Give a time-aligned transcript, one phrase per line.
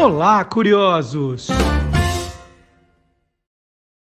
[0.00, 1.48] Olá, curiosos!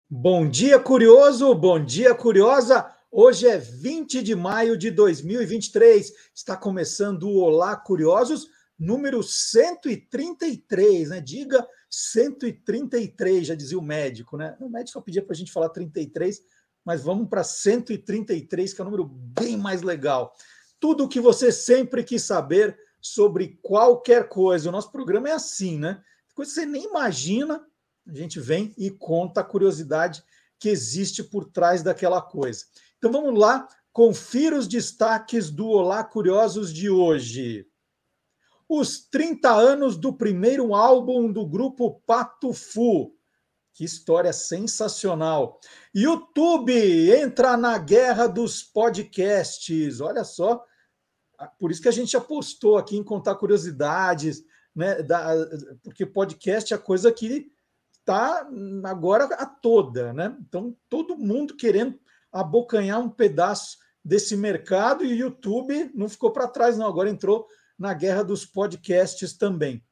[0.09, 1.53] Bom dia, curioso!
[1.53, 2.91] Bom dia, curiosa!
[3.11, 6.11] Hoje é 20 de maio de 2023.
[6.33, 8.47] Está começando o Olá, curiosos,
[8.79, 11.21] número 133, né?
[11.21, 14.57] Diga 133, já dizia o médico, né?
[14.59, 16.41] O médico pedia para a gente falar 33,
[16.83, 20.33] mas vamos para 133, que é um número bem mais legal.
[20.79, 22.75] Tudo o que você sempre quis saber
[23.05, 24.67] sobre qualquer coisa.
[24.67, 26.01] O nosso programa é assim, né?
[26.33, 27.63] Coisa que você nem imagina,
[28.07, 30.23] a gente vem e conta a curiosidade
[30.57, 32.65] que existe por trás daquela coisa.
[32.97, 37.67] Então vamos lá, confira os destaques do Olá Curiosos de hoje.
[38.67, 43.15] Os 30 anos do primeiro álbum do grupo Pato Fu.
[43.71, 45.59] Que história sensacional.
[45.93, 46.73] YouTube
[47.11, 50.01] entra na guerra dos podcasts.
[50.01, 50.65] Olha só,
[51.59, 54.43] por isso que a gente apostou aqui em contar curiosidades,
[54.75, 55.01] né?
[55.01, 55.33] Da,
[55.83, 57.51] porque podcast é a coisa que
[57.99, 58.47] está
[58.83, 60.35] agora a toda, né?
[60.47, 61.99] Então, todo mundo querendo
[62.31, 66.85] abocanhar um pedaço desse mercado e o YouTube não ficou para trás, não.
[66.85, 69.83] Agora entrou na guerra dos podcasts também.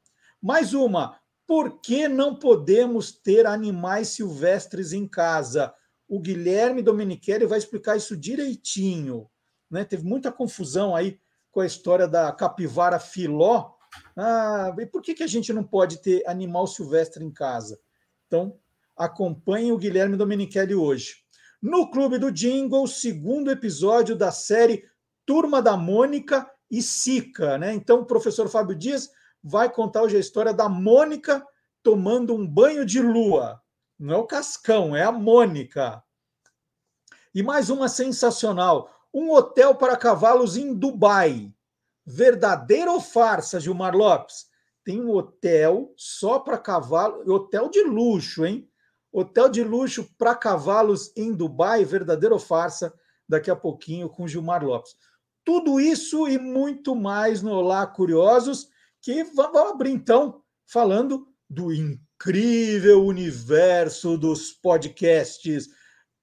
[0.41, 1.17] Mais uma.
[1.47, 5.73] Por que não podemos ter animais silvestres em casa?
[6.07, 9.29] O Guilherme Domenichelli vai explicar isso direitinho.
[9.69, 9.83] Né?
[9.83, 11.19] Teve muita confusão aí
[11.53, 13.73] com a história da capivara filó.
[14.17, 17.79] Ah, e por que, que a gente não pode ter animal silvestre em casa?
[18.25, 18.57] Então,
[18.97, 21.17] acompanhe o Guilherme Domenichelli hoje.
[21.61, 24.83] No Clube do Jingle, segundo episódio da série
[25.25, 27.57] Turma da Mônica e Sica.
[27.59, 27.73] Né?
[27.73, 29.09] Então, o professor Fábio Dias
[29.41, 31.45] vai contar hoje a história da Mônica
[31.83, 33.61] tomando um banho de lua.
[33.99, 36.03] Não é o Cascão, é a Mônica.
[37.33, 41.53] E mais uma sensacional: um hotel para cavalos em Dubai.
[42.05, 44.47] Verdadeira ou farsa, Gilmar Lopes?
[44.83, 48.69] Tem um hotel só para cavalo, hotel de luxo, hein?
[49.11, 52.93] Hotel de luxo para cavalos em Dubai, verdadeira ou farsa?
[53.29, 54.95] Daqui a pouquinho com Gilmar Lopes.
[55.45, 58.67] Tudo isso e muito mais no Olá Curiosos,
[59.01, 65.67] que vamos abrir então falando do incrível universo dos podcasts,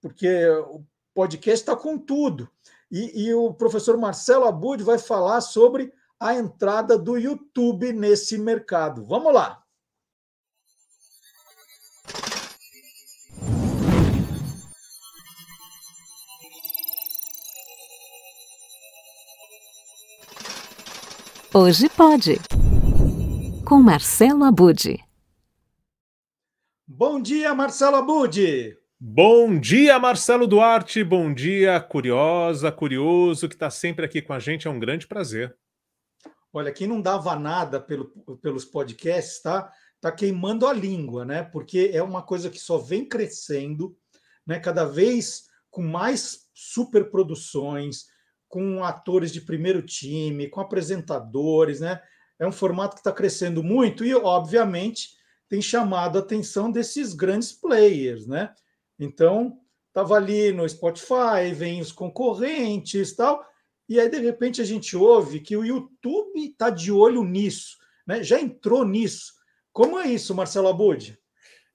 [0.01, 0.85] porque o
[1.15, 2.51] podcast está com tudo.
[2.91, 9.07] E, e o professor Marcelo Abud vai falar sobre a entrada do YouTube nesse mercado.
[9.07, 9.63] Vamos lá!
[21.53, 22.39] Hoje pode.
[23.67, 25.05] Com Marcelo Abud.
[26.87, 28.80] Bom dia, Marcelo Abud.
[29.03, 31.03] Bom dia, Marcelo Duarte.
[31.03, 34.69] Bom dia, curiosa, curioso que está sempre aqui com a gente.
[34.69, 35.57] É um grande prazer.
[36.53, 38.11] Olha, quem não dava nada pelo,
[38.43, 39.73] pelos podcasts tá,
[40.03, 41.43] tá queimando a língua, né?
[41.43, 43.97] Porque é uma coisa que só vem crescendo,
[44.47, 44.61] né?
[44.61, 48.05] Cada vez com mais superproduções,
[48.51, 52.03] com atores de primeiro time, com apresentadores, né?
[52.39, 55.17] É um formato que está crescendo muito e, obviamente,
[55.49, 58.53] tem chamado a atenção desses grandes players, né?
[59.01, 63.43] Então, estava ali no Spotify, vem os concorrentes tal,
[63.89, 68.23] e aí, de repente, a gente ouve que o YouTube está de olho nisso, né?
[68.23, 69.33] já entrou nisso.
[69.73, 71.19] Como é isso, Marcelo Abud?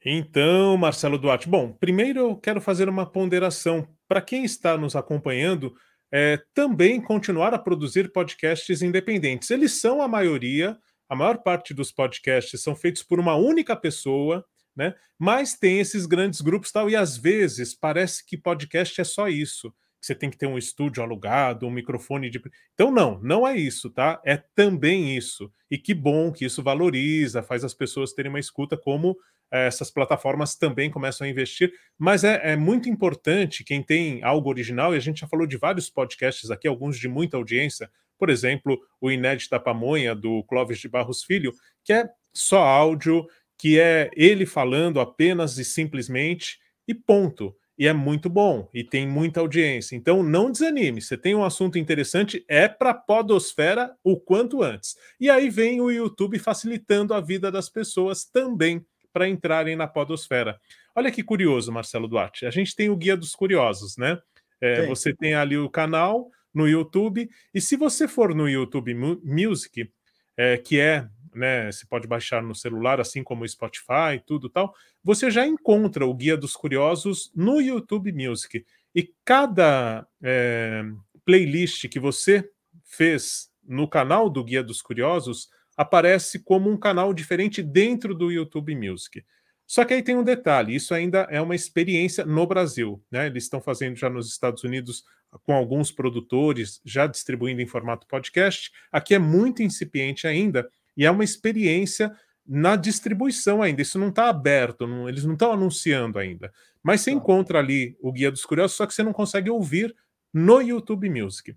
[0.06, 3.86] Então, Marcelo Duarte, bom, primeiro eu quero fazer uma ponderação.
[4.08, 5.76] Para quem está nos acompanhando,
[6.10, 9.50] é, também continuar a produzir podcasts independentes.
[9.50, 10.78] Eles são a maioria,
[11.10, 14.94] a maior parte dos podcasts são feitos por uma única pessoa, né?
[15.18, 19.72] Mas tem esses grandes grupos tal, e às vezes parece que podcast é só isso.
[20.00, 22.42] Que você tem que ter um estúdio alugado, um microfone de.
[22.74, 24.22] Então, não, não é isso, tá?
[24.26, 25.52] É também isso.
[25.72, 29.18] E que bom que isso valoriza, faz as pessoas terem uma escuta, como
[29.52, 31.74] eh, essas plataformas também começam a investir.
[31.98, 35.58] Mas é, é, muito importante quem tem algo original, e a gente já falou de
[35.58, 40.88] vários podcasts aqui, alguns de muita audiência, por exemplo, o Inédita Pamonha, do Clóvis de
[40.88, 43.26] Barros Filho, que é só áudio
[43.58, 47.56] que é ele falando apenas e simplesmente e ponto.
[47.78, 49.96] E é muito bom e tem muita audiência.
[49.96, 51.02] Então não desanime.
[51.02, 54.96] Você tem um assunto interessante, é para podosfera o quanto antes.
[55.20, 60.60] E aí vem o YouTube facilitando a vida das pessoas também para entrarem na podosfera.
[60.96, 62.46] Olha que curioso, Marcelo Duarte.
[62.46, 64.20] A gente tem o guia dos curiosos, né?
[64.62, 69.92] É, você tem ali o canal no YouTube e se você for no YouTube Music,
[70.38, 71.72] é, que é né?
[71.72, 74.74] Você pode baixar no celular, assim como o Spotify, tudo tal.
[75.04, 78.66] Você já encontra o Guia dos Curiosos no YouTube Music.
[78.94, 80.84] E cada é,
[81.26, 82.50] playlist que você
[82.84, 88.76] fez no canal do Guia dos Curiosos, aparece como um canal diferente dentro do YouTube
[88.76, 89.24] Music.
[89.68, 93.04] Só que aí tem um detalhe: isso ainda é uma experiência no Brasil.
[93.12, 93.28] Né?
[93.28, 95.04] Eles estão fazendo já nos Estados Unidos
[95.44, 98.72] com alguns produtores, já distribuindo em formato podcast.
[98.92, 102.16] Aqui é muito incipiente ainda, e é uma experiência
[102.46, 103.82] na distribuição ainda.
[103.82, 106.52] Isso não está aberto, não, eles não estão anunciando ainda.
[106.84, 107.18] Mas você tá.
[107.18, 109.96] encontra ali o Guia dos Curiosos, só que você não consegue ouvir
[110.34, 111.56] no YouTube Music.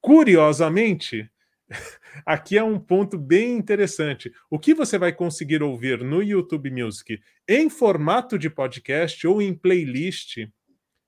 [0.00, 1.30] Curiosamente,
[2.24, 4.32] aqui é um ponto bem interessante.
[4.48, 9.54] O que você vai conseguir ouvir no YouTube Music em formato de podcast ou em
[9.54, 10.38] playlist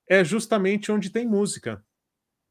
[0.08, 1.82] é justamente onde tem música.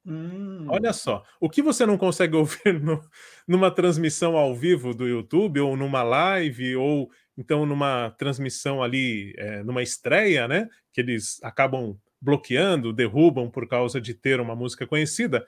[0.06, 0.66] Hum.
[0.68, 3.00] Olha só, o que você não consegue ouvir no,
[3.48, 9.64] numa transmissão ao vivo do YouTube, ou numa live, ou então numa transmissão ali, é,
[9.64, 10.68] numa estreia, né?
[10.94, 15.46] Que eles acabam bloqueando, derrubam por causa de ter uma música conhecida.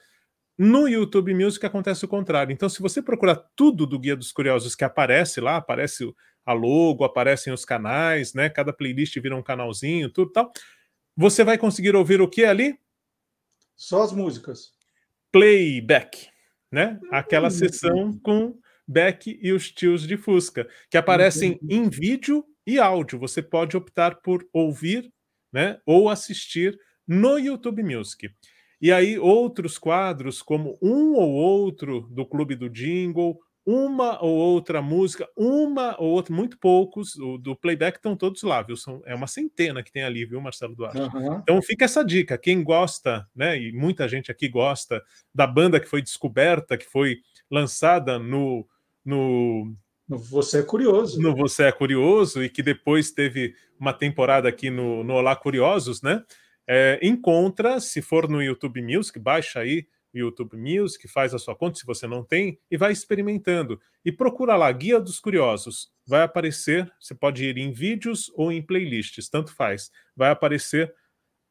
[0.58, 2.54] No YouTube Music acontece o contrário.
[2.54, 6.14] Então, se você procurar tudo do Guia dos Curiosos que aparece lá, aparece
[6.46, 8.50] a logo, aparecem os canais, né?
[8.50, 10.52] Cada playlist vira um canalzinho, tudo tal.
[11.16, 12.78] Você vai conseguir ouvir o que ali?
[13.76, 14.72] Só as músicas.
[15.32, 16.28] Playback,
[16.72, 17.00] né?
[17.12, 22.80] Aquela hum, sessão com Beck e os tios de Fusca, que aparecem em vídeo e
[22.80, 23.20] áudio.
[23.20, 25.12] Você pode optar por ouvir,
[25.52, 26.78] né, ou assistir
[27.08, 28.30] no YouTube Music.
[28.82, 34.82] E aí outros quadros, como um ou outro do Clube do Jingle, uma ou outra
[34.82, 38.76] música, uma ou outra, muito poucos, o, do playback estão todos lá, viu?
[38.76, 41.00] São, é uma centena que tem ali, viu, Marcelo Duarte?
[41.00, 41.40] Uhum.
[41.40, 42.38] Então fica essa dica.
[42.38, 43.58] Quem gosta, né?
[43.58, 45.02] E muita gente aqui gosta
[45.34, 47.20] da banda que foi descoberta, que foi
[47.50, 48.68] lançada no.
[49.06, 49.74] no
[50.08, 51.22] você é curioso.
[51.22, 56.02] No Você é Curioso, e que depois teve uma temporada aqui no, no Olá Curiosos,
[56.02, 56.22] né?
[56.68, 61.80] É, encontra, se for no YouTube Music, baixa aí YouTube Music, faz a sua conta
[61.80, 63.80] se você não tem e vai experimentando.
[64.06, 65.92] E procura lá, Guia dos Curiosos.
[66.06, 69.92] Vai aparecer, você pode ir em vídeos ou em playlists, tanto faz.
[70.16, 70.94] Vai aparecer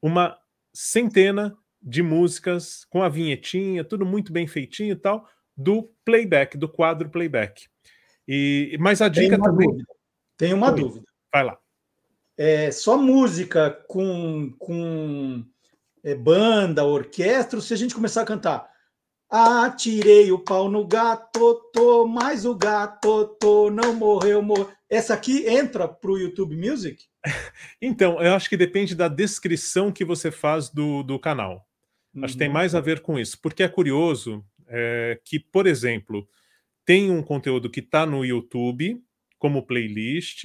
[0.00, 0.38] uma
[0.72, 6.68] centena de músicas com a vinhetinha, tudo muito bem feitinho e tal, do playback, do
[6.68, 7.66] quadro playback.
[8.26, 9.68] E, mas a dica Tem também.
[9.68, 9.94] Dúvida.
[10.36, 10.80] Tem uma Oi.
[10.80, 11.06] dúvida.
[11.32, 11.58] Vai lá.
[12.36, 15.44] É, só música com, com
[16.04, 18.72] é, banda, orquestra, se a gente começar a cantar
[19.34, 24.70] Atirei o pau no gato, tô, mas o gato, tô, não morreu, morreu.
[24.90, 27.04] Essa aqui entra para o YouTube Music?
[27.80, 31.66] Então, eu acho que depende da descrição que você faz do, do canal.
[32.14, 32.24] Uhum.
[32.24, 36.28] Acho que tem mais a ver com isso, porque é curioso é, que, por exemplo,
[36.84, 39.02] tem um conteúdo que está no YouTube
[39.38, 40.44] como playlist,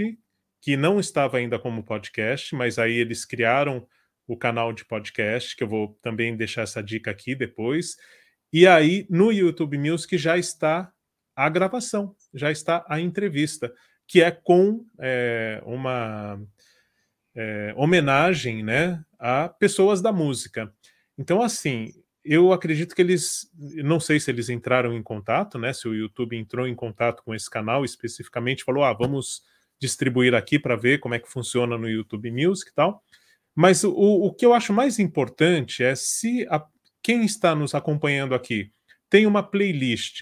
[0.61, 3.85] que não estava ainda como podcast, mas aí eles criaram
[4.27, 7.95] o canal de podcast, que eu vou também deixar essa dica aqui depois.
[8.51, 10.91] E aí, no YouTube Music já está
[11.35, 13.73] a gravação, já está a entrevista,
[14.07, 16.41] que é com é, uma
[17.35, 20.73] é, homenagem né, a pessoas da música.
[21.17, 25.71] Então, assim, eu acredito que eles, não sei se eles entraram em contato, né?
[25.71, 29.43] Se o YouTube entrou em contato com esse canal especificamente, falou, ah, vamos
[29.79, 33.01] distribuir aqui para ver como é que funciona no YouTube Music e tal.
[33.57, 36.63] Mas o, o que eu acho mais importante é se a,
[37.01, 38.71] quem está nos acompanhando aqui
[39.09, 40.21] tem uma playlist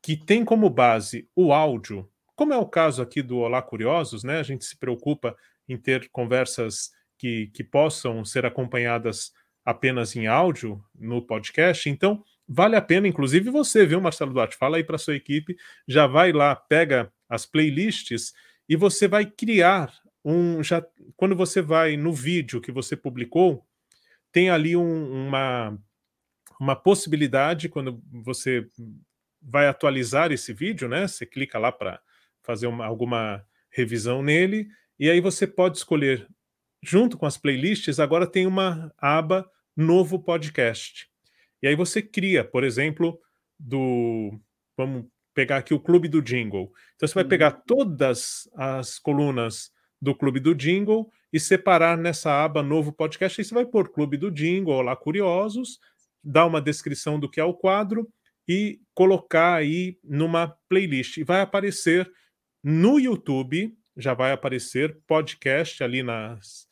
[0.00, 4.38] que tem como base o áudio, como é o caso aqui do Olá Curiosos, né?
[4.38, 5.36] A gente se preocupa
[5.68, 9.32] em ter conversas que, que possam ser acompanhadas
[9.64, 11.90] apenas em áudio no podcast.
[11.90, 14.56] Então, vale a pena, inclusive você, viu, Marcelo Duarte?
[14.56, 15.56] Fala aí para sua equipe,
[15.88, 18.32] já vai lá, pega as playlists
[18.68, 19.92] e você vai criar
[20.26, 20.84] um já
[21.16, 23.64] quando você vai no vídeo que você publicou,
[24.32, 25.78] tem ali um, uma
[26.58, 28.66] uma possibilidade quando você
[29.40, 31.06] vai atualizar esse vídeo, né?
[31.06, 32.00] Você clica lá para
[32.42, 34.68] fazer uma, alguma revisão nele
[34.98, 36.26] e aí você pode escolher
[36.82, 38.00] junto com as playlists.
[38.00, 41.08] Agora tem uma aba novo podcast
[41.62, 43.20] e aí você cria, por exemplo,
[43.58, 44.40] do
[44.76, 46.72] vamos pegar aqui o clube do jingle.
[46.94, 47.62] Então você vai pegar uhum.
[47.66, 53.40] todas as colunas do Clube do Jingle e separar nessa aba novo podcast.
[53.40, 55.78] Aí você vai pôr Clube do Jingle, lá Curiosos,
[56.22, 58.08] dar uma descrição do que é o quadro
[58.48, 61.16] e colocar aí numa playlist.
[61.16, 62.10] E vai aparecer
[62.62, 66.66] no YouTube, já vai aparecer podcast ali nas,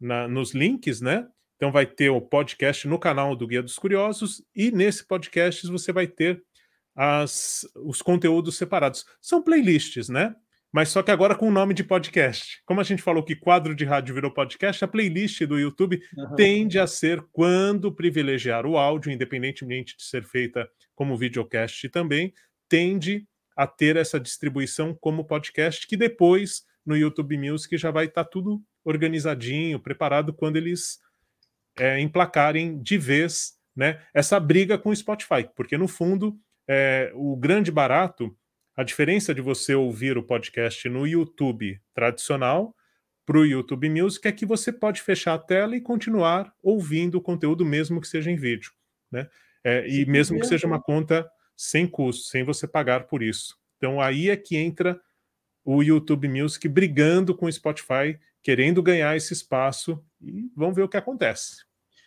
[0.00, 1.26] na, nos links, né?
[1.56, 5.90] Então vai ter o podcast no canal do Guia dos Curiosos e nesse podcast você
[5.92, 6.42] vai ter
[6.94, 9.04] as, os conteúdos separados.
[9.20, 10.34] São playlists, né?
[10.76, 12.60] Mas só que agora com o nome de podcast.
[12.66, 16.34] Como a gente falou que quadro de rádio virou podcast, a playlist do YouTube uhum.
[16.34, 22.30] tende a ser, quando privilegiar o áudio, independentemente de ser feita como videocast também,
[22.68, 28.24] tende a ter essa distribuição como podcast, que depois no YouTube Music já vai estar
[28.24, 30.98] tá tudo organizadinho, preparado quando eles
[31.78, 36.36] é, emplacarem de vez né, essa briga com o Spotify, porque no fundo
[36.68, 38.36] é, o grande barato,
[38.76, 42.76] a diferença de você ouvir o podcast no YouTube tradicional
[43.24, 47.20] para o YouTube Music é que você pode fechar a tela e continuar ouvindo o
[47.20, 48.72] conteúdo, mesmo que seja em vídeo.
[49.10, 49.28] Né?
[49.64, 53.58] É, e mesmo que seja uma conta sem custo, sem você pagar por isso.
[53.78, 55.00] Então aí é que entra
[55.64, 60.88] o YouTube Music brigando com o Spotify, querendo ganhar esse espaço, e vamos ver o
[60.88, 61.64] que acontece.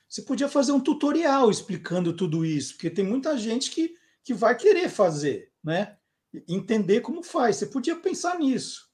[0.08, 4.56] Você podia fazer um tutorial explicando tudo isso, porque tem muita gente que, que vai
[4.56, 5.98] querer fazer, né?
[6.48, 7.58] Entender como faz.
[7.58, 8.88] Você podia pensar nisso.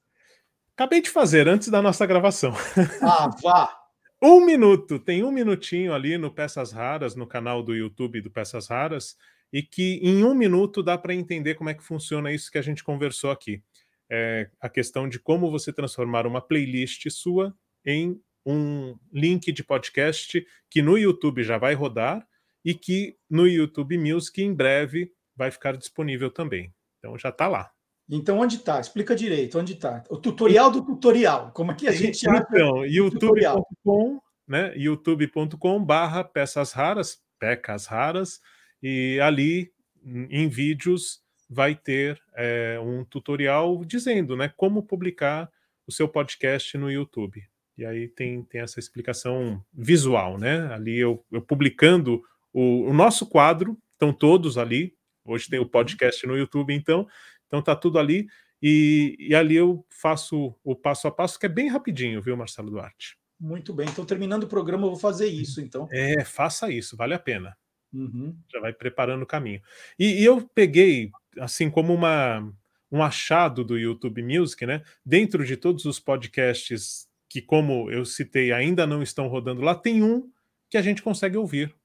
[0.74, 2.54] Acabei de fazer antes da nossa gravação.
[3.01, 3.82] Ah, vá!
[4.22, 8.68] um minuto, tem um minutinho ali no Peças Raras, no canal do YouTube do Peças
[8.68, 9.15] Raras,
[9.54, 12.62] e que em um minuto dá para entender como é que funciona isso que a
[12.62, 13.62] gente conversou aqui
[14.10, 20.46] é, a questão de como você transformar uma playlist sua em um link de podcast
[20.70, 22.27] que no YouTube já vai rodar
[22.63, 26.74] e que no YouTube Music em breve vai ficar disponível também.
[27.06, 27.70] Então já está lá.
[28.10, 28.80] Então onde está?
[28.80, 30.04] Explica direito, onde está?
[30.10, 34.74] O tutorial do tutorial, como é que a gente Então, youtube.com, né?
[34.76, 38.40] youtube.com barra peças raras, pecas raras,
[38.82, 39.72] e ali
[40.04, 45.50] em vídeos vai ter é, um tutorial dizendo né, como publicar
[45.88, 47.44] o seu podcast no YouTube.
[47.78, 50.74] E aí tem, tem essa explicação visual, né?
[50.74, 54.96] Ali eu, eu publicando o, o, nosso quadro, estão todos ali.
[55.25, 57.08] Hoje tem o podcast no YouTube, então,
[57.48, 58.27] então tá tudo ali.
[58.62, 62.70] E, e ali eu faço o passo a passo, que é bem rapidinho, viu, Marcelo
[62.70, 63.17] Duarte?
[63.39, 63.88] Muito bem.
[63.89, 65.88] Então, terminando o programa, eu vou fazer isso, então.
[65.91, 67.58] É, faça isso, vale a pena.
[67.94, 68.36] Uhum.
[68.51, 69.62] Já vai preparando o caminho.
[70.00, 72.51] E, e, eu peguei, assim, como uma,
[72.91, 74.84] um achado do YouTube Music, né?
[75.05, 80.01] Dentro de todos os podcasts que, como eu citei, ainda não estão rodando lá, tem
[80.01, 80.29] um
[80.70, 81.75] que a gente consegue ouvir.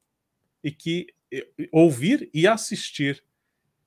[0.62, 1.08] E que
[1.72, 3.22] ouvir e assistir.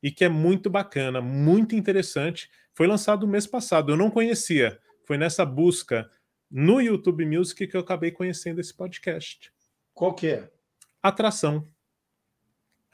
[0.03, 2.51] E que é muito bacana, muito interessante.
[2.74, 3.91] Foi lançado no mês passado.
[3.91, 4.77] Eu não conhecia.
[5.05, 6.10] Foi nessa busca
[6.51, 9.51] no YouTube Music que eu acabei conhecendo esse podcast.
[9.93, 10.51] Qual que é?
[11.01, 11.67] Atração.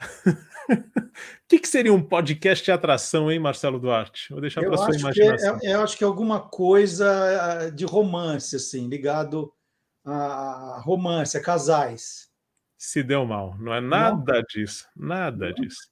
[1.48, 4.28] que, que, seria um podcast de atração, hein, Marcelo Duarte?
[4.30, 5.58] Vou deixar para sua imaginação.
[5.62, 7.06] É, eu acho que é alguma coisa
[7.66, 9.52] ah, de romance, assim, ligado
[10.04, 12.30] a romance, a casais.
[12.78, 13.58] Se deu mal.
[13.58, 14.42] Não é nada não?
[14.48, 14.88] disso.
[14.96, 15.54] Nada não.
[15.54, 15.89] disso.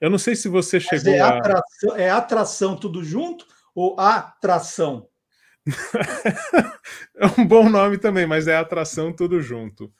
[0.00, 1.28] Eu não sei se você Mas chegou é a.
[1.28, 5.08] Atração, é atração tudo junto ou atração?
[7.16, 9.92] é um bom nome também, mas é atração tudo junto.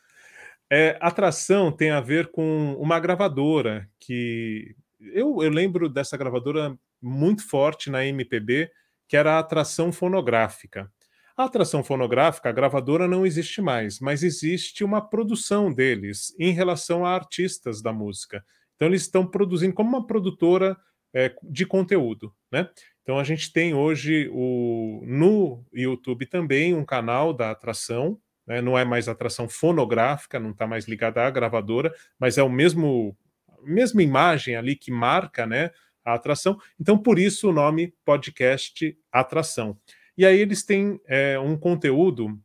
[0.71, 7.47] É, atração tem a ver com uma gravadora que eu, eu lembro dessa gravadora muito
[7.47, 8.71] forte na MPB,
[9.09, 10.91] que era a atração fonográfica.
[11.37, 17.05] A atração fonográfica, a gravadora não existe mais, mas existe uma produção deles em relação
[17.05, 18.43] a artistas da música.
[18.77, 20.77] Então eles estão produzindo como uma produtora
[21.15, 22.69] é, de conteúdo, né?
[23.03, 28.61] Então a gente tem hoje o, no YouTube também um canal da atração, né?
[28.61, 33.17] não é mais atração fonográfica, não está mais ligada à gravadora, mas é o mesmo
[33.63, 35.71] mesma imagem ali que marca né,
[36.05, 36.59] a atração.
[36.79, 39.79] Então, por isso o nome podcast Atração.
[40.17, 42.41] E aí eles têm é, um conteúdo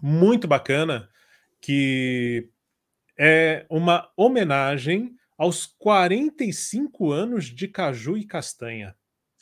[0.00, 1.08] muito bacana
[1.60, 2.48] que
[3.16, 8.94] é uma homenagem aos 45 anos de Caju e Castanha.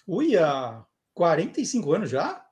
[0.07, 0.85] Uia!
[1.15, 2.45] 45 anos já?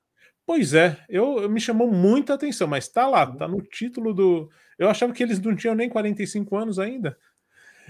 [0.47, 4.51] Pois é, eu, me chamou muita atenção, mas está lá, está no título do.
[4.79, 7.19] Eu achava que eles não tinham nem 45 anos ainda.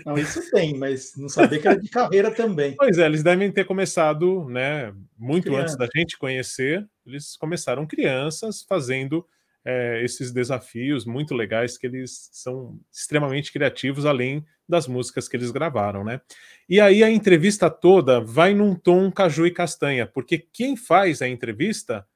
[0.05, 2.75] Não, isso tem, mas não sabia que era de carreira também.
[2.77, 5.63] Pois é, eles devem ter começado, né, muito Criança.
[5.63, 6.89] antes da gente conhecer.
[7.07, 9.27] Eles começaram crianças fazendo
[9.65, 15.51] é, esses desafios muito legais que eles são extremamente criativos, além das músicas que eles
[15.51, 16.21] gravaram, né?
[16.69, 21.29] E aí a entrevista toda vai num tom caju e castanha, porque quem faz a
[21.29, 22.07] entrevista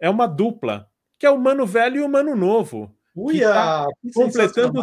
[0.00, 0.88] é uma dupla,
[1.18, 2.94] que é o Mano Velho e o Mano Novo.
[3.14, 4.82] Uia, tá completando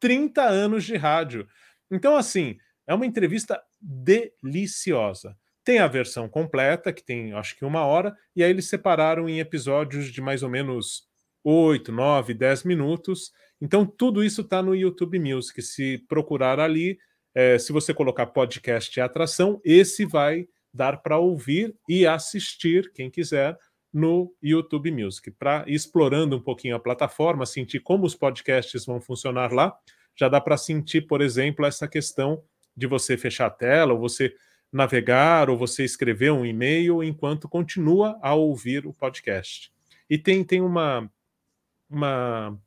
[0.00, 1.46] 30 anos de rádio.
[1.90, 5.36] Então, assim, é uma entrevista deliciosa.
[5.64, 9.40] Tem a versão completa, que tem acho que uma hora, e aí eles separaram em
[9.40, 11.08] episódios de mais ou menos
[11.42, 13.32] 8, 9, 10 minutos.
[13.64, 15.62] Então, tudo isso está no YouTube Music.
[15.62, 16.98] Se procurar ali,
[17.34, 23.10] é, se você colocar podcast e atração, esse vai dar para ouvir e assistir, quem
[23.10, 23.56] quiser,
[23.90, 29.50] no YouTube Music, para explorando um pouquinho a plataforma, sentir como os podcasts vão funcionar
[29.50, 29.74] lá.
[30.14, 32.42] Já dá para sentir, por exemplo, essa questão
[32.76, 34.34] de você fechar a tela ou você
[34.70, 39.72] navegar ou você escrever um e-mail enquanto continua a ouvir o podcast.
[40.10, 41.10] E tem, tem uma,
[41.88, 42.60] uma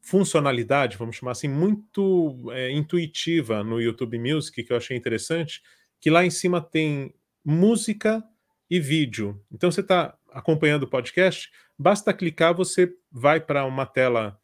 [0.00, 5.62] funcionalidade, vamos chamar assim, muito é, intuitiva no YouTube Music, que eu achei interessante,
[6.00, 7.14] que lá em cima tem
[7.44, 8.24] música
[8.68, 9.40] e vídeo.
[9.52, 14.38] Então você está acompanhando o podcast, basta clicar, você vai para uma tela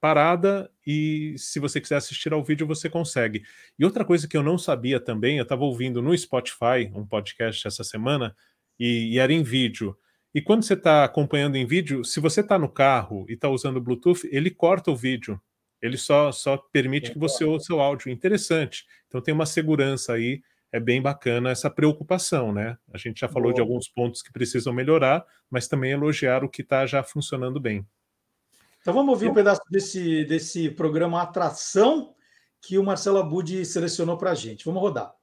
[0.00, 3.44] parada e se você quiser assistir ao vídeo, você consegue.
[3.78, 7.66] E outra coisa que eu não sabia também, eu estava ouvindo no Spotify um podcast
[7.68, 8.34] essa semana
[8.78, 9.96] e, e era em vídeo.
[10.34, 13.76] E quando você está acompanhando em vídeo, se você está no carro e está usando
[13.76, 15.40] o Bluetooth, ele corta o vídeo.
[15.80, 18.10] Ele só, só permite que você ouça o áudio.
[18.10, 18.86] Interessante.
[19.08, 20.40] Então tem uma segurança aí
[20.72, 22.78] é bem bacana essa preocupação, né?
[22.92, 23.54] A gente já falou Boa.
[23.54, 27.86] de alguns pontos que precisam melhorar, mas também elogiar o que está já funcionando bem.
[28.80, 32.14] Então vamos ouvir um pedaço desse, desse programa Atração
[32.60, 34.64] que o Marcelo Abud selecionou para a gente.
[34.64, 35.14] Vamos rodar.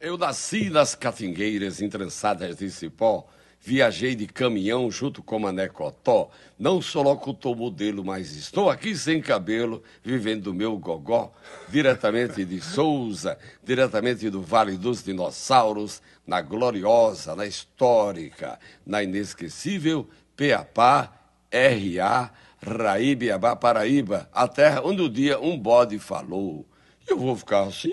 [0.00, 3.28] Eu nasci nas catingueiras entrançadas de cipó
[3.64, 6.30] Viajei de caminhão junto com Mané Cotó.
[6.58, 11.32] Não sou locutor modelo, mas estou aqui sem cabelo, vivendo o meu gogó.
[11.68, 21.12] Diretamente de Souza, diretamente do Vale dos Dinossauros, na gloriosa, na histórica, na inesquecível Peapá,
[21.48, 22.32] R.A.,
[22.64, 26.66] Raíbiabá, Paraíba, a terra onde o dia um bode falou.
[27.06, 27.92] Eu vou ficar assim?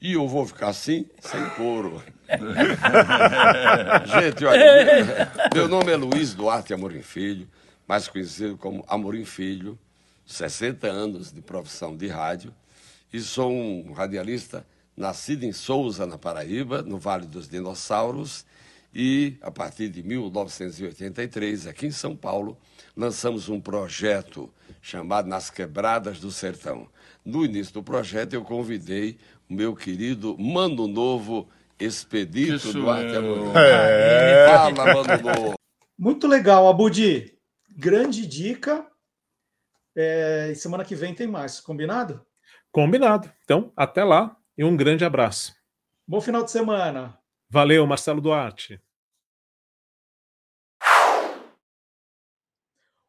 [0.00, 2.02] E eu vou ficar assim, sem couro.
[4.06, 7.48] Gente, olha, meu nome é Luiz Duarte Amorim Filho,
[7.86, 9.78] mais conhecido como Amorim Filho,
[10.26, 12.54] 60 anos de profissão de rádio,
[13.12, 14.64] e sou um radialista
[14.96, 18.44] nascido em Souza, na Paraíba, no Vale dos Dinossauros,
[18.94, 22.58] e a partir de 1983, aqui em São Paulo,
[22.96, 26.88] lançamos um projeto chamado Nas Quebradas do Sertão.
[27.24, 29.16] No início do projeto, eu convidei
[29.48, 31.48] o meu querido Mano Novo
[31.80, 33.52] Expedito Duarte Amorim.
[33.56, 34.46] É.
[34.46, 35.54] Fala.
[35.98, 37.38] Muito legal, Abudi.
[37.70, 38.86] Grande dica.
[39.96, 42.24] É, semana que vem tem mais, combinado?
[42.70, 43.32] Combinado.
[43.42, 45.54] Então, até lá e um grande abraço.
[46.06, 47.18] Bom final de semana.
[47.48, 48.80] Valeu, Marcelo Duarte.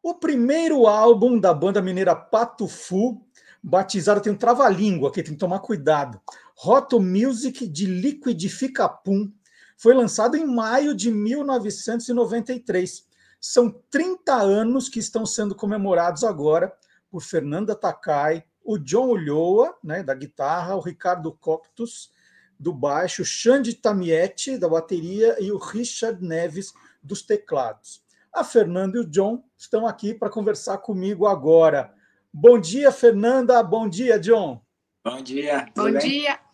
[0.03, 3.23] O primeiro álbum da banda mineira Patufu
[3.63, 6.19] batizado, tem um trava-língua aqui, tem que tomar cuidado.
[6.63, 9.33] Roto Music de Liquidificapum
[9.75, 13.07] foi lançado em maio de 1993.
[13.39, 16.71] São 30 anos que estão sendo comemorados agora
[17.09, 22.11] por Fernanda Takai, o John Ulloa, né, da guitarra, o Ricardo Coctus,
[22.59, 28.03] do baixo, Xande Tamietti, da bateria, e o Richard Neves, dos teclados.
[28.31, 31.91] A Fernanda e o John estão aqui para conversar comigo agora.
[32.31, 33.63] Bom dia, Fernanda.
[33.63, 34.61] Bom dia, John.
[35.03, 35.65] Bom dia.
[35.75, 35.97] Bom bem?
[35.97, 36.50] dia.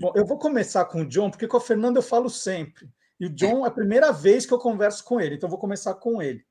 [0.00, 2.88] Bom, eu vou começar com o John, porque com a Fernanda eu falo sempre.
[3.18, 5.94] E o John é a primeira vez que eu converso com ele, então vou começar
[5.94, 6.44] com ele.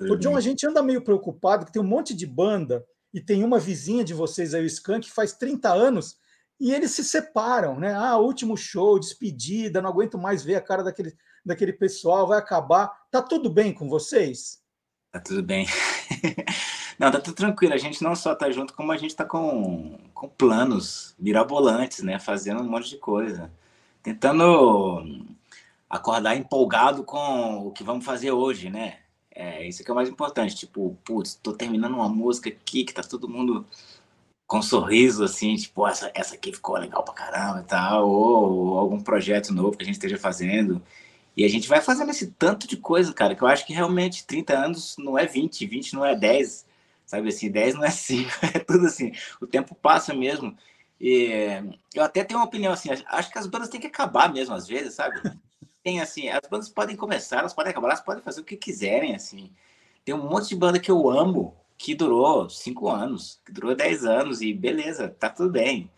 [0.00, 3.42] O John, a gente anda meio preocupado que tem um monte de banda e tem
[3.42, 6.16] uma vizinha de vocês aí, o Skank, que faz 30 anos
[6.60, 7.94] e eles se separam, né?
[7.94, 12.90] Ah, último show, despedida, não aguento mais ver a cara daquele, daquele pessoal, vai acabar.
[13.10, 14.58] Tá tudo bem com vocês?
[15.12, 15.66] Tá tudo bem.
[16.98, 17.74] Não, tá tudo tranquilo.
[17.74, 22.18] A gente não só tá junto, como a gente tá com, com planos mirabolantes, né?
[22.18, 23.50] Fazendo um monte de coisa.
[24.02, 25.26] Tentando
[25.88, 28.98] acordar empolgado com o que vamos fazer hoje, né?
[29.34, 30.56] É, isso que é o mais importante.
[30.56, 33.64] Tipo, putz, tô terminando uma música aqui que tá todo mundo
[34.46, 38.68] com um sorriso, assim, tipo, essa, essa aqui ficou legal pra caramba e tal, ou,
[38.70, 40.82] ou algum projeto novo que a gente esteja fazendo.
[41.36, 44.26] E a gente vai fazendo esse tanto de coisa, cara, que eu acho que realmente
[44.26, 46.66] 30 anos não é 20, 20 não é 10
[47.08, 50.54] sabe assim, 10 não é 5, é tudo assim, o tempo passa mesmo.
[51.00, 51.30] E
[51.94, 54.68] eu até tenho uma opinião assim, acho que as bandas têm que acabar mesmo às
[54.68, 55.20] vezes, sabe?
[55.82, 59.14] Tem assim, as bandas podem começar, elas podem acabar, elas podem fazer o que quiserem,
[59.14, 59.50] assim.
[60.04, 64.04] Tem um monte de banda que eu amo, que durou 5 anos, que durou 10
[64.04, 65.90] anos, e beleza, tá tudo bem.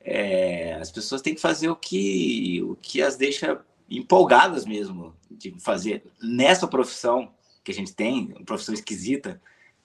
[0.00, 5.58] É, as pessoas têm que fazer o que, o que as deixa empolgadas mesmo de
[5.58, 7.32] fazer nessa profissão
[7.64, 9.40] que a gente tem, uma profissão esquisita,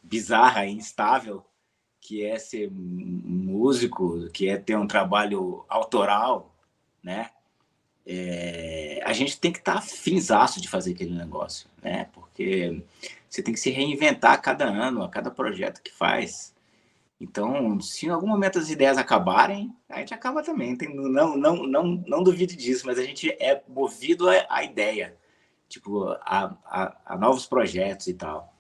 [0.08, 1.46] bizarra e instável
[2.00, 6.56] que é ser músico, que é ter um trabalho autoral,
[7.04, 7.32] né?
[8.06, 12.06] É, a gente tem que estar tá finzaço de fazer aquele negócio, né?
[12.14, 12.82] Porque
[13.30, 16.56] você tem que se reinventar a cada ano, a cada projeto que faz.
[17.20, 20.78] Então, se em algum momento as ideias acabarem, a gente acaba também.
[20.78, 25.18] Tem, não, não, não, não duvide disso, mas a gente é movido a ideia,
[25.68, 28.54] tipo, a, a, a novos projetos e tal.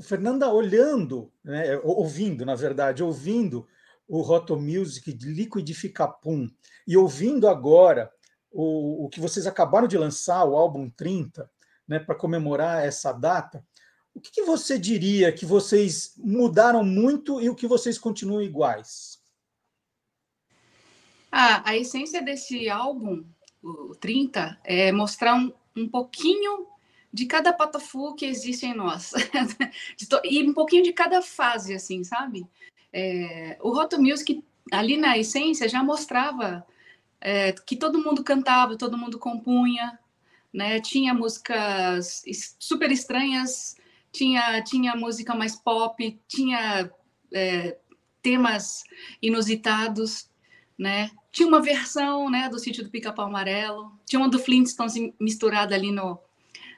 [0.00, 3.66] Fernanda olhando, né, ouvindo, na verdade, ouvindo
[4.08, 6.50] o Roto Music de Liquidificapum
[6.86, 8.10] e ouvindo agora
[8.50, 11.50] o, o que vocês acabaram de lançar, o álbum 30,
[11.86, 13.64] né, para comemorar essa data,
[14.14, 19.18] o que, que, você diria que vocês mudaram muito e o que vocês continuam iguais?
[21.30, 23.24] Ah, a essência desse álbum,
[23.62, 26.66] o 30, é mostrar um, um pouquinho
[27.12, 29.12] de cada patafu que existe em nós.
[30.24, 32.46] e um pouquinho de cada fase, assim, sabe?
[32.92, 36.66] É, o Roto Music, ali na essência, já mostrava
[37.20, 39.98] é, que todo mundo cantava, todo mundo compunha,
[40.52, 40.80] né?
[40.80, 42.22] Tinha músicas
[42.58, 43.76] super estranhas,
[44.10, 46.90] tinha, tinha música mais pop, tinha
[47.32, 47.76] é,
[48.22, 48.84] temas
[49.20, 50.30] inusitados,
[50.78, 51.10] né?
[51.30, 55.90] Tinha uma versão né, do sítio do Pica-Pau Amarelo, tinha uma do Flintstones misturada ali
[55.90, 56.18] no,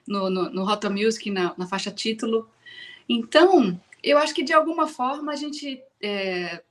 [0.06, 2.48] no, no, no Rota Music, na, na, faixa título.
[3.08, 6.62] Então, eu acho que de alguma forma a gente é,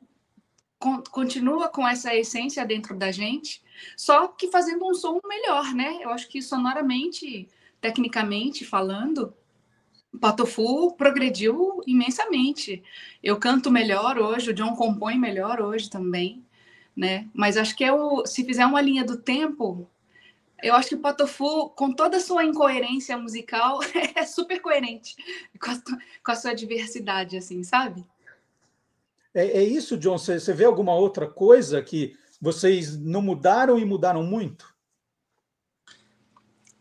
[0.79, 3.61] con continua com essa essência dentro da gente,
[3.97, 5.99] só que fazendo um som melhor, né?
[6.01, 7.47] Eu acho que sonoramente,
[7.81, 9.33] tecnicamente falando,
[10.19, 12.83] Patofu progrediu imensamente.
[13.21, 16.45] Eu canto melhor hoje, o John compõe melhor hoje também,
[16.95, 17.27] né?
[17.33, 19.89] Mas acho que é o, se fizer uma linha do tempo,
[20.63, 23.79] eu acho que o Patofu, com toda a sua incoerência musical,
[24.15, 25.15] é super coerente
[25.59, 25.81] com a,
[26.23, 28.05] com a sua diversidade, assim, sabe?
[29.33, 30.17] É, é isso, John.
[30.17, 34.73] Você, você vê alguma outra coisa que vocês não mudaram e mudaram muito?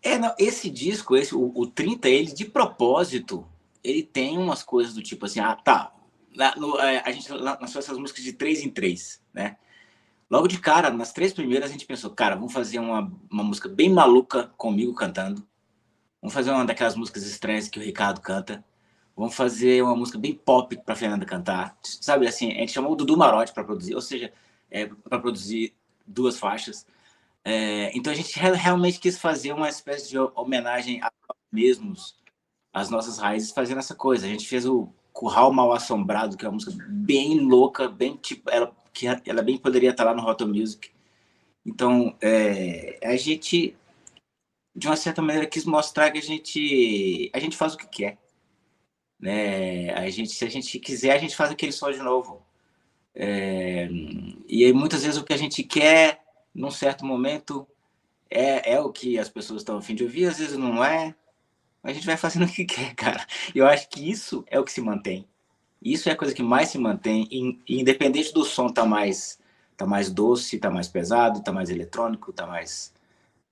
[0.03, 3.47] É, não, esse disco, esse, o, o 30, ele de propósito,
[3.83, 5.95] ele tem umas coisas do tipo assim, ah, tá.
[6.35, 9.57] Na, no, é, a gente lançou essas músicas de três em três, né?
[10.33, 13.68] Logo de cara, nas três primeiras, a gente pensou, cara, vamos fazer uma, uma música
[13.68, 15.47] bem maluca comigo cantando.
[16.23, 18.64] Vamos fazer uma daquelas músicas estranhas que o Ricardo canta.
[19.14, 21.77] Vamos fazer uma música bem pop para Fernanda cantar.
[21.83, 24.33] Sabe assim, a gente chamou o Dudu Marotti para produzir, ou seja,
[24.71, 25.75] é, para produzir
[26.07, 26.87] duas faixas.
[27.45, 32.16] É, então a gente realmente quis fazer uma espécie de homenagem a nós mesmos,
[32.73, 34.25] às nossas raízes, fazendo essa coisa.
[34.25, 38.49] A gente fez o Curral Mal Assombrado, que é uma música bem louca, bem tipo,
[38.49, 40.90] ela que ela bem poderia estar lá no Roto Music.
[41.64, 43.76] Então, é, a gente,
[44.74, 48.18] de uma certa maneira, quis mostrar que a gente, a gente faz o que quer.
[49.18, 49.90] Né?
[49.94, 52.44] A gente, se a gente quiser, a gente faz aquele som de novo.
[53.14, 53.88] É,
[54.48, 56.24] e aí, muitas vezes, o que a gente quer,
[56.55, 57.66] num certo momento,
[58.31, 61.14] é, é o que as pessoas estão a fim de ouvir, às vezes não é.
[61.83, 63.26] A gente vai fazendo o que quer, cara.
[63.55, 65.26] E eu acho que isso é o que se mantém.
[65.85, 69.38] Isso é a coisa que mais se mantém, independente do som tá mais
[69.77, 72.92] tá mais doce, tá mais pesado, tá mais eletrônico, tá mais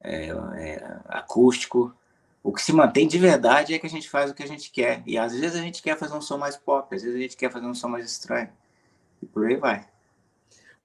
[0.01, 1.95] é, é, acústico.
[2.43, 4.71] O que se mantém de verdade é que a gente faz o que a gente
[4.71, 5.03] quer.
[5.07, 7.37] E às vezes a gente quer fazer um som mais pop, às vezes a gente
[7.37, 8.49] quer fazer um som mais estranho.
[9.21, 9.87] E por aí vai.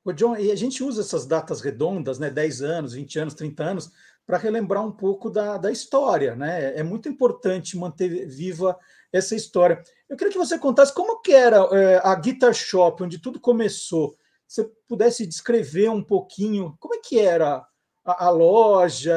[0.03, 3.63] Ô John, e a gente usa essas datas redondas, né, 10 anos, 20 anos, 30
[3.63, 3.91] anos,
[4.25, 6.77] para relembrar um pouco da, da história, né?
[6.77, 8.77] É muito importante manter viva
[9.13, 9.81] essa história.
[10.09, 14.17] Eu queria que você contasse como que era é, a Guitar Shop, onde tudo começou.
[14.47, 17.65] Se você pudesse descrever um pouquinho como é que era
[18.03, 19.15] a, a loja,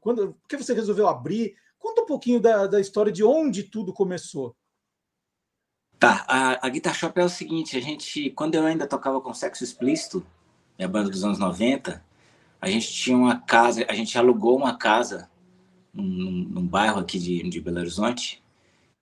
[0.00, 1.54] quando, por que você resolveu abrir?
[1.78, 4.56] Conta um pouquinho da, da história de onde tudo começou.
[5.98, 9.32] Tá, a, a Guitar Shop é o seguinte, a gente, quando eu ainda tocava com
[9.32, 10.26] Sexo Explícito,
[10.76, 12.02] minha banda dos anos 90,
[12.62, 15.28] a gente tinha uma casa, a gente alugou uma casa
[15.92, 18.40] num, num bairro aqui de, de Belo Horizonte.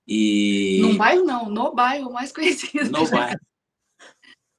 [0.09, 0.79] E...
[0.81, 2.91] Num bairro não, no bairro mais conhecido.
[2.91, 3.39] No bairro.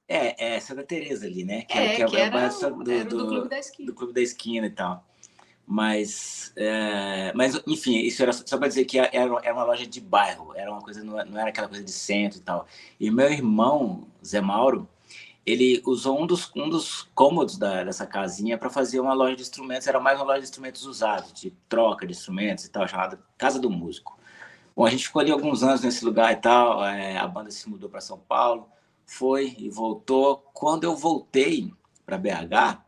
[0.07, 1.63] É, é Santa Teresa ali, né?
[1.63, 3.85] Que, é, que, é, que é o bairro do, do, do, Clube da Esquina.
[3.87, 5.03] Do Clube da Esquina e tal.
[5.65, 10.01] Mas, é, mas enfim, isso era só para dizer que era, era uma loja de
[10.01, 12.67] bairro, era uma coisa, não era aquela coisa de centro e tal.
[12.99, 14.87] E meu irmão, Zé Mauro,
[15.51, 19.41] ele usou um dos, um dos cômodos da, dessa casinha para fazer uma loja de
[19.41, 23.21] instrumentos, era mais uma loja de instrumentos usados, de troca de instrumentos e tal, chamada
[23.37, 24.17] Casa do Músico.
[24.75, 27.69] Bom, a gente ficou ali alguns anos nesse lugar e tal, é, a banda se
[27.69, 28.69] mudou para São Paulo,
[29.05, 30.37] foi e voltou.
[30.53, 31.73] Quando eu voltei
[32.05, 32.81] para BH,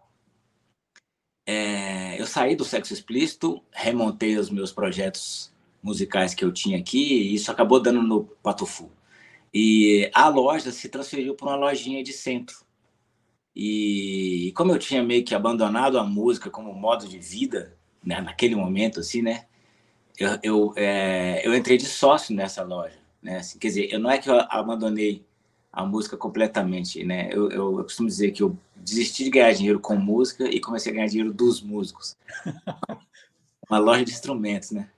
[1.45, 7.13] é, eu saí do sexo explícito, remontei os meus projetos musicais que eu tinha aqui,
[7.13, 8.89] e isso acabou dando no Patofu.
[9.53, 12.57] E a loja se transferiu para uma lojinha de centro.
[13.55, 18.55] E como eu tinha meio que abandonado a música como modo de vida, né, naquele
[18.55, 19.45] momento, assim, né?
[20.17, 23.37] Eu, eu, é, eu entrei de sócio nessa loja, né?
[23.37, 25.23] Assim, quer dizer, eu não é que eu abandonei
[25.71, 27.29] a música completamente, né?
[27.31, 30.91] Eu, eu, eu, costumo dizer que eu desisti de ganhar dinheiro com música e comecei
[30.91, 32.15] a ganhar dinheiro dos músicos.
[33.69, 34.89] Uma loja de instrumentos, né?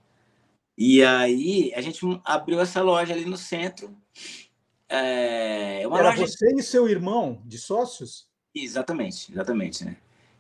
[0.78, 3.96] E aí a gente abriu essa loja ali no centro
[4.88, 6.28] É uma Era loja...
[6.28, 8.28] você e seu irmão de sócios?
[8.54, 9.98] Exatamente, exatamente, né?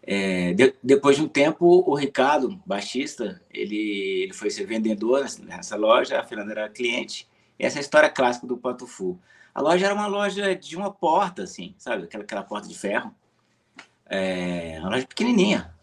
[0.07, 5.75] É, de, depois de um tempo, o Ricardo, baixista, ele, ele foi ser vendedor nessa
[5.75, 7.27] loja, a Fernanda era cliente.
[7.57, 9.19] E essa é a história clássica do Patufu.
[9.53, 12.03] A loja era uma loja de uma porta, assim, sabe?
[12.03, 13.15] Aquela, aquela porta de ferro.
[14.05, 15.73] É, uma loja pequenininha.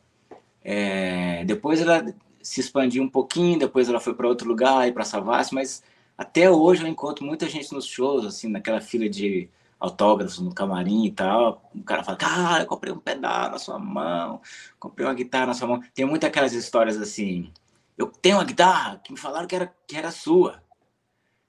[0.62, 2.05] É, depois ela
[2.40, 5.83] se expandiu um pouquinho, depois ela foi para outro lugar, e para Savassi, mas
[6.22, 11.04] até hoje eu encontro muita gente nos shows, assim, naquela fila de autógrafos no camarim
[11.04, 11.68] e tal.
[11.74, 14.40] O cara fala, cara, eu comprei um pedal na sua mão,
[14.78, 15.82] comprei uma guitarra na sua mão.
[15.92, 17.52] Tem muitas aquelas histórias assim,
[17.98, 20.62] eu tenho uma guitarra que me falaram que era, que era sua,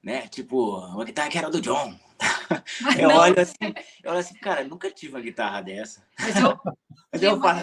[0.01, 0.27] né?
[0.27, 1.95] Tipo, uma guitarra que era do John.
[2.99, 6.03] eu olho assim, eu olho assim, cara, nunca tive uma guitarra dessa.
[6.19, 6.59] Mas eu,
[7.13, 7.59] Mas eu falo,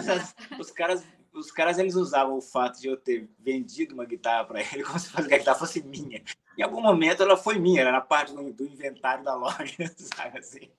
[0.57, 4.61] os caras os caras eles usavam o fato de eu ter vendido uma guitarra para
[4.61, 6.21] ele como se a guitarra fosse minha.
[6.61, 10.37] Em algum momento ela foi minha, era na parte do, do inventário da loja, sabe
[10.37, 10.69] assim.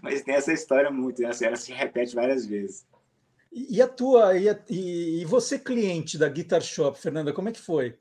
[0.00, 1.30] Mas tem essa história muito, né?
[1.42, 2.86] ela se repete várias vezes.
[3.52, 7.60] E a tua, e, a, e você cliente da Guitar Shop, Fernanda, como é que
[7.60, 7.98] foi?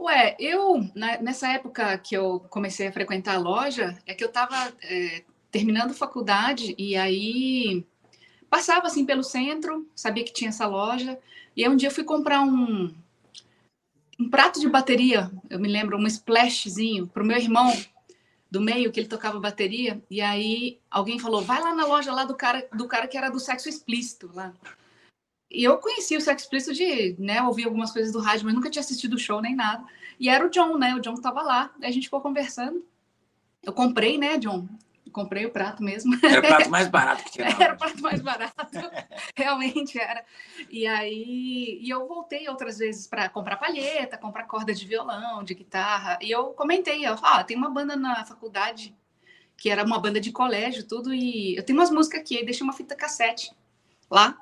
[0.00, 0.80] Ué, eu,
[1.20, 5.92] nessa época que eu comecei a frequentar a loja, é que eu estava é, terminando
[5.92, 7.84] faculdade e aí
[8.48, 11.18] passava assim pelo centro, sabia que tinha essa loja,
[11.54, 12.94] e aí um dia eu fui comprar um,
[14.18, 17.72] um prato de bateria, eu me lembro, um splashzinho, para o meu irmão
[18.50, 22.24] do meio, que ele tocava bateria, e aí alguém falou, vai lá na loja lá
[22.24, 24.52] do cara, do cara que era do sexo explícito lá.
[25.50, 28.70] E eu conhecia o sexo explícito de, né, ouvir algumas coisas do rádio, mas nunca
[28.70, 29.84] tinha assistido o show nem nada.
[30.18, 32.84] E era o John, né, o John estava lá, a gente ficou conversando.
[33.62, 34.66] Eu comprei, né, John,
[35.12, 36.14] comprei o prato mesmo.
[36.22, 37.48] Era o prato mais barato que tinha.
[37.48, 38.54] Era o prato mais barato,
[39.34, 40.24] realmente era.
[40.70, 45.54] E aí, e eu voltei outras vezes para comprar palheta, comprar corda de violão, de
[45.54, 46.18] guitarra.
[46.20, 48.94] E eu comentei, ó, ah, tem uma banda na faculdade
[49.56, 52.62] que era uma banda de colégio, tudo e eu tenho umas músicas aqui, aí deixei
[52.62, 53.50] uma fita cassete
[54.10, 54.38] lá.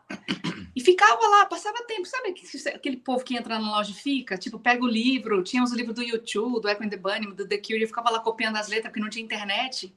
[0.75, 2.05] E ficava lá, passava tempo.
[2.05, 2.35] Sabe
[2.75, 4.37] aquele povo que entra na loja e fica?
[4.37, 7.49] Tipo, pega o livro, tinha os livros do YouTube, do Echo and the Bunny, do
[7.49, 9.95] The Cure, eu ficava lá copiando as letras, porque não tinha internet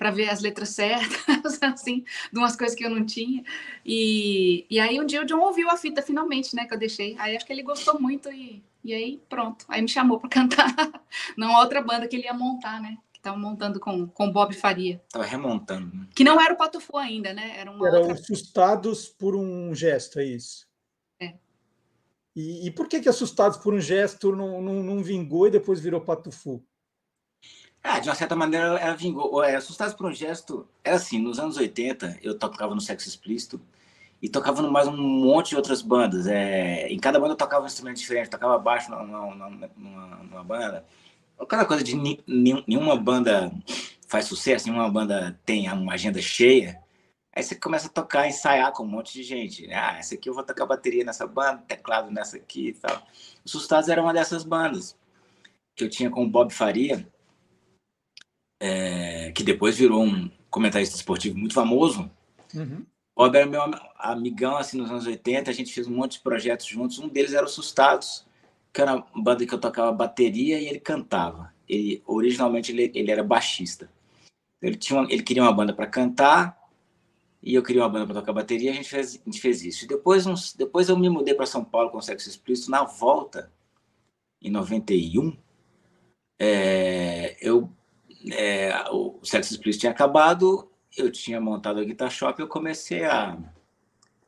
[0.00, 3.44] para ver as letras certas, assim, de umas coisas que eu não tinha.
[3.84, 7.14] E, e aí um dia o John ouviu a fita finalmente, né, que eu deixei.
[7.18, 9.66] Aí acho que ele gostou muito e, e aí pronto.
[9.68, 10.74] Aí me chamou para cantar
[11.36, 12.96] numa outra banda que ele ia montar, né?
[13.12, 15.02] Que tava montando com com Bob Faria.
[15.10, 15.94] Tava remontando.
[15.94, 16.06] Né?
[16.14, 17.58] Que não era o Patufu ainda, né?
[17.58, 18.14] Era uma Eram outra...
[18.14, 20.66] assustados por um gesto, é isso.
[21.20, 21.34] É.
[22.34, 25.78] E, e por que que assustados por um gesto não, não, não vingou e depois
[25.78, 26.64] virou Patufu?
[27.82, 29.42] Ah, de uma certa maneira ela vingou.
[29.42, 33.60] É, Assustados por um Gesto era assim, nos anos 80 eu tocava no Sexo Explícito
[34.20, 36.26] e tocava mais um monte de outras bandas.
[36.26, 40.44] É, em cada banda eu tocava um instrumento diferente, tocava baixo numa, numa, numa, numa
[40.44, 40.84] banda.
[41.38, 43.50] Aquela coisa de nenhuma banda
[44.06, 46.78] faz sucesso, nenhuma banda tem uma agenda cheia.
[47.32, 49.72] Aí você começa a tocar, ensaiar com um monte de gente.
[49.72, 53.02] Ah, essa aqui eu vou tocar bateria nessa banda, teclado nessa aqui e tal.
[53.44, 54.96] Os Assustados era uma dessas bandas
[55.74, 57.06] que eu tinha com o Bob Faria
[58.60, 62.10] é, que depois virou um comentarista esportivo muito famoso.
[62.54, 62.84] Uhum.
[63.16, 63.62] Bob era meu
[63.98, 66.98] amigão assim nos anos 80, a gente fez um monte de projetos juntos.
[66.98, 68.26] Um deles era o Sustados,
[68.72, 71.52] que era uma banda que eu tocava bateria e ele cantava.
[71.68, 73.90] Ele originalmente ele, ele era baixista.
[74.60, 76.58] Ele tinha uma, ele queria uma banda para cantar
[77.42, 78.70] e eu queria uma banda para tocar bateria.
[78.70, 79.84] A gente fez a gente fez isso.
[79.84, 82.84] E depois uns, depois eu me mudei para São Paulo com o Sexo Explícito na
[82.84, 83.50] volta
[84.40, 85.36] em 91.
[86.38, 87.70] É, eu
[88.32, 93.38] é, o Sexo Explícito tinha acabado, eu tinha montado a Guitar Shop eu comecei a,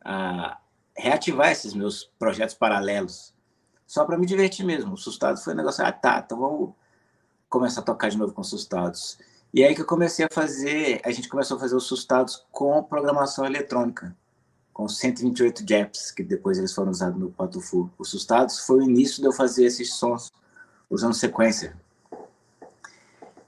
[0.05, 0.59] a
[0.97, 3.35] reativar esses meus projetos paralelos,
[3.87, 4.95] só para me divertir mesmo.
[4.95, 6.75] O Sustados foi um negócio, ah, tá, então vamos
[7.49, 9.19] começar a tocar de novo com Sustados.
[9.53, 12.83] E aí que eu comecei a fazer, a gente começou a fazer os Sustados com
[12.83, 14.17] programação eletrônica,
[14.73, 17.91] com 128 japs, que depois eles foram usados no Patufu.
[17.99, 20.33] Os Sustados foi o início de eu fazer esses sons
[20.89, 21.77] usando sequência.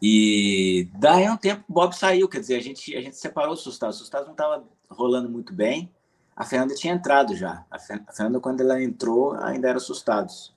[0.06, 3.56] E daí um tempo o Bob saiu, quer dizer, a gente, a gente separou o
[3.56, 3.96] Sustados.
[3.96, 5.90] O Sustados não estava rolando muito bem.
[6.36, 7.64] A Fernanda tinha entrado já.
[7.70, 10.54] A Fernanda, quando ela entrou, ainda era Sustados.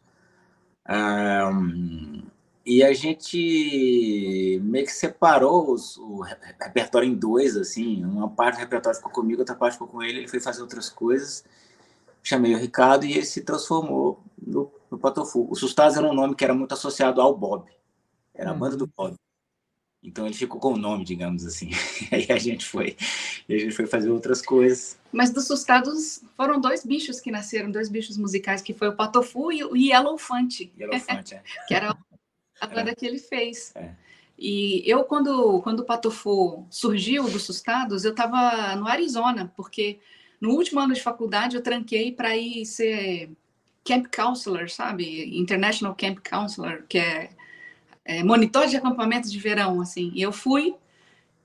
[0.90, 2.24] Um,
[2.66, 6.20] e a gente meio que separou os, o
[6.60, 8.04] repertório em dois, assim.
[8.04, 10.18] Uma parte do repertório ficou comigo, outra parte ficou com ele.
[10.18, 11.46] Ele foi fazer outras coisas.
[12.22, 15.48] Chamei o Ricardo e ele se transformou no, no Patofu.
[15.50, 17.64] O Sustados era um nome que era muito associado ao Bob.
[18.36, 19.16] Era a banda do Bob.
[20.04, 21.72] Então ele ficou com o nome, digamos assim.
[22.12, 22.96] Aí a gente foi,
[23.50, 24.98] a gente foi fazer outras coisas.
[25.12, 29.52] Mas dos Sustados foram dois bichos que nasceram, dois bichos musicais, que foi o Patofu
[29.52, 30.72] e o Yellowfante.
[30.80, 31.44] Yellowfante, é.
[31.68, 31.98] que era
[32.60, 33.74] a banda que ele fez.
[33.76, 33.92] É.
[34.38, 40.00] E eu, quando, quando o Patofu surgiu dos Sustados, eu estava no Arizona, porque
[40.40, 43.32] no último ano de faculdade eu tranquei para ir ser
[43.84, 45.40] camp counselor, sabe?
[45.40, 47.32] International Camp Counselor, que é,
[48.08, 50.12] é monitor de acampamento de verão, assim.
[50.16, 50.74] E eu fui,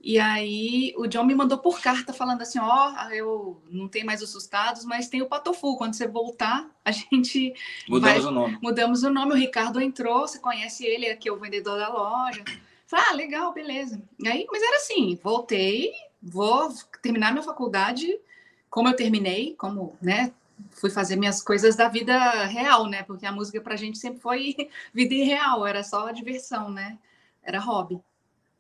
[0.01, 4.07] e aí o John me mandou por carta falando assim, ó, oh, eu não tenho
[4.07, 5.77] mais os Sustados, mas tem o Patofu.
[5.77, 7.53] Quando você voltar, a gente
[7.89, 8.59] mudamos vai, o nome.
[8.63, 9.33] Mudamos o nome.
[9.33, 12.45] O Ricardo entrou, você conhece ele, aqui é o vendedor da loja.
[12.87, 14.01] Falei, ah, legal, beleza.
[14.21, 16.73] E aí, mas era assim, voltei, vou
[17.03, 18.09] terminar minha faculdade
[18.71, 20.33] como eu terminei, como, né,
[20.71, 23.03] fui fazer minhas coisas da vida real, né?
[23.03, 24.55] Porque a música pra gente sempre foi
[24.93, 26.99] vida irreal, era só diversão, né?
[27.43, 28.01] Era hobby.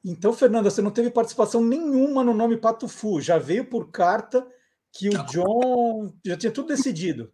[0.04, 4.46] Então, Fernanda, você não teve participação nenhuma no nome Patufu, já veio por carta
[4.90, 7.32] que o John já tinha tudo decidido.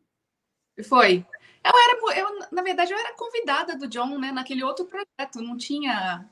[0.84, 1.26] Foi.
[1.64, 5.56] Eu era, eu, na verdade, eu era convidada do John, né, naquele outro projeto, não
[5.56, 6.28] tinha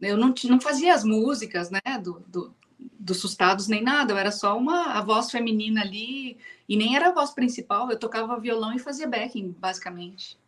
[0.00, 4.30] eu não, não fazia as músicas, né, do, do, dos Sustados nem nada, eu era
[4.30, 6.38] só uma a voz feminina ali,
[6.68, 10.38] e nem era a voz principal, eu tocava violão e fazia backing, basicamente.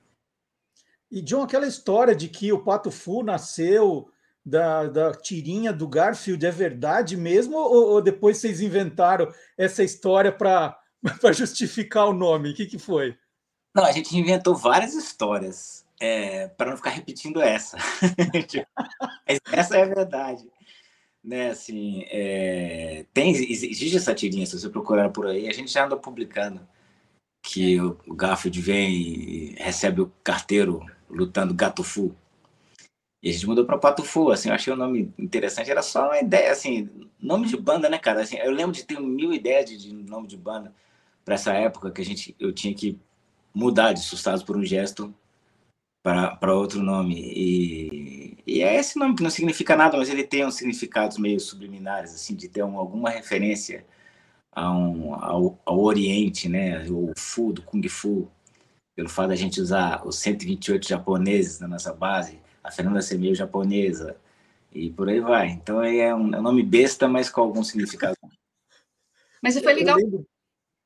[1.11, 4.11] E, John, aquela história de que o Pato Fu nasceu
[4.45, 10.31] da, da tirinha do Garfield é verdade mesmo, ou, ou depois vocês inventaram essa história
[10.31, 10.79] para
[11.35, 12.51] justificar o nome?
[12.51, 13.17] O que, que foi?
[13.75, 17.77] Não, a gente inventou várias histórias é, para não ficar repetindo essa.
[19.53, 20.49] essa é a verdade.
[21.23, 25.85] Né, assim, é, tem, existe essa tirinha, se você procurar por aí, a gente já
[25.85, 26.67] anda publicando
[27.43, 32.15] que o, Garfield vem e recebe o carteiro lutando gato fu.
[33.23, 36.07] E a gente mudou para Pato Fu, assim, eu achei o nome interessante, era só
[36.07, 36.89] uma ideia, assim,
[37.21, 38.23] nome de banda, né, cara?
[38.23, 40.75] Assim, eu lembro de ter mil ideias de, de nome de banda
[41.23, 42.99] para essa época que a gente, eu tinha que
[43.55, 45.15] mudar de Sustados por um gesto
[46.03, 47.15] para outro nome.
[47.15, 48.00] E,
[48.47, 52.15] e é esse nome que não significa nada, mas ele tem uns significados meio subliminares,
[52.15, 53.85] assim, de ter um, alguma referência
[54.53, 56.85] a um, ao, ao Oriente, né?
[56.89, 58.31] O Fu, do Kung Fu,
[58.95, 63.35] pelo fato da gente usar os 128 japoneses na nossa base, a Fernanda ser meio
[63.35, 64.17] japonesa,
[64.73, 65.49] e por aí vai.
[65.49, 68.17] Então é um, é um nome besta, mas com algum significado.
[69.43, 69.97] Mas foi legal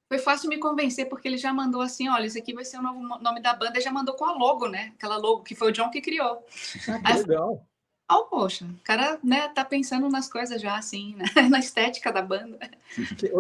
[0.09, 2.83] foi fácil me convencer, porque ele já mandou assim: olha, esse aqui vai ser o
[2.83, 4.93] novo nome da banda, e já mandou com a logo, né?
[4.97, 6.45] Aquela logo que foi o John que criou.
[6.89, 7.67] Ah, que legal.
[8.11, 11.25] Oh, poxa, o cara né, tá pensando nas coisas já, assim, né?
[11.51, 12.59] na estética da banda.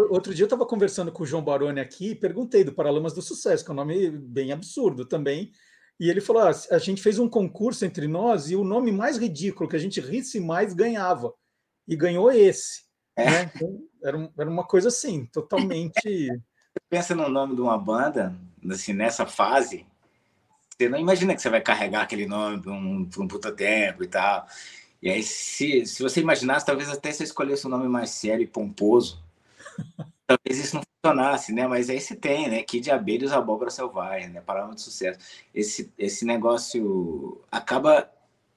[0.08, 3.20] Outro dia eu estava conversando com o João Baroni aqui e perguntei do Paralamas do
[3.20, 5.52] Sucesso, que é um nome bem absurdo também.
[6.00, 9.18] E ele falou: ah, a gente fez um concurso entre nós e o nome mais
[9.18, 11.32] ridículo que a gente risse mais ganhava.
[11.86, 12.84] E ganhou esse.
[13.16, 13.30] É.
[13.30, 13.52] Né?
[13.54, 16.00] Então, era, era uma coisa assim, totalmente
[16.88, 18.34] pensa no nome de uma banda,
[18.70, 19.86] assim, nessa fase,
[20.76, 24.02] você não imagina que você vai carregar aquele nome por um, por um puta tempo
[24.02, 24.46] e tal.
[25.00, 28.46] E aí, se, se você imaginasse, talvez até você escolhesse um nome mais sério e
[28.46, 29.22] pomposo,
[30.26, 31.66] talvez isso não funcionasse, né?
[31.66, 32.62] Mas aí você tem, né?
[32.62, 34.40] Kid Abelha e os Abóboras Selvagens, né?
[34.40, 35.18] Palavra de sucesso.
[35.54, 38.10] Esse, esse negócio acaba...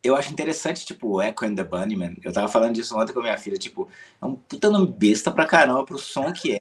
[0.03, 2.15] Eu acho interessante, tipo, Echo and the Bunnyman.
[2.23, 3.89] Eu tava falando disso ontem com a minha filha, tipo,
[4.21, 6.59] é um puta nome besta pra caramba pro som que é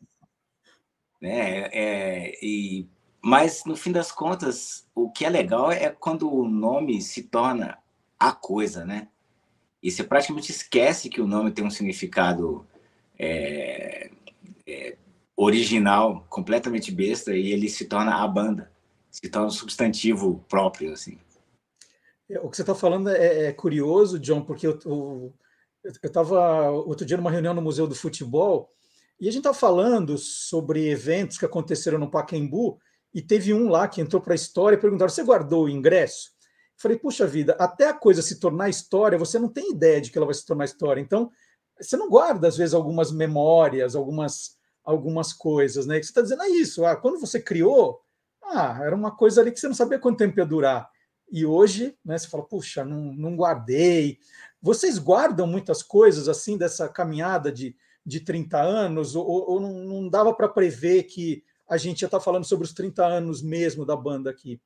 [1.26, 1.68] né?
[1.72, 2.88] É, e,
[3.20, 7.78] mas, no fim das contas, o que é legal é quando o nome se torna
[8.16, 9.08] a coisa, né?
[9.82, 12.64] E você praticamente esquece que o nome tem um significado
[13.18, 14.10] é,
[14.66, 14.96] é,
[15.36, 18.70] original, completamente besta, e ele se torna a banda,
[19.10, 21.18] se torna um substantivo próprio, assim.
[22.30, 25.34] É, o que você está falando é, é, curioso, John, porque eu
[26.02, 28.75] estava outro dia numa reunião no Museu do Futebol
[29.18, 32.78] e a gente está falando sobre eventos que aconteceram no Pacaembu
[33.14, 36.30] e teve um lá que entrou para a história e perguntaram: você guardou o ingresso?
[36.76, 40.10] Eu falei, puxa vida, até a coisa se tornar história, você não tem ideia de
[40.10, 41.00] que ela vai se tornar história.
[41.00, 41.30] Então,
[41.80, 45.98] você não guarda, às vezes, algumas memórias, algumas, algumas coisas, né?
[45.98, 46.84] Que você está dizendo, é isso.
[46.84, 47.98] Ah, quando você criou,
[48.44, 50.90] ah, era uma coisa ali que você não sabia quanto tempo ia durar.
[51.32, 54.18] E hoje, né, você fala, puxa, não, não guardei.
[54.60, 57.74] Vocês guardam muitas coisas assim dessa caminhada de
[58.06, 62.18] de 30 anos, ou, ou não, não, dava para prever que a gente ia estar
[62.18, 64.60] tá falando sobre os 30 anos mesmo da banda aqui?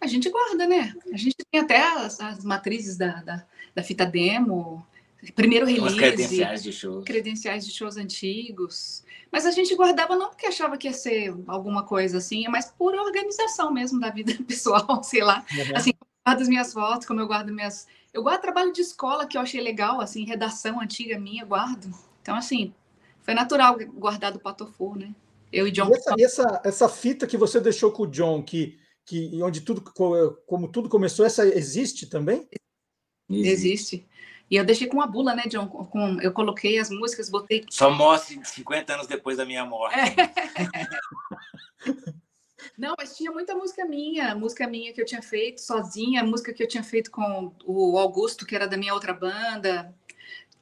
[0.00, 0.94] A gente guarda, né?
[1.12, 3.44] A gente tem até as, as matrizes da, da,
[3.74, 4.86] da, fita demo,
[5.34, 7.04] primeiro release, credenciais de shows.
[7.04, 9.02] credenciais de shows antigos.
[9.32, 12.70] Mas a gente guardava não porque achava que ia ser alguma coisa assim, é mais
[12.70, 15.44] por organização mesmo da vida pessoal, sei lá.
[15.52, 15.76] Uhum.
[15.76, 15.92] Assim,
[16.28, 19.40] guardo as minhas fotos, como eu guardo minhas eu guardo trabalho de escola que eu
[19.40, 21.92] achei legal, assim, redação antiga minha, guardo.
[22.22, 22.74] Então, assim,
[23.20, 25.14] foi natural guardar do Patofu, né?
[25.52, 25.90] Eu e John.
[25.90, 29.82] E essa, essa, essa, fita que você deixou com o John, que, que onde tudo,
[30.46, 32.48] como tudo começou, essa existe também?
[33.30, 33.50] Existe.
[33.50, 34.08] Existe.
[34.50, 35.68] E eu deixei com a bula, né, John?
[35.68, 37.66] Com, eu coloquei as músicas, botei.
[37.68, 39.94] Só mostre 50 anos depois da minha morte.
[39.98, 40.14] É.
[42.78, 46.62] Não, mas tinha muita música minha, música minha que eu tinha feito sozinha, música que
[46.62, 49.92] eu tinha feito com o Augusto, que era da minha outra banda.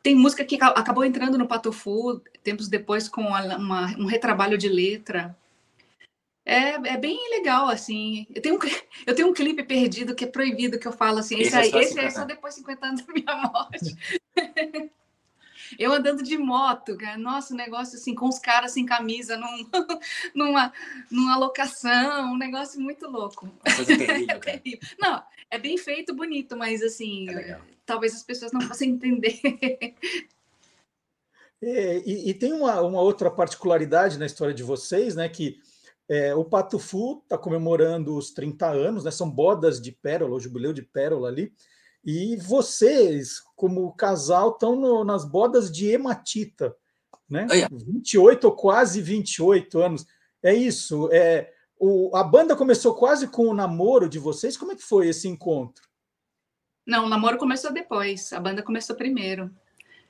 [0.03, 5.37] Tem música que acabou entrando no Patofu tempos depois com uma, um retrabalho de letra.
[6.43, 8.27] É, é bem legal, assim.
[8.35, 8.59] Eu tenho, um,
[9.07, 11.79] eu tenho um clipe perdido que é proibido, que eu falo assim, esse, esse, é,
[11.79, 13.95] aí, esse é só depois de 50 anos da minha morte.
[15.79, 17.19] eu andando de moto, cara.
[17.19, 19.67] Nossa, um negócio assim, com os caras sem camisa, num,
[20.35, 20.73] numa,
[21.11, 23.49] numa locação, um negócio muito louco.
[23.77, 24.63] Coisa terrível, cara.
[24.99, 29.41] Não, é bem feito, bonito, mas assim, é talvez as pessoas não possam entender.
[31.63, 35.27] É, e, e, tem uma, uma outra particularidade na história de vocês, né?
[35.27, 35.59] Que
[36.07, 39.11] é, o Pato Fu está comemorando os 30 anos, né?
[39.11, 41.51] São bodas de pérola, o jubileu de pérola ali.
[42.07, 46.77] E vocês, como casal, estão nas bodas de hematita,
[47.29, 47.49] né?
[47.51, 47.77] Oh, yeah.
[47.77, 50.07] 28 ou quase 28 anos.
[50.41, 51.11] É isso.
[51.13, 54.57] É, o, a banda começou quase com o namoro de vocês.
[54.57, 55.85] Como é que foi esse encontro?
[56.87, 58.33] Não, o namoro começou depois.
[58.33, 59.51] A banda começou primeiro.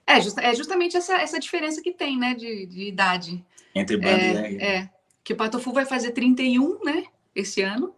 [0.07, 3.43] É, just, é justamente essa, essa diferença que tem, né, de, de idade.
[3.75, 4.57] Entre banda é, e...
[4.59, 4.91] É,
[5.25, 7.95] que o Patofu vai fazer 31, né, esse ano,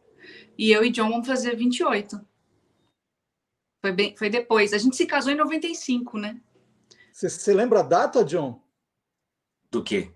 [0.56, 2.18] e eu e John vamos fazer 28.
[3.80, 4.72] Foi, bem, foi depois.
[4.72, 6.40] A gente se casou em 95, né?
[7.12, 8.62] Você lembra a data, John?
[9.70, 10.12] Do quê?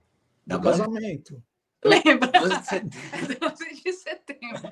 [0.46, 1.42] Do casamento.
[1.84, 2.28] Lembra?
[2.28, 3.40] 12 de setembro.
[3.40, 4.62] 12 de setembro.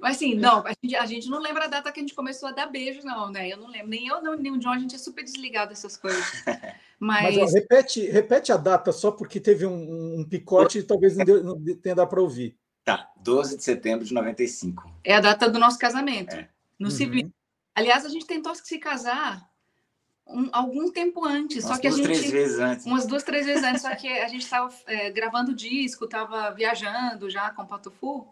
[0.00, 2.48] Mas assim, não, a gente, a gente, não lembra a data que a gente começou
[2.48, 3.48] a dar beijo, não, né?
[3.48, 3.88] Eu não lembro.
[3.88, 6.24] Nem eu, nem o John, a gente é super desligado dessas coisas.
[6.98, 11.16] Mas, Mas ó, repete, repete a data só porque teve um, um picote e talvez
[11.16, 12.56] não, deu, não tenha dado para ouvir.
[12.84, 14.90] Tá, 12 de setembro de 95.
[15.04, 16.48] É a data do nosso casamento, é.
[16.78, 16.94] No uhum.
[16.94, 17.32] civil.
[17.74, 19.48] Aliás, a gente tentou se casar
[20.26, 22.86] um, algum tempo antes, umas só que duas, a gente três vezes antes.
[22.86, 27.30] umas duas, três vezes antes, só que a gente estava é, gravando disco, estava viajando
[27.30, 28.26] já com o Patofu,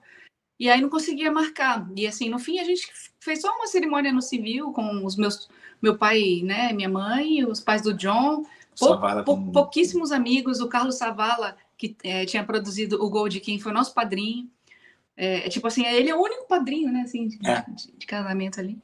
[0.58, 1.86] e aí não conseguia marcar.
[1.96, 2.90] E assim, no fim a gente
[3.20, 5.48] fez só uma cerimônia no civil com os meus
[5.80, 8.44] meu pai, né, minha mãe, os pais do John,
[8.78, 13.72] pou, pou, pouquíssimos amigos, o Carlos Savala que é, tinha produzido o Gold King foi
[13.72, 14.50] nosso padrinho.
[15.16, 17.64] É, tipo assim, ele é o único padrinho, né, assim, de, é.
[17.68, 18.78] de, de casamento ali.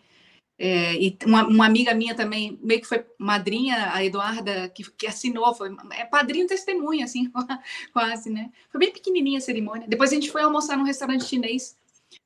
[0.63, 5.07] É, e uma, uma, amiga minha também, meio que foi madrinha, a Eduarda, que, que
[5.07, 7.33] assinou, foi é padrinho testemunha, assim,
[7.95, 8.51] quase, né?
[8.71, 9.89] Foi bem pequenininha a cerimônia.
[9.89, 11.79] Depois a gente foi almoçar num restaurante chinês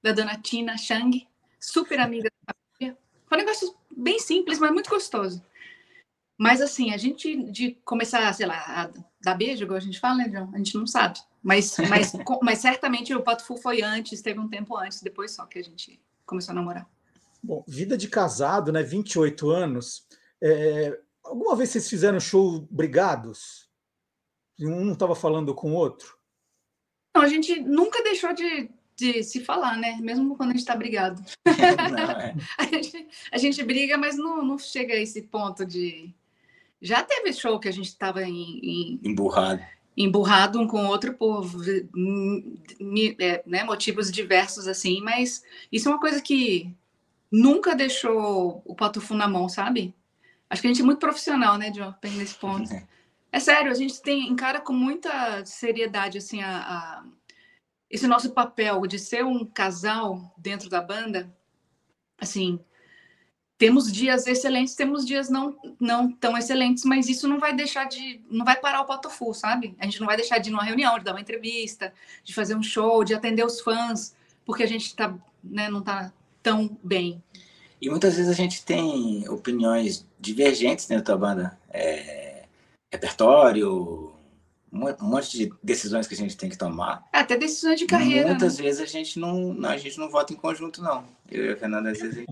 [0.02, 1.26] da dona Tina Chang,
[1.60, 2.98] super amiga da família.
[3.24, 5.40] Foi um negócio bem simples, mas muito gostoso.
[6.38, 8.90] Mas assim, a gente de começar, sei lá, a
[9.22, 10.50] dar beijo, igual a gente fala, né, John?
[10.52, 11.18] A gente não sabe.
[11.42, 12.12] Mas, mas,
[12.42, 15.64] mas certamente o Pato Fu foi antes, teve um tempo antes, depois só que a
[15.64, 16.88] gente começou a namorar.
[17.42, 18.82] Bom, vida de casado, né?
[18.82, 20.06] 28 anos.
[20.42, 23.68] É, alguma vez vocês fizeram show brigados?
[24.58, 26.16] Um não estava falando com o outro?
[27.14, 29.98] Não, a gente nunca deixou de, de se falar, né?
[30.00, 31.22] Mesmo quando a gente está brigado.
[31.46, 32.34] Não, é.
[32.58, 36.14] a, gente, a gente briga, mas não, não chega a esse ponto de.
[36.84, 39.00] Já teve show que a gente estava em, em.
[39.02, 39.62] Emburrado.
[39.96, 41.46] Emburrado um com o outro por
[43.18, 46.70] é, né, motivos diversos, assim, mas isso é uma coisa que
[47.32, 49.94] nunca deixou o Patufu na mão, sabe?
[50.50, 52.70] Acho que a gente é muito profissional, né, John, nesse ponto.
[52.70, 52.86] É.
[53.32, 57.04] é sério, a gente tem encara com muita seriedade assim a, a,
[57.88, 61.34] esse nosso papel de ser um casal dentro da banda.
[62.20, 62.60] Assim,
[63.56, 68.20] temos dias excelentes, temos dias não não tão excelentes, mas isso não vai deixar de
[68.30, 69.74] não vai parar o Patofu, sabe?
[69.78, 71.92] A gente não vai deixar de ir numa reunião, de dar uma entrevista,
[72.22, 76.12] de fazer um show, de atender os fãs, porque a gente tá, né, não tá
[76.42, 77.22] tão bem.
[77.80, 81.58] E muitas vezes a gente tem opiniões divergentes dentro da banda.
[81.70, 82.44] É,
[82.92, 84.12] repertório,
[84.72, 87.04] um monte de decisões que a gente tem que tomar.
[87.12, 88.30] É, até decisões de carreira.
[88.30, 88.64] Muitas né?
[88.64, 91.04] vezes a gente não, não, a gente não vota em conjunto, não.
[91.30, 92.24] Eu e a Fernanda, às vezes.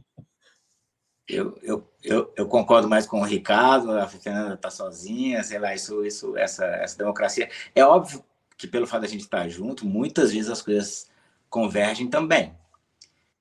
[1.33, 5.75] Eu, eu, eu, eu, concordo mais com o Ricardo, a Fernanda está sozinha, sei lá,
[5.75, 7.49] isso, isso, essa, essa democracia.
[7.75, 8.23] É óbvio
[8.57, 11.11] que pelo fato de a gente estar junto, muitas vezes as coisas
[11.49, 12.55] convergem também.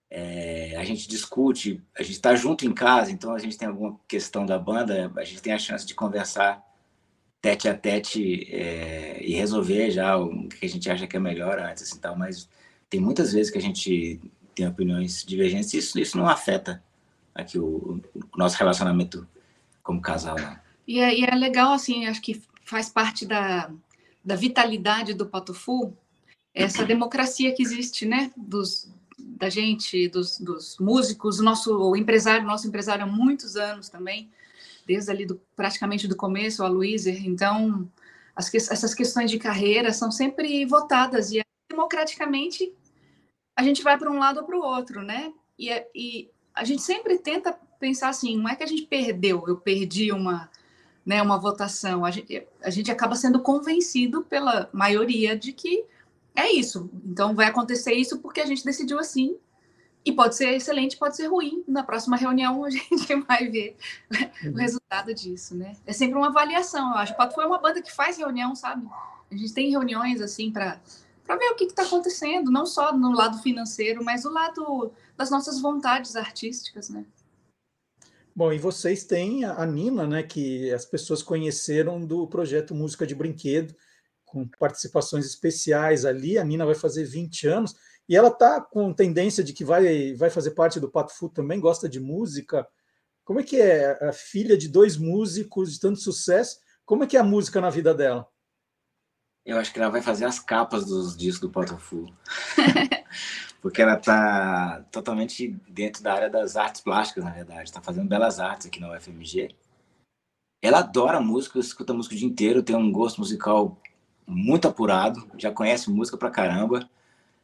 [0.09, 3.99] É, a gente discute, a gente está junto em casa, então a gente tem alguma
[4.07, 6.63] questão da banda, a gente tem a chance de conversar
[7.41, 11.59] tete a tete é, e resolver já o que a gente acha que é melhor
[11.59, 12.47] antes, assim, tal, mas
[12.89, 14.21] tem muitas vezes que a gente
[14.53, 16.81] tem opiniões divergentes e isso, isso não afeta
[17.33, 19.27] aqui o, o nosso relacionamento
[19.83, 20.35] como casal.
[20.35, 20.59] Né?
[20.87, 23.71] E, é, e é legal, assim, acho que faz parte da,
[24.23, 25.95] da vitalidade do Patofu
[26.53, 33.03] essa democracia que existe, né, dos, da gente, dos, dos músicos, nosso empresário, nosso empresário
[33.03, 34.29] há muitos anos também,
[34.85, 37.09] desde ali do, praticamente do começo, a Luísa.
[37.09, 37.89] Então,
[38.35, 42.73] as essas questões de carreira são sempre votadas e democraticamente
[43.55, 45.31] a gente vai para um lado ou para o outro, né?
[45.57, 49.43] E, é, e a gente sempre tenta pensar assim, não é que a gente perdeu,
[49.47, 50.49] eu perdi uma,
[51.05, 52.05] né, uma votação.
[52.05, 55.83] A gente, a gente acaba sendo convencido pela maioria de que
[56.35, 56.89] é isso.
[57.05, 59.35] Então vai acontecer isso porque a gente decidiu assim.
[60.03, 61.63] E pode ser excelente, pode ser ruim.
[61.67, 63.75] Na próxima reunião a gente vai ver
[64.45, 65.73] o resultado disso, né?
[65.85, 67.13] É sempre uma avaliação, eu acho.
[67.13, 68.87] O Pato foi uma banda que faz reunião, sabe?
[69.31, 70.79] A gente tem reuniões assim para
[71.25, 75.29] para ver o que está acontecendo, não só no lado financeiro, mas do lado das
[75.29, 77.05] nossas vontades artísticas, né?
[78.33, 83.13] Bom, e vocês têm a Nina, né, que as pessoas conheceram do projeto Música de
[83.13, 83.75] Brinquedo,
[84.25, 86.37] com participações especiais ali.
[86.37, 87.75] A Nina vai fazer 20 anos
[88.07, 91.59] e ela está com tendência de que vai, vai fazer parte do Pato Fu também,
[91.59, 92.65] gosta de música.
[93.25, 96.59] Como é que é a filha de dois músicos de tanto sucesso?
[96.85, 98.25] Como é que é a música na vida dela?
[99.45, 102.05] Eu acho que ela vai fazer as capas dos discos do Fu.
[103.61, 107.63] Porque ela está totalmente dentro da área das artes plásticas, na verdade.
[107.63, 109.55] Está fazendo belas artes aqui na UFMG.
[110.61, 113.77] Ela adora música, escuta música o dia inteiro, tem um gosto musical
[114.27, 116.87] muito apurado, já conhece música pra caramba,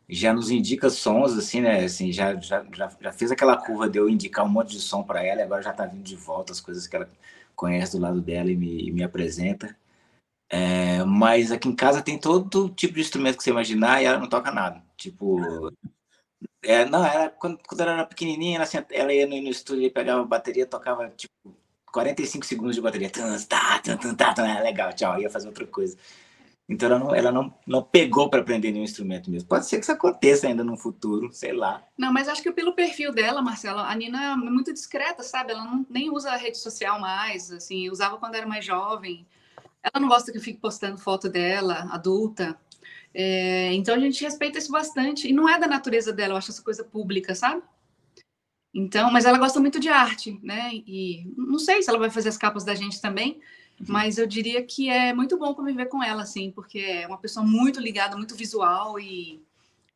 [0.07, 1.83] já nos indica sons, assim, né?
[1.83, 5.03] Assim, já, já, já, já fez aquela curva de eu indicar um monte de som
[5.03, 7.09] para ela e agora já tá vindo de volta as coisas que ela
[7.55, 9.75] conhece do lado dela e me, e me apresenta.
[10.49, 14.19] É, mas aqui em casa tem todo tipo de instrumento que você imaginar e ela
[14.19, 14.81] não toca nada.
[14.95, 15.71] Tipo.
[16.61, 19.89] É, não, ela, quando, quando ela era pequenininha, ela, ela ia no, no estúdio e
[19.89, 21.33] pegava bateria, tocava tipo
[21.91, 23.09] 45 segundos de bateria.
[23.09, 25.97] Tá, tá, tá, tá, legal, tchau, ia fazer outra coisa.
[26.69, 29.47] Então ela não, ela não, não pegou para aprender nenhum instrumento mesmo.
[29.47, 31.81] Pode ser que isso aconteça ainda no futuro, sei lá.
[31.97, 35.53] Não, mas acho que pelo perfil dela, Marcela, a Nina é muito discreta, sabe?
[35.53, 39.25] Ela não, nem usa rede social mais, assim, usava quando era mais jovem.
[39.93, 42.57] Ela não gosta que eu fique postando foto dela, adulta.
[43.13, 45.27] É, então a gente respeita isso bastante.
[45.27, 47.61] E não é da natureza dela, eu acho essa coisa pública, sabe?
[48.73, 50.71] Então, mas ela gosta muito de arte, né?
[50.73, 53.39] E não sei se ela vai fazer as capas da gente também,
[53.79, 53.85] Uhum.
[53.89, 57.45] Mas eu diria que é muito bom conviver com ela, assim, porque é uma pessoa
[57.45, 59.41] muito ligada, muito visual e,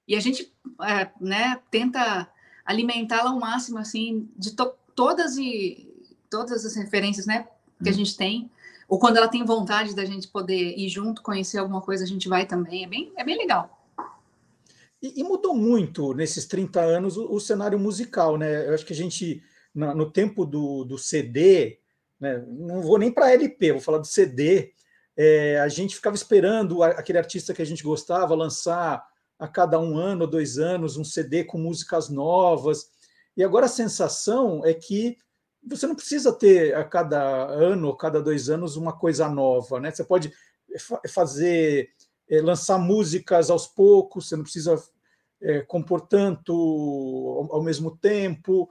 [0.08, 2.30] e a gente é, né, tenta
[2.64, 5.88] alimentá-la ao máximo, assim, de to todas e
[6.30, 7.48] todas as referências, né,
[7.82, 7.98] que a uhum.
[7.98, 8.52] gente tem.
[8.92, 12.28] Ou quando ela tem vontade da gente poder ir junto, conhecer alguma coisa, a gente
[12.28, 12.84] vai também.
[12.84, 13.88] É bem, é bem legal.
[15.02, 18.68] E, e mudou muito nesses 30 anos o, o, cenário musical, né?
[18.68, 19.42] Eu acho que a gente,
[19.74, 21.80] na, no tempo do, do CD,
[22.20, 22.44] né?
[22.46, 24.74] não vou nem para LP, vou falar do CD.
[25.16, 29.08] É, a gente ficava esperando aquele artista que a gente gostava lançar
[29.40, 32.90] a cada um ano ou dois anos um CD com músicas novas.
[33.38, 35.18] E agora a sensação é que
[35.64, 39.92] você não precisa ter a cada ano ou cada dois anos uma coisa nova, né?
[39.92, 40.34] Você pode
[41.10, 41.90] fazer,
[42.30, 44.82] é, lançar músicas aos poucos, você não precisa
[45.42, 48.70] é, compor tanto ao mesmo tempo.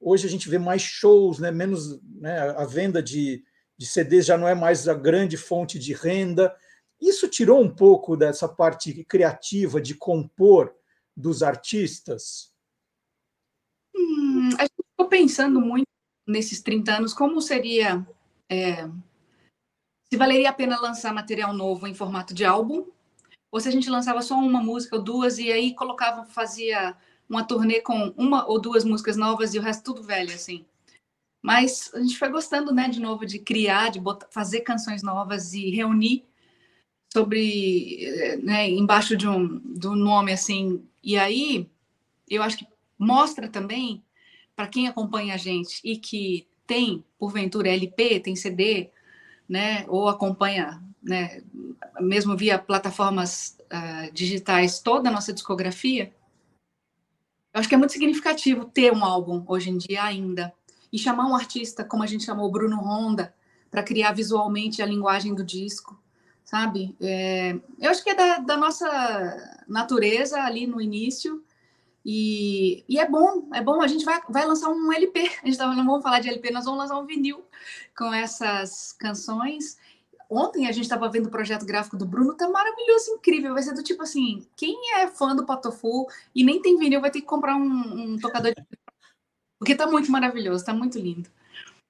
[0.00, 1.50] Hoje a gente vê mais shows, né?
[1.50, 2.38] menos né?
[2.56, 3.44] a venda de,
[3.76, 6.54] de CDs já não é mais a grande fonte de renda.
[7.00, 10.74] Isso tirou um pouco dessa parte criativa de compor
[11.16, 12.54] dos artistas?
[13.94, 15.88] Hum, a gente ficou pensando muito
[16.30, 18.06] nesses 30 anos como seria.
[18.48, 18.88] É,
[20.12, 22.86] se valeria a pena lançar material novo em formato de álbum,
[23.52, 26.96] ou se a gente lançava só uma música ou duas e aí colocava, fazia
[27.28, 30.64] uma turnê com uma ou duas músicas novas e o resto tudo velho, assim.
[31.42, 35.54] Mas a gente foi gostando, né, de novo, de criar, de botar, fazer canções novas
[35.54, 36.24] e reunir
[37.12, 40.84] sobre, né, embaixo de um, do nome, assim.
[41.02, 41.70] E aí,
[42.28, 42.66] eu acho que
[42.98, 44.04] mostra também,
[44.60, 48.90] para quem acompanha a gente e que tem, porventura, LP, tem CD,
[49.48, 51.42] né, ou acompanha, né,
[51.98, 56.12] mesmo via plataformas uh, digitais, toda a nossa discografia,
[57.54, 60.52] eu acho que é muito significativo ter um álbum hoje em dia ainda
[60.92, 63.34] e chamar um artista como a gente chamou o Bruno Honda
[63.70, 65.98] para criar visualmente a linguagem do disco,
[66.44, 66.94] sabe?
[67.00, 71.42] É, eu acho que é da, da, nossa natureza ali no início
[72.04, 73.82] e, e, é bom, é bom.
[73.82, 75.20] A gente vai, vai lançar um LP.
[75.42, 77.44] A gente não vamos falar de LP, nós vamos lançar um vinil
[77.96, 79.78] com essas canções
[80.30, 83.52] Ontem a gente estava vendo o projeto gráfico do Bruno, tá maravilhoso, incrível.
[83.52, 87.10] Vai ser do tipo assim: quem é fã do Patofu e nem tem vinil vai
[87.10, 88.64] ter que comprar um, um tocador de.
[89.58, 91.28] Porque tá muito maravilhoso, tá muito lindo.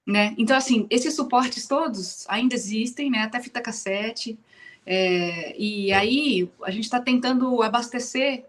[0.06, 0.34] Né?
[0.38, 3.18] Então, assim, esses suportes todos ainda existem, né?
[3.24, 4.38] Até fita cassete.
[4.86, 8.46] É, e aí a gente está tentando abastecer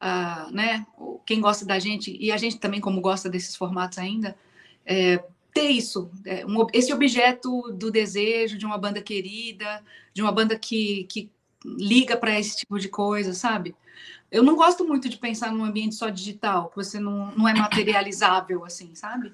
[0.00, 0.86] uh, né,
[1.26, 4.36] quem gosta da gente, e a gente também, como gosta desses formatos ainda,
[4.84, 5.22] é,
[5.52, 9.82] ter isso, é, um, esse objeto do desejo de uma banda querida,
[10.12, 11.30] de uma banda que, que
[11.64, 13.74] liga para esse tipo de coisa, sabe?
[14.30, 17.54] Eu não gosto muito de pensar num ambiente só digital, que você não, não é
[17.54, 19.32] materializável, assim, sabe?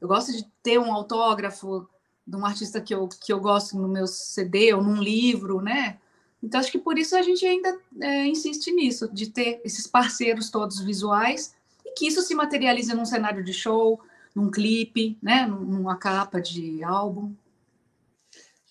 [0.00, 1.88] Eu gosto de ter um autógrafo
[2.26, 5.98] de um artista que eu, que eu gosto no meu CD ou num livro, né?
[6.42, 10.50] Então, acho que por isso a gente ainda é, insiste nisso, de ter esses parceiros
[10.50, 11.54] todos visuais
[11.86, 14.00] e que isso se materialize num cenário de show,
[14.34, 15.46] num clipe, né?
[15.46, 17.32] numa capa de álbum.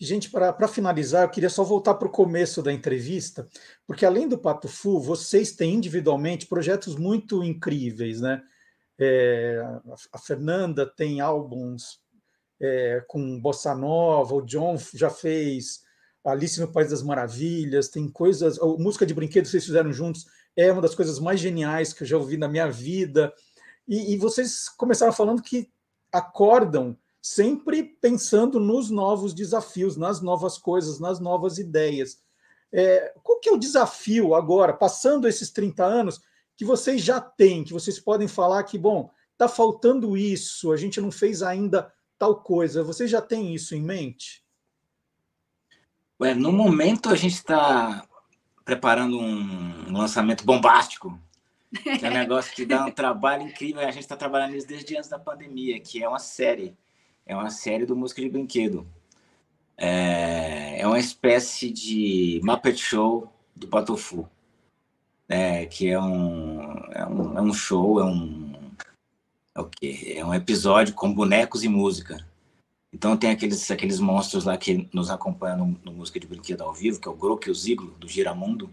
[0.03, 3.47] Gente, para finalizar, eu queria só voltar para o começo da entrevista,
[3.85, 8.41] porque além do Pato Fu, vocês têm individualmente projetos muito incríveis, né?
[8.99, 9.61] É,
[10.11, 12.01] a Fernanda tem álbuns
[12.59, 15.83] é, com bossa nova, o John já fez
[16.23, 20.71] Alice no País das Maravilhas, tem coisas, música de brinquedo que vocês fizeram juntos é
[20.71, 23.33] uma das coisas mais geniais que eu já ouvi na minha vida.
[23.87, 25.69] E, e vocês começaram falando que
[26.11, 32.19] acordam sempre pensando nos novos desafios, nas novas coisas, nas novas ideias.
[32.71, 36.21] É, qual que é o desafio agora, passando esses 30 anos,
[36.55, 40.99] que vocês já têm, que vocês podem falar que, bom, está faltando isso, a gente
[40.99, 42.83] não fez ainda tal coisa.
[42.83, 44.43] Vocês já têm isso em mente?
[46.21, 48.07] Ué, no momento a gente está
[48.63, 51.19] preparando um lançamento bombástico.
[51.71, 53.81] Que é um negócio que dá um trabalho incrível.
[53.81, 56.77] A gente está trabalhando isso desde antes da pandemia, que é uma série.
[57.25, 58.85] É uma série do Música de Brinquedo.
[59.75, 64.29] É, é uma espécie de Muppet Show do Patofu.
[65.27, 66.61] É, que é um,
[66.91, 68.53] é um, é um show, é um,
[69.55, 70.13] é o quê?
[70.17, 72.23] É um episódio com bonecos e música.
[72.93, 76.73] Então tem aqueles, aqueles monstros lá que nos acompanham no, no Música de Brinquedo ao
[76.73, 78.69] vivo, que é o Grok e o Ziglo, do Giramundo.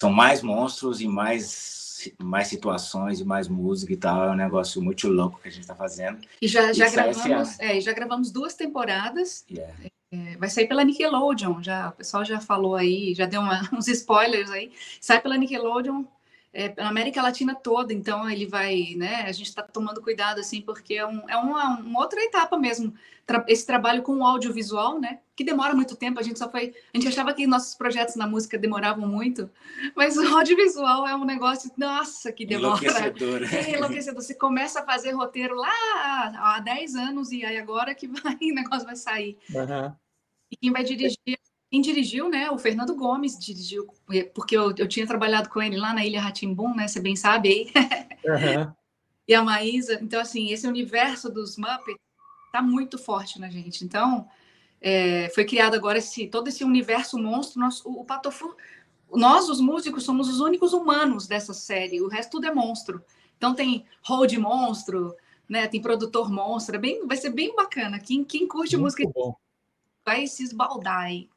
[0.00, 4.24] São mais monstros e mais, mais situações e mais música e tal.
[4.24, 6.18] É um negócio muito louco que a gente está fazendo.
[6.42, 9.44] E já, já, gravamos, é, já gravamos duas temporadas.
[9.48, 9.72] Yeah.
[10.12, 13.86] É, vai sair pela Nickelodeon, já, o pessoal já falou aí, já deu uma, uns
[13.86, 14.72] spoilers aí.
[15.00, 16.04] Sai pela Nickelodeon
[16.54, 19.22] é, na América Latina toda, então ele vai, né?
[19.22, 22.94] A gente está tomando cuidado assim, porque é, um, é uma, uma, outra etapa mesmo.
[23.26, 25.18] Tra esse trabalho com o audiovisual, né?
[25.34, 26.20] Que demora muito tempo.
[26.20, 29.50] A gente só foi, a gente achava que nossos projetos na música demoravam muito,
[29.96, 32.78] mas o audiovisual é um negócio, nossa, que demora.
[32.84, 33.42] Enlouquecedor.
[33.52, 34.22] É enlouquecedor.
[34.22, 35.72] Você começa a fazer roteiro lá
[36.36, 39.36] há 10 anos e aí agora que vai, o negócio vai sair.
[39.52, 39.92] Uhum.
[40.52, 41.18] E quem vai dirigir
[41.74, 42.48] quem dirigiu, né?
[42.52, 43.88] O Fernando Gomes dirigiu,
[44.32, 46.86] porque eu, eu tinha trabalhado com ele lá na Ilha Ratimbum, né?
[46.86, 47.72] Você bem sabe aí.
[48.24, 48.72] Uhum.
[49.28, 49.98] e a Maísa.
[50.00, 52.00] Então, assim, esse universo dos Muppets
[52.50, 53.84] tá muito forte na gente.
[53.84, 54.26] Então,
[54.80, 57.60] é, foi criado agora esse, todo esse universo monstro.
[57.60, 58.56] Nós, o, o Patofu,
[59.12, 62.00] nós, os músicos, somos os únicos humanos dessa série.
[62.00, 63.02] O resto tudo é monstro.
[63.36, 65.14] Então, tem hold monstro,
[65.46, 65.66] né?
[65.66, 66.76] Tem produtor monstro.
[66.76, 67.98] É bem, vai ser bem bacana.
[67.98, 69.36] Quem, quem curte muito música bom.
[70.02, 71.28] vai se esbaldar aí.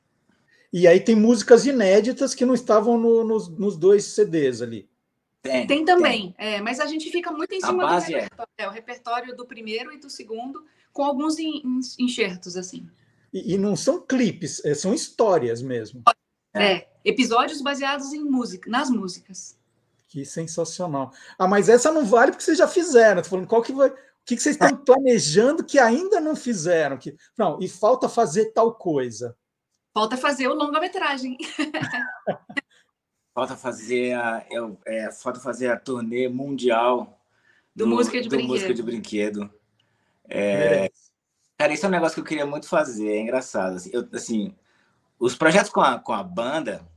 [0.78, 4.88] E aí tem músicas inéditas que não estavam no, nos, nos, dois CDs ali.
[5.42, 6.54] Tem, tem também, tem.
[6.54, 8.00] É, mas a gente fica muito em cima do é.
[8.00, 8.68] repertório, é.
[8.68, 10.64] o repertório do primeiro e do segundo,
[10.94, 11.38] com alguns
[11.98, 12.88] enxertos, assim.
[13.34, 16.04] E, e não são clipes, é, são histórias mesmo.
[16.54, 19.58] É, episódios baseados em música, nas músicas.
[20.08, 21.12] Que sensacional.
[21.40, 23.24] Ah, mas essa não vale porque vocês já fizeram.
[23.24, 23.90] Tô falando qual que vai.
[23.90, 27.00] O que, que vocês estão planejando que ainda não fizeram?
[27.00, 29.36] Que, não, e falta fazer tal coisa.
[29.98, 31.36] Falta fazer o longa-metragem.
[33.34, 37.20] falta fazer a, é, é, falta fazer a turnê mundial
[37.76, 38.48] do, do música de do brinquedo.
[38.48, 39.52] Música de brinquedo.
[40.30, 40.92] É,
[41.58, 43.10] cara, isso é um negócio que eu queria muito fazer.
[43.10, 43.78] É engraçado.
[43.78, 44.56] Assim, eu, assim
[45.20, 46.88] os projetos com a, com a banda,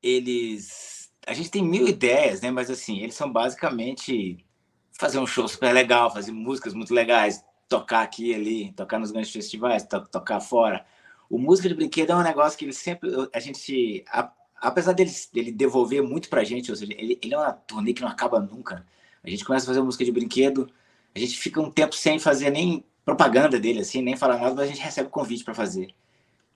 [0.00, 2.48] eles, a gente tem mil ideias, né?
[2.52, 4.46] Mas assim, eles são basicamente
[4.92, 9.10] fazer um show super legal, fazer músicas muito legais, tocar aqui e ali, tocar nos
[9.10, 10.86] grandes festivais, to, tocar fora
[11.34, 13.10] o música de brinquedo é um negócio que ele sempre.
[13.32, 14.04] A gente.
[14.08, 14.30] A,
[14.60, 18.02] apesar dele, dele devolver muito pra gente, ou seja, ele, ele é uma turnê que
[18.02, 18.86] não acaba nunca.
[19.22, 20.70] A gente começa a fazer música de brinquedo,
[21.12, 24.64] a gente fica um tempo sem fazer nem propaganda dele, assim, nem falar nada, mas
[24.64, 25.88] a gente recebe convite para fazer.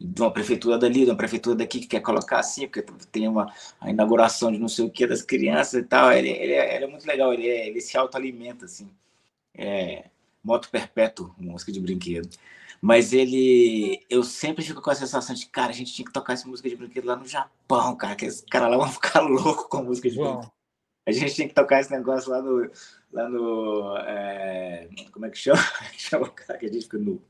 [0.01, 3.53] De uma prefeitura dali, de uma prefeitura daqui que quer colocar assim, porque tem uma
[3.81, 6.13] a inauguração de não sei o que das crianças e tal.
[6.13, 8.89] Ele, ele, é, ele é muito legal, ele, é, ele se autoalimenta, assim.
[9.57, 10.05] É,
[10.45, 12.29] moto perpétuo, música de brinquedo.
[12.81, 14.05] Mas ele.
[14.09, 16.69] Eu sempre fico com a sensação de, cara, a gente tinha que tocar essa música
[16.69, 19.83] de brinquedo lá no Japão, cara, que os caras lá vão ficar loucos com a
[19.83, 20.53] música de brinquedo.
[21.07, 22.71] A gente tinha que tocar esse negócio lá no.
[23.11, 25.59] Lá no é, como é que chama?
[25.97, 27.21] chama cara que a gente fica no,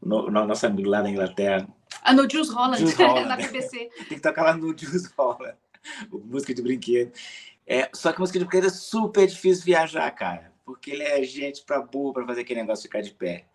[0.00, 0.46] no, no.
[0.46, 1.66] Nosso amigo lá na Inglaterra.
[2.02, 3.90] Ah, no Juice Holland, Juice Holland na BBC.
[4.08, 5.56] Tem que tocar lá no Juice Holland,
[6.12, 7.12] música de brinquedo.
[7.66, 10.52] É, só que música de brinquedo é super difícil viajar, cara.
[10.64, 13.46] Porque ele é gente pra burro pra fazer aquele negócio ficar de pé.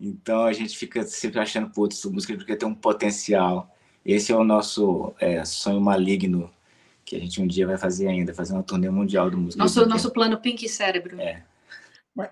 [0.00, 3.74] Então a gente fica sempre achando, putz, música de brinquedo tem um potencial.
[4.04, 6.50] Esse é o nosso é, sonho maligno
[7.04, 9.62] que a gente um dia vai fazer ainda, fazer uma turnê mundial do música.
[9.62, 11.20] Nosso, nosso plano Pink Cérebro.
[11.20, 11.44] É.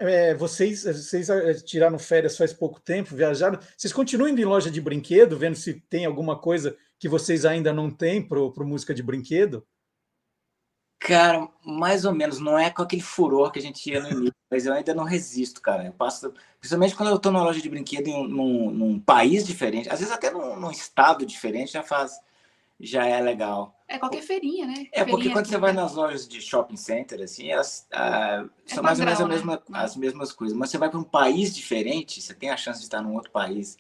[0.01, 3.59] É, vocês, vocês eh, tiraram férias faz pouco tempo, viajaram.
[3.77, 7.73] Vocês continuam indo em loja de brinquedo, vendo se tem alguma coisa que vocês ainda
[7.73, 9.65] não têm para música de brinquedo?
[11.05, 12.41] Cara, mais ou menos.
[12.41, 15.05] Não é com aquele furor que a gente ia no início, mas eu ainda não
[15.05, 15.85] resisto, cara.
[15.85, 19.47] Eu passo, principalmente quando eu estou numa loja de brinquedo em um, num, num, país
[19.47, 22.19] diferente, às vezes até num, num estado diferente, já faz
[22.81, 23.79] já é legal.
[23.87, 24.87] É qualquer feirinha, né?
[24.93, 28.83] É, porque quando você vai nas lojas de shopping center, assim, elas ah, é são
[28.83, 29.27] mais ou menos né?
[29.27, 30.57] mesma, as mesmas coisas.
[30.57, 33.31] Mas você vai para um país diferente, você tem a chance de estar num outro
[33.31, 33.77] país.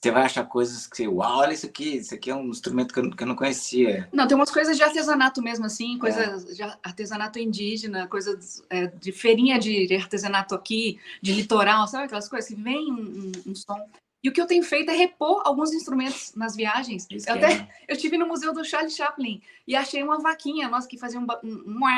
[0.00, 2.94] Você vai achar coisas que você, uau, olha isso aqui, isso aqui é um instrumento
[2.94, 4.08] que eu, que eu não conhecia.
[4.12, 6.52] Não, tem umas coisas de artesanato mesmo, assim, coisas é.
[6.54, 12.48] de artesanato indígena, coisas é, de feirinha de artesanato aqui, de litoral, sabe aquelas coisas
[12.48, 13.76] que vem um, um, um som.
[14.22, 17.06] E o que eu tenho feito é repor alguns instrumentos nas viagens.
[17.10, 17.68] eu, até, é.
[17.88, 21.26] eu estive no museu do Charlie Chaplin e achei uma vaquinha nossa que fazia um,
[21.42, 21.88] um, um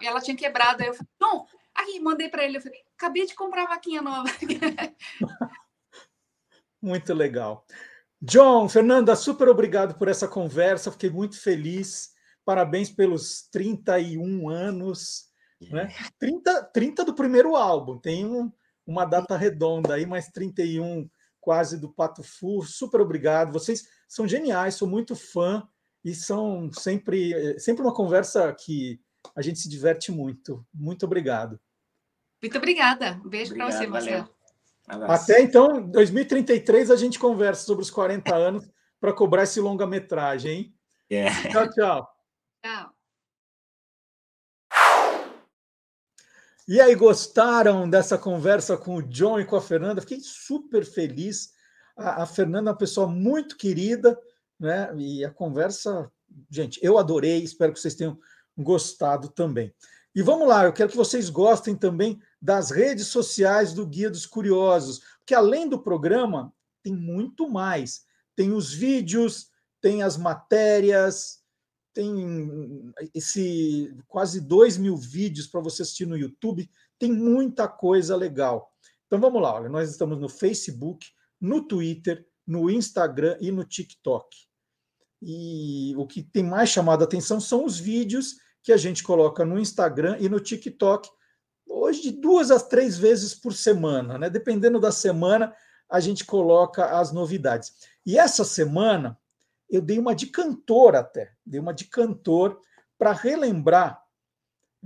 [0.00, 0.82] e ela tinha quebrado.
[0.82, 2.58] Aí eu falei, John, aqui, mandei para ele.
[2.58, 4.28] Eu falei, acabei de comprar a vaquinha nova.
[6.84, 7.66] muito legal.
[8.20, 10.92] John, Fernanda, super obrigado por essa conversa.
[10.92, 12.10] Fiquei muito feliz.
[12.44, 15.30] Parabéns pelos 31 anos.
[15.70, 15.94] Né?
[16.18, 17.98] 30, 30 do primeiro álbum.
[17.98, 18.52] Tem um,
[18.86, 21.08] uma data redonda aí, mas 31
[21.40, 22.62] quase do Pato Fu.
[22.62, 23.52] Super obrigado.
[23.52, 25.66] Vocês são geniais, sou muito fã
[26.04, 29.00] e são sempre, eh, sempre uma conversa que
[29.34, 30.66] a gente se diverte muito.
[30.72, 31.58] Muito obrigado.
[32.42, 33.20] Muito obrigada.
[33.24, 34.33] Um beijo para você, Marcelo.
[34.86, 38.68] Até então, 2033, a gente conversa sobre os 40 anos
[39.00, 40.74] para cobrar esse longa-metragem, hein?
[41.10, 41.48] Yeah.
[41.48, 41.50] É.
[41.50, 42.08] Tchau, tchau.
[42.62, 42.94] Tchau.
[46.66, 50.00] E aí, gostaram dessa conversa com o John e com a Fernanda?
[50.00, 51.52] Fiquei super feliz.
[51.94, 54.18] A, a, Fernanda é uma pessoa muito querida,
[54.58, 54.90] né?
[54.96, 56.10] E a conversa,
[56.50, 58.18] gente, eu adorei, espero que vocês tenham
[58.56, 59.74] gostado também.
[60.14, 64.26] E vamos lá, eu quero que vocês gostem também das redes sociais do Guia dos
[64.26, 68.02] Curiosos, porque além do programa, tem muito mais.
[68.36, 69.48] Tem os vídeos,
[69.80, 71.42] tem as matérias,
[71.94, 76.68] tem esse quase dois mil vídeos para você assistir no YouTube,
[76.98, 78.70] tem muita coisa legal.
[79.06, 81.06] Então vamos lá, olha, nós estamos no Facebook,
[81.40, 84.36] no Twitter, no Instagram e no TikTok.
[85.22, 89.46] E o que tem mais chamado a atenção são os vídeos que a gente coloca
[89.46, 91.08] no Instagram e no TikTok,
[91.74, 94.30] hoje de duas a três vezes por semana, né?
[94.30, 95.54] Dependendo da semana,
[95.88, 97.72] a gente coloca as novidades.
[98.06, 99.18] E essa semana
[99.68, 102.60] eu dei uma de cantor até, dei uma de cantor
[102.98, 104.02] para relembrar,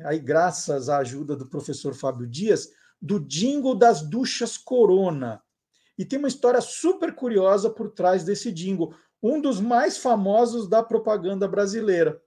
[0.05, 2.71] aí graças à ajuda do professor Fábio Dias,
[3.01, 5.43] do jingle das duchas Corona.
[5.97, 10.83] E tem uma história super curiosa por trás desse jingle, um dos mais famosos da
[10.83, 12.21] propaganda brasileira.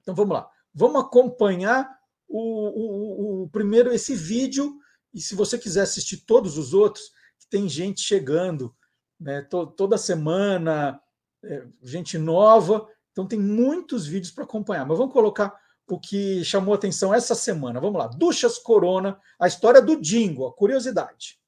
[0.00, 1.95] Então vamos lá, vamos acompanhar
[2.28, 4.76] o, o, o primeiro esse vídeo
[5.12, 7.10] e se você quiser assistir todos os outros,
[7.48, 8.74] tem gente chegando
[9.18, 11.00] né, to, toda semana,
[11.42, 12.86] é, gente nova.
[13.12, 14.84] Então tem muitos vídeos para acompanhar.
[14.84, 15.54] Mas vamos colocar
[15.88, 17.80] o que chamou atenção essa semana.
[17.80, 18.08] Vamos lá.
[18.08, 21.38] Duchas Corona, a história do Dingo, a curiosidade.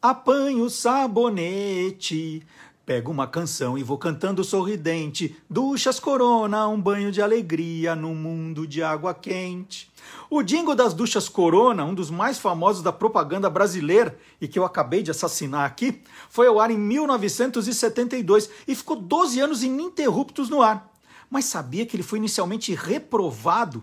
[0.00, 2.46] Apanho sabonete,
[2.86, 5.36] pego uma canção e vou cantando sorridente.
[5.50, 9.90] Duchas Corona, um banho de alegria no mundo de água quente.
[10.30, 14.64] O Dingo das Duchas Corona, um dos mais famosos da propaganda brasileira e que eu
[14.64, 20.62] acabei de assassinar aqui, foi ao ar em 1972 e ficou 12 anos ininterruptos no
[20.62, 20.88] ar.
[21.28, 23.82] Mas sabia que ele foi inicialmente reprovado?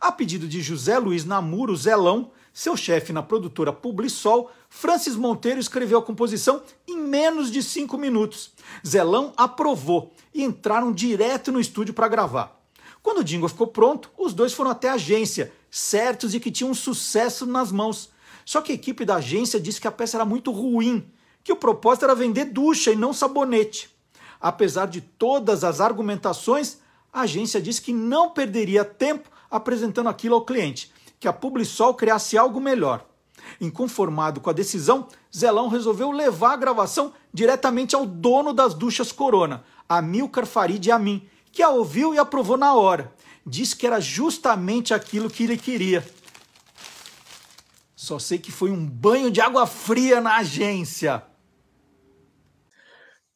[0.00, 5.98] A pedido de José Luiz Namuro Zelão, seu chefe na produtora Publisol, Francis Monteiro escreveu
[5.98, 8.52] a composição em menos de cinco minutos.
[8.84, 12.58] Zelão aprovou e entraram direto no estúdio para gravar.
[13.02, 16.70] Quando o jingle ficou pronto, os dois foram até a agência, certos de que tinham
[16.70, 18.08] um sucesso nas mãos.
[18.46, 21.06] Só que a equipe da agência disse que a peça era muito ruim,
[21.44, 23.94] que o propósito era vender ducha e não sabonete.
[24.40, 26.78] Apesar de todas as argumentações,
[27.12, 32.38] a agência disse que não perderia tempo apresentando aquilo ao cliente, que a Publisol criasse
[32.38, 33.11] algo melhor.
[33.60, 39.64] Inconformado com a decisão, Zelão resolveu levar a gravação diretamente ao dono das duchas Corona,
[39.88, 43.12] Amilcar Farid Amin, que a ouviu e aprovou na hora.
[43.46, 46.04] Disse que era justamente aquilo que ele queria.
[47.94, 51.22] Só sei que foi um banho de água fria na agência.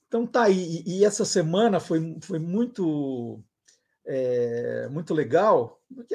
[0.08, 0.82] Então tá aí.
[0.86, 3.40] E essa semana foi, foi muito
[4.06, 6.14] é, muito legal, porque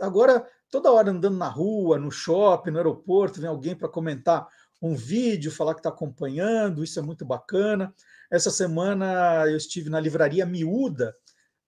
[0.00, 4.48] agora, toda hora andando na rua, no shopping, no aeroporto, vem alguém para comentar
[4.80, 7.94] um vídeo, falar que está acompanhando, isso é muito bacana.
[8.30, 11.14] Essa semana eu estive na Livraria Miúda,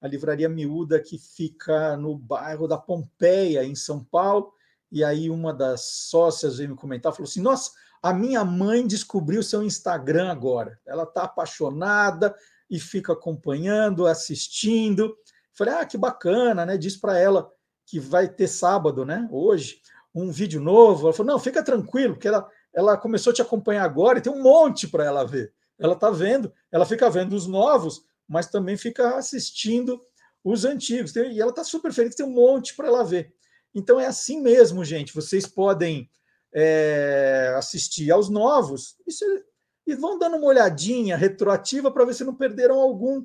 [0.00, 4.52] a Livraria Miúda que fica no bairro da Pompeia, em São Paulo,
[4.90, 7.70] e aí uma das sócias veio me comentar, falou assim, nossa,
[8.02, 12.34] a minha mãe descobriu seu Instagram agora, ela está apaixonada
[12.70, 15.16] e fica acompanhando, assistindo,
[15.54, 16.76] Falei, ah, que bacana, né?
[16.76, 17.50] Diz para ela
[17.86, 19.28] que vai ter sábado, né?
[19.30, 19.80] Hoje,
[20.14, 21.06] um vídeo novo.
[21.06, 24.32] Ela falou, não, fica tranquilo, porque ela, ela começou a te acompanhar agora e tem
[24.32, 25.52] um monte para ela ver.
[25.78, 30.00] Ela está vendo, ela fica vendo os novos, mas também fica assistindo
[30.42, 31.14] os antigos.
[31.14, 33.34] E ela está super feliz, tem um monte para ela ver.
[33.74, 35.14] Então é assim mesmo, gente.
[35.14, 36.08] Vocês podem
[36.52, 42.34] é, assistir aos novos e, e vão dando uma olhadinha retroativa para ver se não
[42.34, 43.24] perderam algum.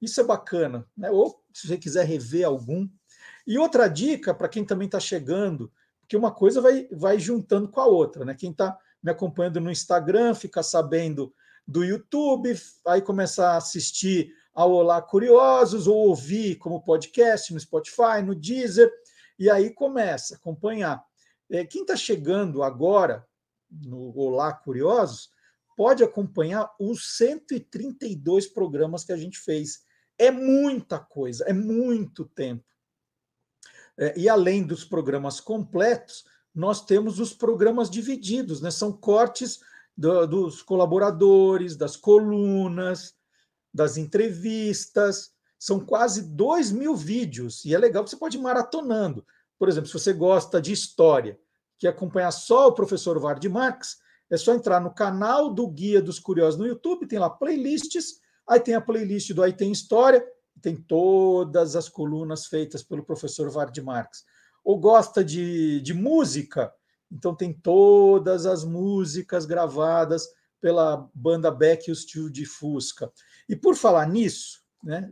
[0.00, 1.10] Isso é bacana, né?
[1.10, 2.88] Ou se você quiser rever algum.
[3.46, 7.80] E outra dica para quem também está chegando, porque uma coisa vai, vai juntando com
[7.80, 8.34] a outra, né?
[8.34, 11.34] Quem está me acompanhando no Instagram fica sabendo
[11.66, 12.54] do YouTube,
[12.86, 18.90] aí começar a assistir ao Olá Curiosos, ou ouvir como podcast no Spotify, no Deezer,
[19.38, 21.04] e aí começa a acompanhar.
[21.50, 23.26] É, quem está chegando agora
[23.70, 25.30] no Olá Curiosos
[25.76, 29.82] pode acompanhar os 132 programas que a gente fez
[30.18, 32.64] é muita coisa, é muito tempo.
[33.96, 38.70] É, e além dos programas completos, nós temos os programas divididos, né?
[38.70, 39.60] São cortes
[39.96, 43.14] do, dos colaboradores, das colunas,
[43.72, 45.32] das entrevistas.
[45.58, 49.26] São quase dois mil vídeos, e é legal que você pode ir maratonando.
[49.58, 51.38] Por exemplo, se você gosta de história,
[51.76, 53.98] que acompanhar só o professor Vard Marx,
[54.30, 58.60] é só entrar no canal do Guia dos Curiosos no YouTube, tem lá playlists Aí
[58.60, 60.24] tem a playlist do Aí Tem História,
[60.62, 64.24] tem todas as colunas feitas pelo professor Vard Marx.
[64.64, 66.72] Ou gosta de, de música,
[67.10, 70.26] então tem todas as músicas gravadas
[70.60, 73.12] pela banda Beck e os Tio de Fusca.
[73.48, 75.10] E por falar nisso, né,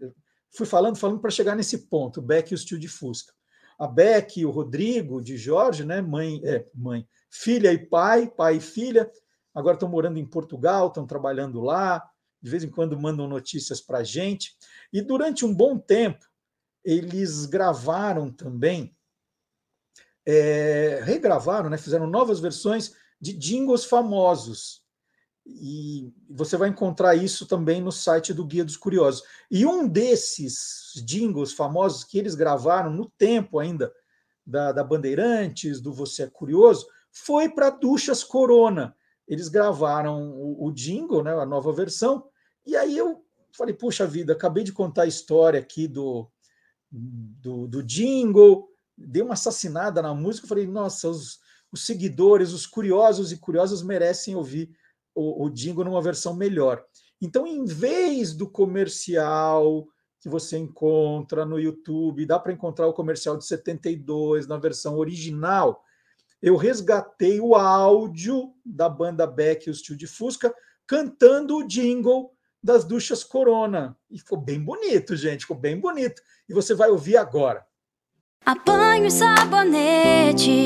[0.51, 3.33] fui falando, falando para chegar nesse ponto, Beck e os Tio de Fusca.
[3.79, 8.57] A Beck e o Rodrigo de Jorge, né, mãe, é, mãe, filha e pai, pai
[8.57, 9.11] e filha,
[9.55, 12.03] agora estão morando em Portugal, estão trabalhando lá,
[12.47, 14.57] de vez em quando mandam notícias para a gente.
[14.93, 16.25] E durante um bom tempo,
[16.85, 18.97] eles gravaram também,
[20.25, 24.85] é, regravaram, né, fizeram novas versões de jingles famosos.
[25.45, 29.25] E você vai encontrar isso também no site do Guia dos Curiosos.
[29.51, 33.93] E um desses jingles famosos que eles gravaram no tempo ainda
[34.47, 38.97] da, da Bandeirantes, do Você é Curioso, foi para Duchas Corona.
[39.27, 42.29] Eles gravaram o, o jingle, né, a nova versão,
[42.67, 43.25] e aí eu
[43.57, 46.29] falei, puxa vida, acabei de contar a história aqui do,
[46.91, 51.39] do, do jingle, dei uma assassinada na música, falei, nossa, os,
[51.73, 54.71] os seguidores, os curiosos e curiosas merecem ouvir
[55.15, 56.85] o, o jingle numa versão melhor.
[57.21, 59.87] Então, em vez do comercial
[60.21, 65.83] que você encontra no YouTube, dá para encontrar o comercial de 72 na versão original,
[66.43, 70.55] eu resgatei o áudio da banda Beck e os Tio de Fusca
[70.87, 72.36] cantando o jingle
[72.67, 73.97] das duchas Corona.
[74.11, 76.21] E ficou bem bonito, gente, ficou bem bonito.
[76.49, 77.65] E você vai ouvir agora.
[78.45, 80.65] Apanho sabonete,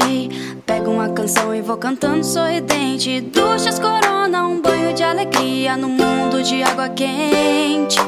[0.66, 3.20] pego uma canção e vou cantando sorridente.
[3.20, 7.98] Duchas Corona, um banho de alegria no mundo de água quente.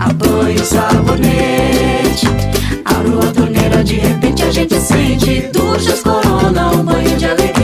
[0.00, 2.26] Apanho sabonete,
[2.84, 5.48] abro a torneira, de repente a gente sente.
[5.48, 7.61] Duchas Corona, um banho de alegria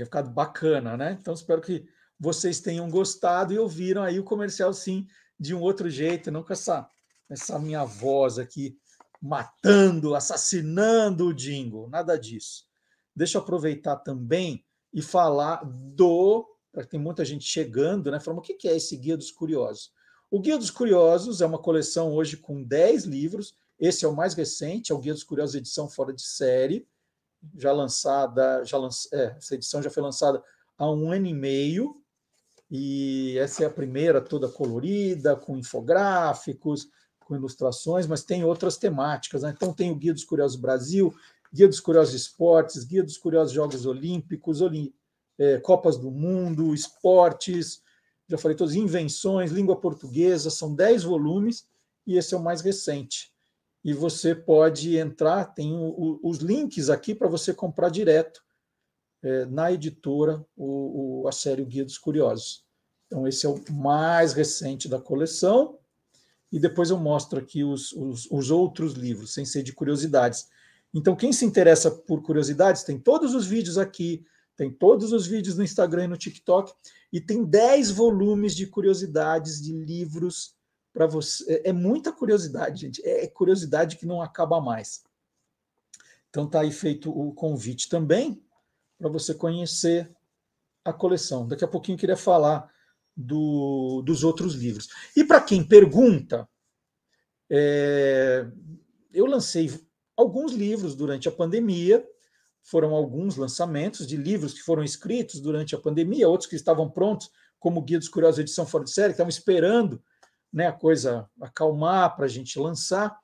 [0.00, 1.16] ia ficar bacana, né?
[1.20, 1.84] Então espero que
[2.18, 5.06] vocês tenham gostado e ouviram aí o comercial sim
[5.38, 6.88] de um outro jeito, não com essa,
[7.28, 8.78] essa minha voz aqui
[9.20, 12.64] matando, assassinando o jingle, nada disso.
[13.14, 16.46] Deixa eu aproveitar também e falar do,
[16.88, 18.20] tem muita gente chegando, né?
[18.20, 19.92] Falando o que é esse Guia dos Curiosos.
[20.30, 23.54] O Guia dos Curiosos é uma coleção hoje com 10 livros.
[23.78, 26.86] Esse é o mais recente, é o Guia dos Curiosos edição fora de série.
[27.56, 30.42] Já lançada, já lanç, é, essa edição já foi lançada
[30.78, 32.00] há um ano e meio,
[32.70, 36.88] e essa é a primeira toda colorida, com infográficos,
[37.20, 39.42] com ilustrações, mas tem outras temáticas.
[39.42, 39.52] Né?
[39.54, 41.14] Então tem o Guia dos Curiosos Brasil,
[41.52, 44.92] Guia dos Curiosos Esportes, Guia dos Curiosos Jogos Olímpicos, Olim...
[45.38, 47.82] é, Copas do Mundo, Esportes,
[48.28, 51.66] já falei todos, Invenções, Língua Portuguesa, são 10 volumes,
[52.06, 53.33] e esse é o mais recente.
[53.84, 58.42] E você pode entrar, tem o, os links aqui para você comprar direto
[59.22, 62.64] é, na editora o, o, a série o Guia dos Curiosos.
[63.06, 65.78] Então, esse é o mais recente da coleção.
[66.50, 70.48] E depois eu mostro aqui os, os, os outros livros, sem ser de curiosidades.
[70.94, 74.24] Então, quem se interessa por curiosidades, tem todos os vídeos aqui,
[74.56, 76.72] tem todos os vídeos no Instagram e no TikTok,
[77.12, 80.53] e tem 10 volumes de curiosidades de livros
[80.94, 81.44] para você.
[81.52, 83.04] É, é muita curiosidade, gente.
[83.04, 85.02] É, é curiosidade que não acaba mais.
[86.30, 88.42] Então tá aí feito o convite também
[88.96, 90.10] para você conhecer
[90.84, 91.46] a coleção.
[91.46, 92.72] Daqui a pouquinho eu queria falar
[93.16, 94.88] do, dos outros livros.
[95.16, 96.48] E para quem pergunta,
[97.50, 98.46] é,
[99.12, 99.70] eu lancei
[100.16, 102.06] alguns livros durante a pandemia,
[102.62, 107.30] foram alguns lançamentos de livros que foram escritos durante a pandemia, outros que estavam prontos,
[107.58, 110.02] como Guia dos Curiosos edição fora de série, que estavam esperando
[110.54, 113.18] né, a coisa acalmar para a gente lançar.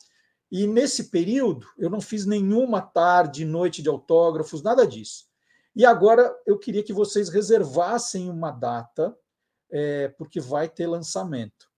[0.50, 5.26] E nesse período eu não fiz nenhuma tarde, noite de autógrafos, nada disso.
[5.76, 9.16] E agora eu queria que vocês reservassem uma data,
[9.70, 11.70] é, porque vai ter lançamento.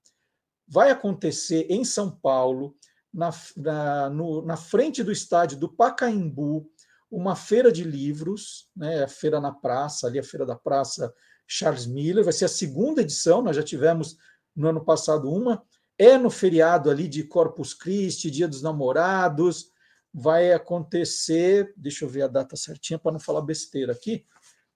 [0.67, 2.75] Vai acontecer em São Paulo,
[3.13, 6.67] na, na, no, na frente do estádio do Pacaembu,
[7.11, 11.13] uma feira de livros, né, a feira na praça, ali a feira da praça
[11.47, 14.17] Charles Miller, vai ser a segunda edição, nós já tivemos
[14.55, 15.63] no ano passado uma,
[15.99, 19.71] é no feriado ali de Corpus Christi, Dia dos Namorados,
[20.13, 24.25] vai acontecer, deixa eu ver a data certinha para não falar besteira aqui,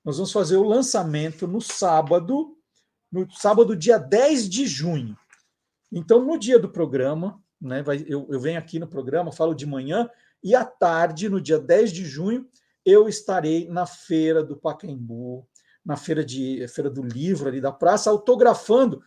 [0.04, 2.56] nós vamos fazer o lançamento no sábado,
[3.10, 5.16] no sábado, dia 10 de junho.
[5.90, 9.66] Então, no dia do programa, né, vai, eu, eu venho aqui no programa, falo de
[9.66, 10.08] manhã,
[10.42, 12.48] e à tarde, no dia 10 de junho,
[12.84, 15.46] eu estarei na feira do Pacaembu,
[15.84, 19.02] na feira, de, feira do livro ali da praça, autografando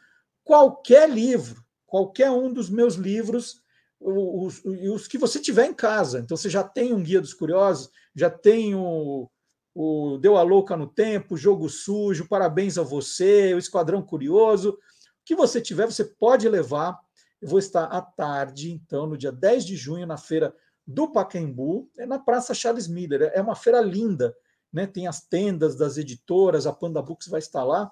[0.49, 3.61] qualquer livro, qualquer um dos meus livros,
[3.99, 6.17] os, os, que você tiver em casa.
[6.17, 9.29] Então, você já tem um Guia dos Curiosos, já tem o,
[9.75, 14.71] o Deu a Louca no Tempo, Jogo Sujo, Parabéns a Você, o Esquadrão Curioso.
[14.71, 14.77] O
[15.23, 16.99] que você tiver, você pode levar.
[17.39, 20.51] Eu vou estar à tarde, então, no dia 10 de junho, na feira
[20.83, 23.31] do Pacaembu, é na Praça Charles Miller.
[23.35, 24.35] É uma feira linda,
[24.73, 24.87] né?
[24.87, 27.91] Tem as tendas das editoras, a Panda Books vai estar lá.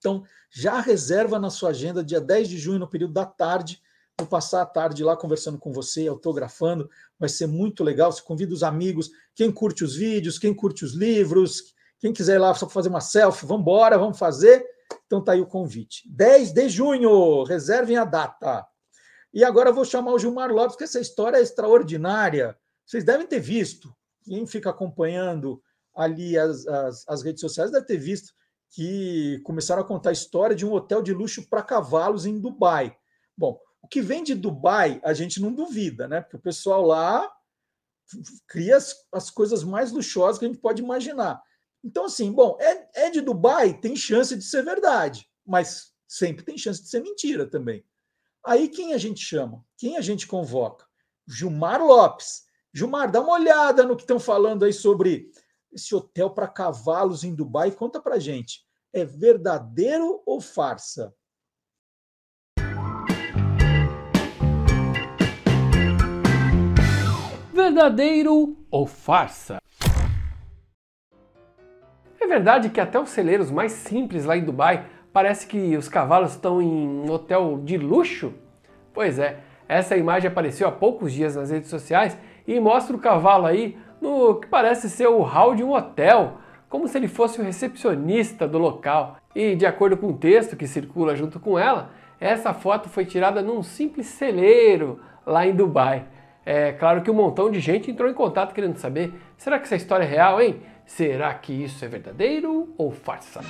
[0.00, 3.80] Então, já reserva na sua agenda, dia 10 de junho, no período da tarde.
[4.18, 6.90] Vou passar a tarde lá conversando com você, autografando.
[7.18, 8.10] Vai ser muito legal.
[8.10, 12.38] Você convida os amigos, quem curte os vídeos, quem curte os livros, quem quiser ir
[12.38, 14.64] lá só fazer uma selfie, vamos embora, vamos fazer.
[15.06, 16.08] Então tá aí o convite.
[16.10, 18.66] 10 de junho, reservem a data.
[19.32, 22.56] E agora eu vou chamar o Gilmar Lopes, que essa história é extraordinária.
[22.84, 23.94] Vocês devem ter visto.
[24.24, 25.62] Quem fica acompanhando
[25.94, 28.32] ali as, as, as redes sociais deve ter visto
[28.70, 32.96] que começaram a contar a história de um hotel de luxo para cavalos em Dubai.
[33.36, 36.20] Bom, o que vem de Dubai a gente não duvida, né?
[36.20, 37.30] Porque o pessoal lá
[38.46, 41.42] cria as, as coisas mais luxuosas que a gente pode imaginar.
[41.82, 46.58] Então, assim, bom, é, é de Dubai, tem chance de ser verdade, mas sempre tem
[46.58, 47.84] chance de ser mentira também.
[48.44, 49.64] Aí quem a gente chama?
[49.76, 50.86] Quem a gente convoca?
[51.26, 52.44] Gilmar Lopes.
[52.72, 55.30] Gilmar, dá uma olhada no que estão falando aí sobre
[55.72, 57.70] esse hotel para cavalos em Dubai.
[57.70, 58.64] Conta para gente.
[58.92, 61.14] É verdadeiro ou farsa?
[67.52, 69.60] Verdadeiro ou farsa?
[72.20, 76.32] É verdade que até os celeiros mais simples lá em Dubai parece que os cavalos
[76.32, 78.34] estão em um hotel de luxo?
[78.92, 83.46] Pois é, essa imagem apareceu há poucos dias nas redes sociais e mostra o cavalo
[83.46, 86.38] aí no que parece ser o hall de um hotel,
[86.68, 89.16] como se ele fosse o recepcionista do local.
[89.34, 91.90] E de acordo com o texto que circula junto com ela,
[92.20, 96.04] essa foto foi tirada num simples celeiro lá em Dubai.
[96.44, 99.76] É claro que um montão de gente entrou em contato querendo saber: será que essa
[99.76, 100.60] história é real, hein?
[100.86, 103.40] Será que isso é verdadeiro ou farsa?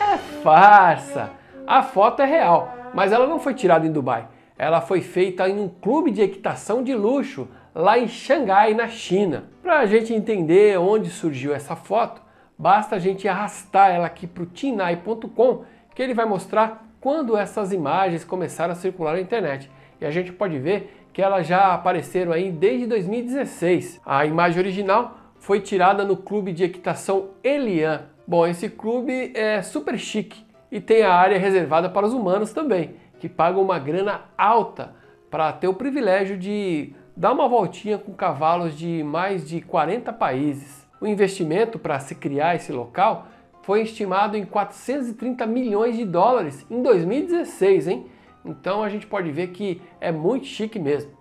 [0.00, 1.30] É farsa!
[1.66, 4.26] A foto é real, mas ela não foi tirada em Dubai.
[4.58, 9.44] Ela foi feita em um clube de equitação de luxo lá em Xangai, na China.
[9.62, 12.22] Para a gente entender onde surgiu essa foto,
[12.58, 17.72] basta a gente arrastar ela aqui para o tinai.com que ele vai mostrar quando essas
[17.72, 19.70] imagens começaram a circular na internet.
[20.00, 24.00] E a gente pode ver que elas já apareceram aí desde 2016.
[24.04, 28.06] A imagem original foi tirada no clube de equitação Elian.
[28.26, 32.94] Bom, esse clube é super chique e tem a área reservada para os humanos também,
[33.22, 34.96] que pagam uma grana alta
[35.30, 40.84] para ter o privilégio de dar uma voltinha com cavalos de mais de 40 países.
[41.00, 43.28] O investimento para se criar esse local
[43.62, 48.06] foi estimado em 430 milhões de dólares em 2016, hein?
[48.44, 51.12] Então a gente pode ver que é muito chique mesmo.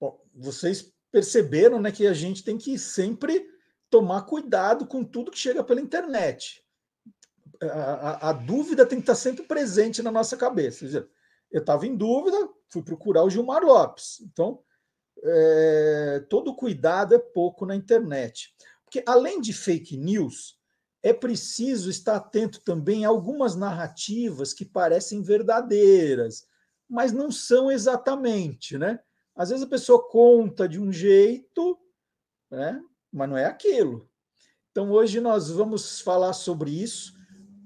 [0.00, 3.48] Bom, vocês perceberam né, que a gente tem que sempre
[3.88, 6.60] tomar cuidado com tudo que chega pela internet.
[7.62, 10.84] A, a, a dúvida tem que estar sempre presente na nossa cabeça.
[11.50, 12.36] Eu estava em dúvida,
[12.68, 14.20] fui procurar o Gilmar Lopes.
[14.22, 14.60] Então,
[15.22, 18.54] é, todo cuidado é pouco na internet.
[18.84, 20.58] Porque além de fake news,
[21.02, 26.46] é preciso estar atento também a algumas narrativas que parecem verdadeiras,
[26.88, 29.00] mas não são exatamente, né?
[29.34, 31.78] Às vezes a pessoa conta de um jeito,
[32.50, 32.80] né?
[33.12, 34.08] mas não é aquilo.
[34.70, 37.14] Então hoje nós vamos falar sobre isso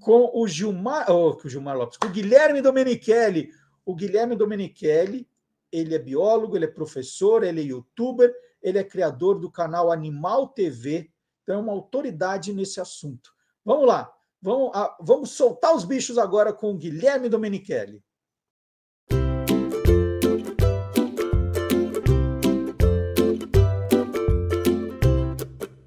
[0.00, 3.50] com o Gilmar, oh, o Gilmar Lopes, com o Guilherme Domenichelli.
[3.84, 5.28] O Guilherme Domenichelli,
[5.72, 10.48] ele é biólogo, ele é professor, ele é youtuber, ele é criador do canal Animal
[10.48, 11.10] TV,
[11.42, 13.30] então é uma autoridade nesse assunto.
[13.64, 18.02] Vamos lá, vamos, ah, vamos soltar os bichos agora com o Guilherme Domenichelli.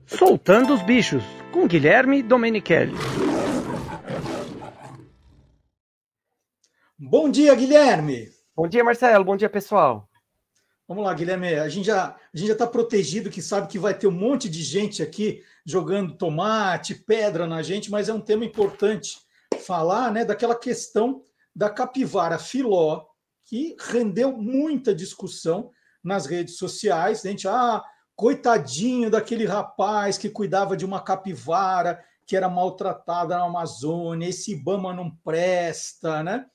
[0.05, 2.93] Soltando os bichos com Guilherme Domenichelli.
[6.97, 8.38] Bom dia, Guilherme.
[8.59, 9.23] Bom dia, Marcelo.
[9.23, 10.05] Bom dia, pessoal.
[10.85, 11.53] Vamos lá, Guilherme.
[11.55, 14.49] A gente já a gente já está protegido, que sabe que vai ter um monte
[14.49, 19.17] de gente aqui jogando tomate, pedra na gente, mas é um tema importante
[19.65, 21.23] falar, né, daquela questão
[21.55, 23.05] da capivara filó
[23.45, 25.71] que rendeu muita discussão
[26.03, 27.25] nas redes sociais.
[27.25, 27.81] A gente, ah,
[28.13, 34.93] coitadinho daquele rapaz que cuidava de uma capivara que era maltratada na Amazônia, esse Ibama
[34.93, 36.45] não presta, né?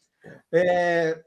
[0.53, 1.19] É,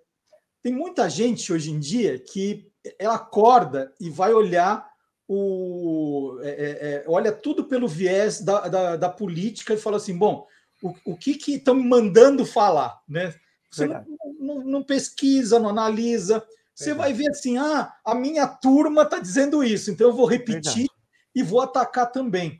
[0.67, 4.85] tem muita gente hoje em dia que ela acorda e vai olhar
[5.25, 10.17] o é, é, é olha tudo pelo viés da, da, da, política e fala assim,
[10.17, 10.45] bom,
[10.83, 13.33] o, o que que estão mandando falar, né?
[13.71, 14.05] Você não,
[14.37, 16.45] não, não, pesquisa, não analisa,
[16.75, 20.87] você vai ver assim, ah, a minha turma está dizendo isso, então eu vou repetir
[20.87, 20.91] Verdade.
[21.33, 22.57] e vou atacar também.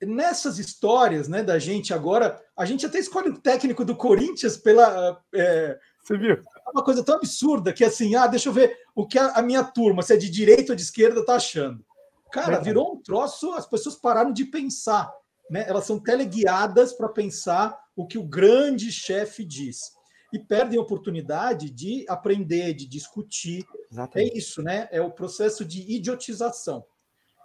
[0.00, 5.20] Nessas histórias, né, da gente agora, a gente até escolhe o técnico do Corinthians pela.
[5.34, 6.40] É, Você viu?
[6.66, 9.42] É uma coisa tão absurda que assim, ah, deixa eu ver o que a, a
[9.42, 11.84] minha turma, se é de direita ou de esquerda, está achando.
[12.32, 15.12] Cara, virou um troço, as pessoas pararam de pensar,
[15.48, 15.64] né?
[15.68, 19.94] Elas são teleguiadas para pensar o que o grande chefe diz
[20.32, 23.64] e perdem a oportunidade de aprender, de discutir.
[23.90, 24.32] Exatamente.
[24.32, 24.88] É isso, né?
[24.90, 26.84] É o processo de idiotização.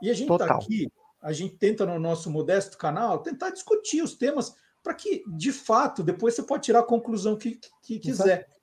[0.01, 0.91] E a gente está aqui,
[1.21, 6.01] a gente tenta no nosso modesto canal tentar discutir os temas para que, de fato,
[6.01, 8.47] depois você pode tirar a conclusão que, que quiser.
[8.47, 8.58] Porque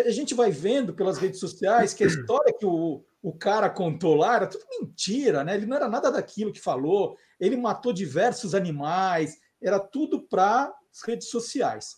[0.00, 4.14] a gente vai vendo pelas redes sociais que a história que o, o cara contou
[4.14, 5.54] lá era tudo mentira, né?
[5.54, 11.02] Ele não era nada daquilo que falou, ele matou diversos animais, era tudo para as
[11.06, 11.96] redes sociais.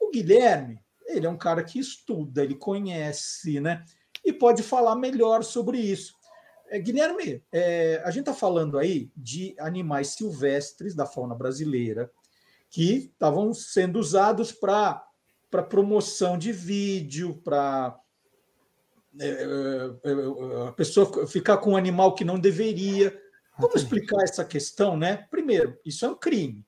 [0.00, 3.84] O Guilherme, ele é um cara que estuda, ele conhece, né?
[4.24, 6.14] E pode falar melhor sobre isso.
[6.68, 12.10] É, Guilherme, é, a gente está falando aí de animais silvestres da fauna brasileira
[12.70, 15.04] que estavam sendo usados para
[15.50, 17.98] promoção de vídeo, para
[19.18, 23.16] é, é, é, a pessoa ficar com um animal que não deveria.
[23.58, 25.26] Vamos explicar essa questão, né?
[25.30, 26.64] Primeiro, isso é um crime.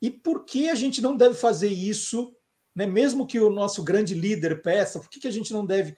[0.00, 2.32] E por que a gente não deve fazer isso
[2.78, 2.86] né?
[2.86, 5.96] mesmo que o nosso grande líder peça, por que, a gente não deve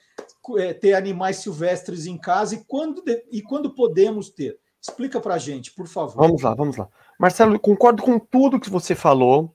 [0.80, 4.58] ter animais silvestres em casa e quando, e quando podemos ter?
[4.80, 6.16] Explica para a gente, por favor.
[6.16, 6.88] Vamos lá, vamos lá.
[7.18, 9.54] Marcelo, concordo com tudo que você falou.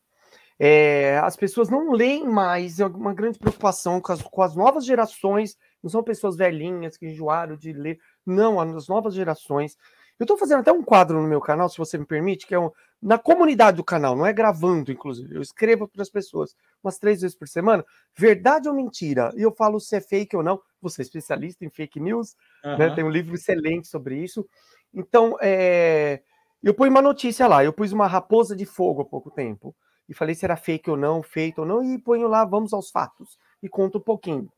[0.58, 4.86] É, as pessoas não leem mais, é uma grande preocupação com as, com as novas
[4.86, 9.78] gerações, não são pessoas velhinhas que enjoaram de ler, não, as novas gerações.
[10.18, 12.60] Eu estou fazendo até um quadro no meu canal, se você me permite, que é
[12.60, 12.72] um,
[13.02, 15.36] na comunidade do canal, não é gravando, inclusive.
[15.36, 17.86] Eu escrevo para as pessoas umas três vezes por semana,
[18.18, 19.34] verdade ou mentira?
[19.36, 20.62] E eu falo se é fake ou não.
[20.82, 22.34] Você é especialista em fake news,
[22.64, 22.78] uhum.
[22.78, 22.96] né?
[22.96, 24.48] tem um livro excelente sobre isso.
[24.94, 26.22] Então, é,
[26.64, 29.76] eu pus uma notícia lá, eu pus uma raposa de fogo há pouco tempo.
[30.08, 32.92] E falei se era fake ou não, feito ou não, e ponho lá, vamos aos
[32.92, 33.40] fatos.
[33.62, 34.50] E conto um pouquinho.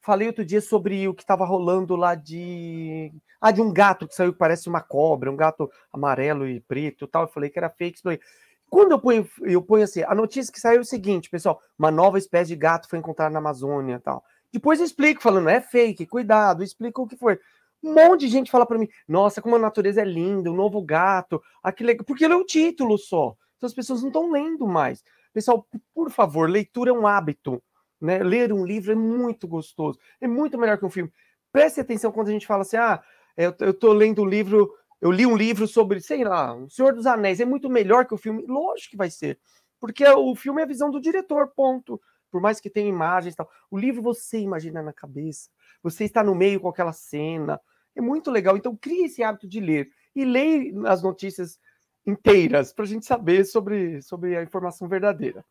[0.00, 3.12] Falei outro dia sobre o que estava rolando lá de.
[3.40, 7.04] Ah, de um gato que saiu que parece uma cobra, um gato amarelo e preto
[7.04, 7.22] e tal.
[7.22, 8.00] Eu falei que era fake.
[8.02, 8.20] Falei.
[8.68, 11.90] Quando eu ponho, eu ponho assim, a notícia que saiu é o seguinte, pessoal: uma
[11.90, 14.24] nova espécie de gato foi encontrada na Amazônia e tal.
[14.52, 17.38] Depois eu explico, falando, é fake, cuidado, explico o que foi.
[17.82, 20.56] Um monte de gente fala para mim, nossa, como a natureza é linda, o um
[20.56, 21.94] novo gato, aquele...
[21.96, 23.34] porque ele é um título só.
[23.60, 25.04] Então as pessoas não estão lendo mais.
[25.34, 27.62] Pessoal, por favor, leitura é um hábito.
[28.00, 28.18] Né?
[28.20, 31.12] Ler um livro é muito gostoso, é muito melhor que um filme.
[31.52, 33.02] Preste atenção quando a gente fala assim: ah,
[33.36, 37.04] eu estou lendo um livro, eu li um livro sobre, sei lá, O Senhor dos
[37.04, 38.46] Anéis, é muito melhor que o filme.
[38.46, 39.38] Lógico que vai ser,
[39.78, 42.00] porque o filme é a visão do diretor, ponto.
[42.30, 43.50] Por mais que tenha imagens e tal.
[43.70, 45.50] O livro você imagina na cabeça,
[45.82, 47.60] você está no meio com aquela cena.
[47.94, 48.56] É muito legal.
[48.56, 49.90] Então, crie esse hábito de ler.
[50.14, 51.58] E leia as notícias
[52.06, 55.44] inteiras para a gente saber sobre, sobre a informação verdadeira.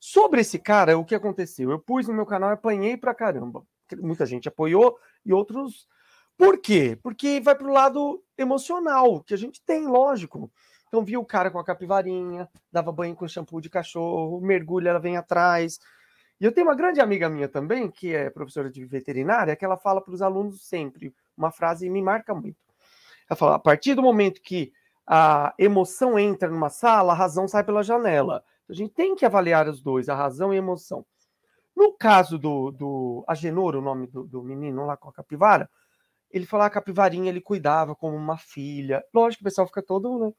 [0.00, 1.70] Sobre esse cara, o que aconteceu?
[1.70, 3.64] Eu pus no meu canal e apanhei pra caramba.
[3.96, 5.88] Muita gente apoiou e outros.
[6.36, 6.96] Por quê?
[7.02, 10.50] Porque vai pro lado emocional, que a gente tem, lógico.
[10.86, 15.00] Então, viu o cara com a capivarinha, dava banho com shampoo de cachorro, mergulha, ela
[15.00, 15.78] vem atrás.
[16.40, 19.76] E eu tenho uma grande amiga minha também, que é professora de veterinária, que ela
[19.76, 22.56] fala para os alunos sempre uma frase e me marca muito.
[23.28, 24.72] Ela fala: a partir do momento que
[25.10, 28.44] a emoção entra numa sala, a razão sai pela janela.
[28.68, 31.06] A gente tem que avaliar os dois, a razão e a emoção.
[31.74, 35.70] No caso do, do Agenor, o nome do, do menino lá com a capivara,
[36.30, 39.02] ele falou a capivarinha ele cuidava como uma filha.
[39.14, 40.32] Lógico que o pessoal fica todo, né?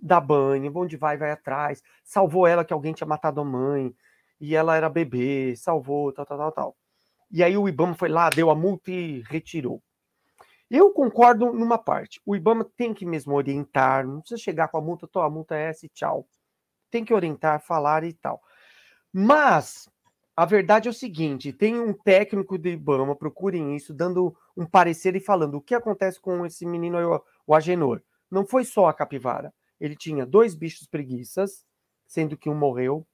[0.00, 1.80] Dá banho, onde vai, vai atrás.
[2.02, 3.94] Salvou ela que alguém tinha matado a mãe.
[4.40, 6.76] E ela era bebê, salvou, tal, tal, tal, tal.
[7.30, 9.80] E aí o Ibama foi lá, deu a multa e retirou.
[10.70, 12.20] Eu concordo numa parte.
[12.26, 15.56] O Ibama tem que mesmo orientar, não precisa chegar com a multa, tô, a multa
[15.56, 16.28] é essa e tchau
[16.90, 18.42] tem que orientar, falar e tal.
[19.12, 19.88] Mas
[20.36, 25.16] a verdade é o seguinte: tem um técnico do Ibama, procurem isso, dando um parecer
[25.16, 26.98] e falando o que acontece com esse menino,
[27.46, 28.02] o Agenor.
[28.30, 29.52] Não foi só a capivara.
[29.80, 31.64] Ele tinha dois bichos preguiças,
[32.06, 33.06] sendo que um morreu.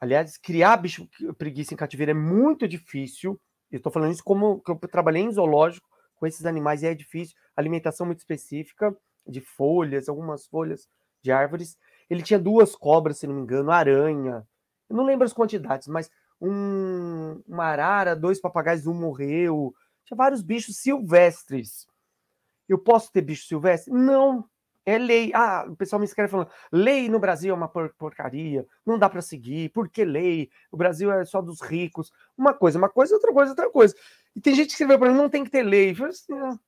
[0.00, 3.40] Aliás, criar bicho preguiça em cativeiro é muito difícil.
[3.70, 5.88] Eu estou falando isso como que eu trabalhei em zoológico
[6.24, 7.36] com esses animais e é difícil.
[7.54, 8.96] Alimentação muito específica
[9.26, 10.88] de folhas, algumas folhas
[11.22, 11.76] de árvores.
[12.08, 14.46] Ele tinha duas cobras, se não me engano, aranha.
[14.88, 16.10] Eu não lembro as quantidades, mas
[16.40, 19.74] um, uma arara, dois papagaios, um morreu.
[20.06, 21.86] Tinha vários bichos silvestres.
[22.66, 23.92] Eu posso ter bicho silvestre?
[23.92, 24.48] Não.
[24.86, 25.30] É lei.
[25.34, 29.22] Ah, o pessoal me escreve falando: lei no Brasil é uma porcaria, não dá para
[29.22, 30.50] seguir, por que lei?
[30.70, 32.10] O Brasil é só dos ricos.
[32.36, 33.94] Uma coisa, uma coisa, outra coisa, outra coisa.
[34.34, 35.90] E tem gente que escreveu para mim: não tem que ter lei.
[35.90, 36.58] Assim, ah.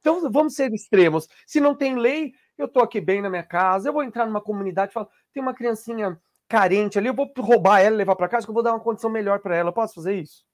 [0.00, 1.28] Então vamos ser extremos.
[1.46, 4.40] Se não tem lei, eu estou aqui bem na minha casa, eu vou entrar numa
[4.40, 8.46] comunidade e falar, tem uma criancinha carente ali, eu vou roubar ela levar para casa,
[8.46, 9.70] que eu vou dar uma condição melhor para ela.
[9.70, 10.44] Eu posso fazer isso?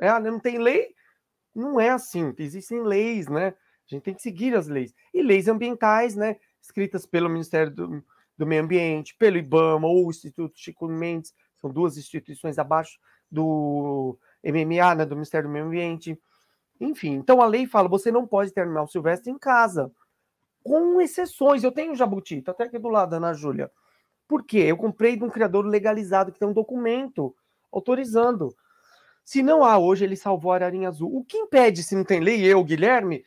[0.00, 0.94] É, ah, não tem lei?
[1.54, 2.32] Não é assim.
[2.38, 3.48] Existem leis, né?
[3.48, 4.94] A gente tem que seguir as leis.
[5.12, 6.36] E leis ambientais, né?
[6.62, 8.04] Escritas pelo Ministério do,
[8.38, 12.98] do Meio Ambiente, pelo IBAMA ou o Instituto Chico Mendes, são duas instituições abaixo
[13.30, 16.18] do MMA, né, do Ministério do Meio Ambiente.
[16.80, 19.92] Enfim, então a lei fala: você não pode ter animal silvestre em casa
[20.62, 21.62] com exceções.
[21.62, 23.70] Eu tenho jabuti, tá até aqui do lado, Ana Júlia.
[24.26, 24.58] Por quê?
[24.58, 27.34] Eu comprei de um criador legalizado que tem um documento
[27.72, 28.54] autorizando.
[29.24, 31.14] Se não há hoje, ele salvou a ararinha azul.
[31.14, 33.24] O que impede, se não tem lei, eu, Guilherme,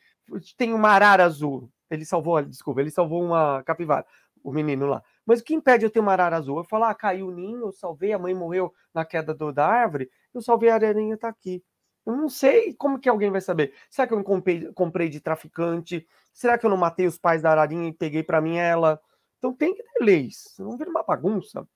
[0.57, 1.69] tem uma arara azul.
[1.89, 4.05] Ele salvou, desculpa, ele salvou uma capivara,
[4.43, 5.03] o menino lá.
[5.25, 6.57] Mas o que impede eu ter uma arara azul?
[6.57, 9.67] Eu falo, ah, caiu o ninho, eu salvei, a mãe morreu na queda do, da
[9.67, 11.63] árvore, eu salvei a ararinha, tá aqui.
[12.05, 13.73] Eu não sei como que alguém vai saber.
[13.89, 16.05] Será que eu comprei, comprei de traficante?
[16.33, 18.99] Será que eu não matei os pais da Ararinha e peguei para mim ela?
[19.37, 21.67] Então tem que ter leis, não vira uma bagunça.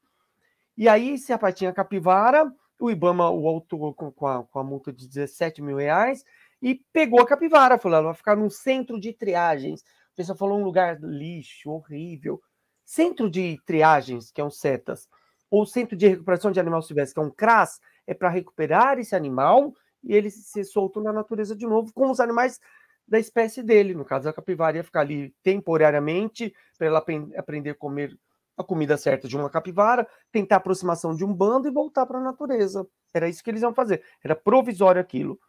[0.75, 4.59] E aí, se a pai tinha capivara, o Ibama o autor com, com, a, com
[4.59, 6.23] a multa de 17 mil reais
[6.61, 7.77] e pegou a capivara.
[7.77, 9.81] Falou, ela vai ficar num centro de triagens.
[9.81, 12.41] O pessoal falou um lugar lixo, horrível.
[12.85, 15.09] Centro de triagens, que é um CETAS,
[15.49, 19.15] ou Centro de Recuperação de Animal Silvestre, que é um CRAS, é para recuperar esse
[19.15, 19.73] animal
[20.03, 22.59] e ele ser solto na natureza de novo com os animais
[23.07, 23.93] da espécie dele.
[23.93, 27.05] No caso, a capivara ia ficar ali temporariamente para ela
[27.35, 28.17] aprender a comer
[28.57, 32.17] a comida certa de uma capivara, tentar a aproximação de um bando e voltar para
[32.17, 32.87] a natureza.
[33.13, 34.03] Era isso que eles iam fazer.
[34.23, 35.39] Era provisório aquilo.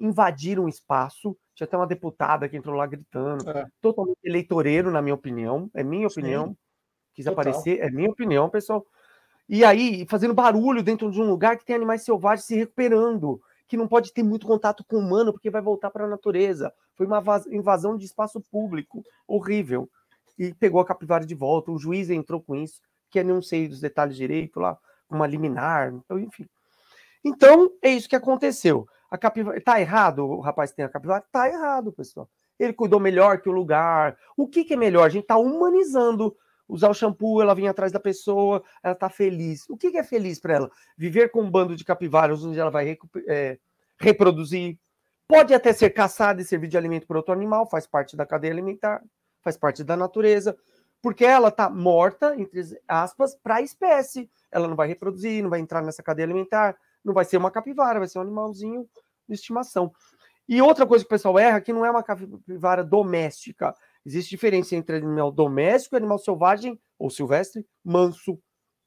[0.00, 1.36] Invadiram o espaço.
[1.54, 3.50] Tinha até uma deputada que entrou lá gritando.
[3.50, 3.66] É.
[3.80, 5.68] Totalmente eleitoreiro, na minha opinião.
[5.74, 6.48] É minha opinião.
[6.48, 6.56] Sim.
[7.14, 7.40] Quis Total.
[7.40, 7.80] aparecer.
[7.80, 8.86] É minha opinião, pessoal.
[9.52, 13.38] E aí, fazendo barulho dentro de um lugar que tem animais selvagens se recuperando
[13.68, 16.72] que não pode ter muito contato com o humano porque vai voltar para a natureza.
[16.94, 19.90] Foi uma invasão de espaço público horrível.
[20.38, 21.70] e pegou a capivara de volta.
[21.70, 22.80] O juiz entrou com isso,
[23.10, 24.78] que eu não sei dos detalhes direito lá,
[25.10, 26.48] uma liminar, então, enfim.
[27.22, 28.88] Então, é isso que aconteceu.
[29.10, 29.60] A capivara.
[29.60, 31.22] Tá errado o rapaz que tem a capivara?
[31.30, 32.26] Tá errado, pessoal.
[32.58, 34.16] Ele cuidou melhor que o lugar.
[34.34, 35.04] O que, que é melhor?
[35.04, 36.34] A gente tá humanizando.
[36.72, 39.68] Usar o shampoo, ela vinha atrás da pessoa, ela tá feliz.
[39.68, 40.70] O que, é feliz para ela?
[40.96, 42.96] Viver com um bando de capivaras onde ela vai
[43.28, 43.58] é,
[43.98, 44.78] reproduzir.
[45.28, 48.54] Pode até ser caçada e servir de alimento para outro animal, faz parte da cadeia
[48.54, 49.02] alimentar,
[49.42, 50.56] faz parte da natureza,
[51.02, 54.30] porque ela tá morta, entre aspas, para a espécie.
[54.50, 56.74] Ela não vai reproduzir, não vai entrar nessa cadeia alimentar,
[57.04, 58.88] não vai ser uma capivara, vai ser um animalzinho
[59.28, 59.92] de estimação.
[60.48, 63.74] E outra coisa que o pessoal erra que não é uma capivara doméstica.
[64.04, 68.38] Existe diferença entre animal doméstico e animal selvagem ou silvestre manso.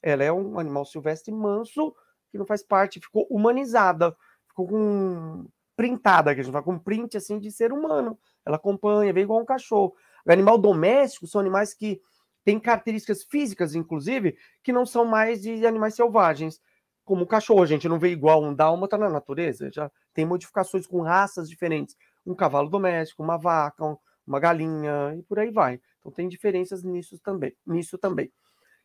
[0.02, 1.94] Ela é um animal silvestre manso
[2.32, 4.16] que não faz parte, ficou humanizada,
[4.48, 8.18] ficou com printada, que a gente fala com print assim de ser humano.
[8.46, 9.96] Ela acompanha, vem igual um cachorro.
[10.26, 12.02] O animal doméstico são animais que
[12.44, 16.60] têm características físicas, inclusive, que não são mais de animais selvagens
[17.06, 20.88] como o cachorro, a gente não vê igual um dálmata na natureza, já tem modificações
[20.88, 21.96] com raças diferentes.
[22.26, 23.96] Um cavalo doméstico, uma vaca,
[24.28, 25.80] uma galinha e por aí vai.
[26.00, 27.56] Então tem diferenças nisso também.
[27.66, 28.32] Nisso também.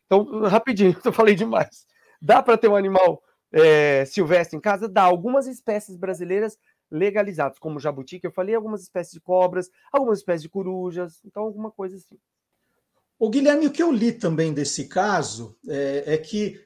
[0.05, 1.85] Então, rapidinho, eu falei demais.
[2.21, 4.87] Dá para ter um animal é, silvestre em casa?
[4.87, 5.03] Dá.
[5.03, 6.57] Algumas espécies brasileiras
[6.91, 11.43] legalizadas, como jabuti, que eu falei, algumas espécies de cobras, algumas espécies de corujas, então
[11.43, 12.19] alguma coisa assim.
[13.17, 16.59] O Guilherme, o que eu li também desse caso é, é que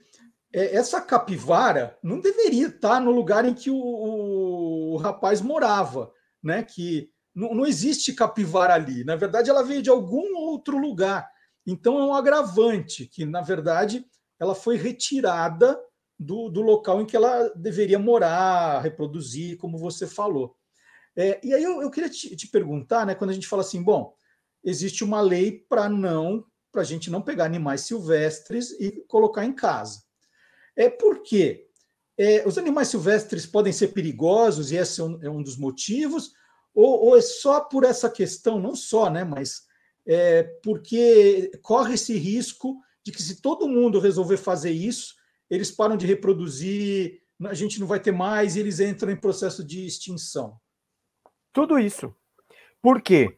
[0.52, 6.12] é, essa capivara não deveria estar no lugar em que o, o rapaz morava,
[6.42, 6.64] né?
[6.64, 9.04] Que não, não, existe capivara ali.
[9.04, 11.30] Na verdade, ela veio de algum outro lugar.
[11.66, 14.06] Então é um agravante que, na verdade,
[14.40, 15.80] ela foi retirada
[16.18, 20.56] do, do local em que ela deveria morar, reproduzir, como você falou.
[21.16, 23.16] É, e aí eu, eu queria te, te, perguntar, né?
[23.16, 24.14] Quando a gente fala assim, bom,
[24.64, 29.54] existe uma lei para não, para a gente não pegar animais silvestres e colocar em
[29.54, 30.04] casa.
[30.76, 31.68] É porque
[32.18, 36.34] é, os animais silvestres podem ser perigosos, e esse é um, é um dos motivos,
[36.76, 39.64] ou, ou, é só por essa questão, não só, né, mas
[40.06, 45.16] é porque corre esse risco de que se todo mundo resolver fazer isso,
[45.50, 49.64] eles param de reproduzir, a gente não vai ter mais e eles entram em processo
[49.64, 50.60] de extinção.
[51.54, 52.14] Tudo isso.
[52.82, 53.38] Por quê?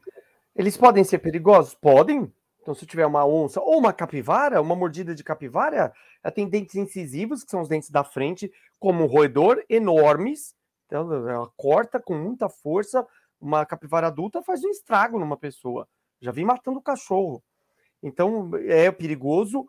[0.55, 1.75] Eles podem ser perigosos?
[1.75, 2.31] Podem,
[2.61, 5.93] então, se tiver uma onça ou uma capivara, uma mordida de capivara,
[6.23, 10.55] ela tem dentes incisivos, que são os dentes da frente, como um roedor, enormes.
[10.85, 13.05] Então, ela corta com muita força.
[13.39, 15.87] Uma capivara adulta faz um estrago numa pessoa.
[16.19, 17.43] Já vem matando o cachorro.
[18.01, 19.67] Então, é perigoso.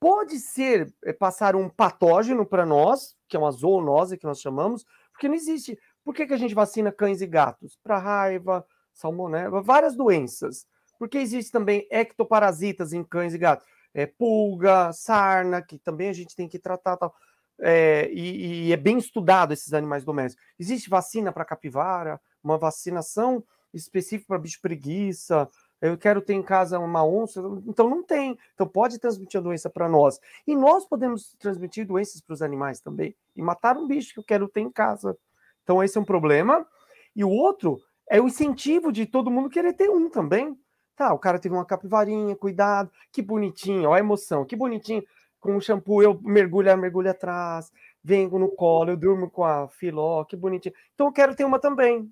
[0.00, 4.84] Pode ser é, passar um patógeno para nós, que é uma zoonose que nós chamamos,
[5.12, 5.76] porque não existe.
[6.04, 7.76] Por que, que a gente vacina cães e gatos?
[7.82, 10.66] Para raiva, salmonela, várias doenças.
[10.98, 13.66] Porque existe também ectoparasitas em cães e gatos.
[13.94, 16.96] É, pulga, sarna, que também a gente tem que tratar.
[16.96, 17.14] Tal.
[17.60, 20.44] É, e, e, é bem estudado esses animais domésticos.
[20.58, 23.42] Existe vacina para capivara, uma vacinação
[23.74, 25.48] específica para bicho preguiça.
[25.80, 28.36] Eu quero ter em casa uma onça, então não tem.
[28.54, 30.18] Então pode transmitir a doença para nós.
[30.46, 33.14] E nós podemos transmitir doenças para os animais também.
[33.36, 35.16] E matar um bicho que eu quero ter em casa.
[35.62, 36.66] Então esse é um problema.
[37.14, 40.58] E o outro é o incentivo de todo mundo querer ter um também.
[40.96, 45.04] Tá, o cara teve uma capivarinha, cuidado, que bonitinho, ó a emoção, que bonitinho.
[45.40, 47.70] Com o shampoo eu mergulho, mergulho atrás,
[48.02, 50.74] venho no colo, eu durmo com a filó, que bonitinho.
[50.94, 52.10] Então eu quero ter uma também.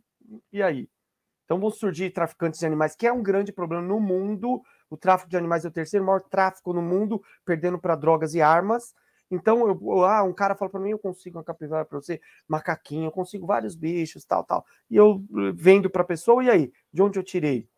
[0.52, 0.88] E aí?
[1.44, 4.62] Então vão surgir traficantes de animais, que é um grande problema no mundo.
[4.90, 8.40] O tráfico de animais é o terceiro maior tráfico no mundo, perdendo para drogas e
[8.40, 8.94] armas.
[9.30, 13.06] Então, eu, ah, um cara fala para mim, eu consigo uma capivara para você, macaquinho,
[13.06, 14.64] eu consigo vários bichos, tal, tal.
[14.88, 16.72] E eu eh, vendo para a pessoa, e aí?
[16.92, 17.68] De onde eu tirei?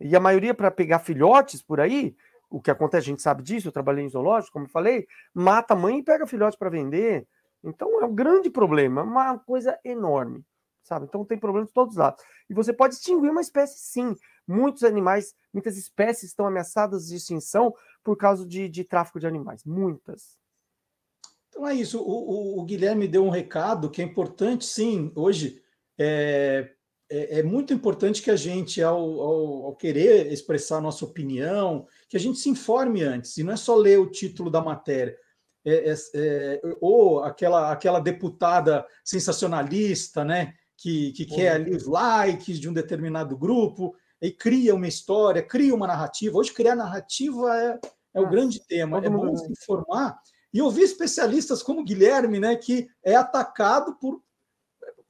[0.00, 2.14] E a maioria, para pegar filhotes por aí,
[2.52, 5.74] o que acontece, a gente sabe disso, eu trabalhei em zoológico, como eu falei, mata
[5.74, 7.26] a mãe e pega filhote para vender.
[7.64, 10.44] Então é um grande problema, uma coisa enorme,
[10.82, 11.06] sabe?
[11.06, 12.22] Então tem problemas de todos os lados.
[12.50, 14.14] E você pode extinguir uma espécie, sim.
[14.46, 17.74] Muitos animais, muitas espécies estão ameaçadas de extinção
[18.04, 19.64] por causa de, de tráfico de animais.
[19.64, 20.36] Muitas.
[21.48, 22.00] Então é isso.
[22.00, 25.62] O, o, o Guilherme deu um recado que é importante, sim, hoje.
[25.98, 26.74] É,
[27.12, 31.86] é, é, muito importante que a gente, ao, ao, ao, querer expressar a nossa opinião,
[32.08, 35.14] que a gente se informe antes, e não é só ler o título da matéria.
[35.64, 42.58] É, é, é ou aquela, aquela deputada sensacionalista, né, que, que quer ali os likes
[42.58, 46.38] de um determinado grupo, e cria uma história, cria uma narrativa.
[46.38, 47.78] Hoje, criar narrativa é,
[48.14, 48.98] é o grande tema.
[49.04, 50.18] É bom se informar
[50.54, 54.22] e ouvir especialistas como Guilherme, né, que é atacado por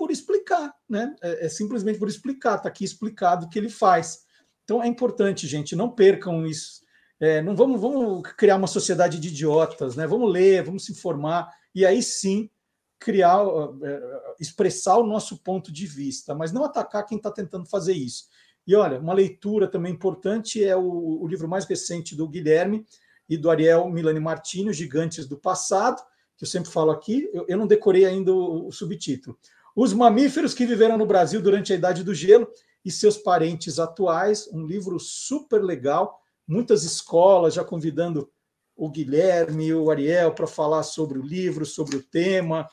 [0.03, 1.15] por explicar, né?
[1.23, 4.25] É, é simplesmente por explicar, está aqui explicado o que ele faz.
[4.65, 6.83] Então é importante, gente, não percam isso,
[7.21, 10.09] É, não vamos, vamos criar uma sociedade de idiotas, né?
[10.09, 12.51] Vamos ler, vamos se informar e aí sim
[12.99, 13.39] criar,
[13.85, 14.01] é,
[14.41, 18.25] expressar o nosso ponto de vista, mas não atacar quem está tentando fazer isso.
[18.67, 22.85] E olha, uma leitura também importante é o, o livro mais recente do Guilherme
[23.29, 26.03] e do Ariel Milani Martini, Gigantes do Passado,
[26.37, 29.39] que eu sempre falo aqui, eu, eu não decorei ainda o, o subtítulo.
[29.75, 32.49] Os mamíferos que viveram no Brasil durante a Idade do Gelo
[32.85, 38.31] e seus parentes atuais, um livro super legal, muitas escolas já convidando
[38.77, 42.69] o Guilherme e o Ariel para falar sobre o livro, sobre o tema.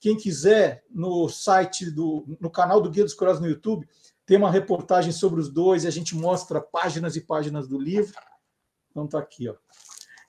[0.00, 3.88] Quem quiser, no site do no canal do Guia dos Curiosos no YouTube,
[4.26, 8.14] tem uma reportagem sobre os dois e a gente mostra páginas e páginas do livro.
[8.90, 9.54] Então tá aqui, ó.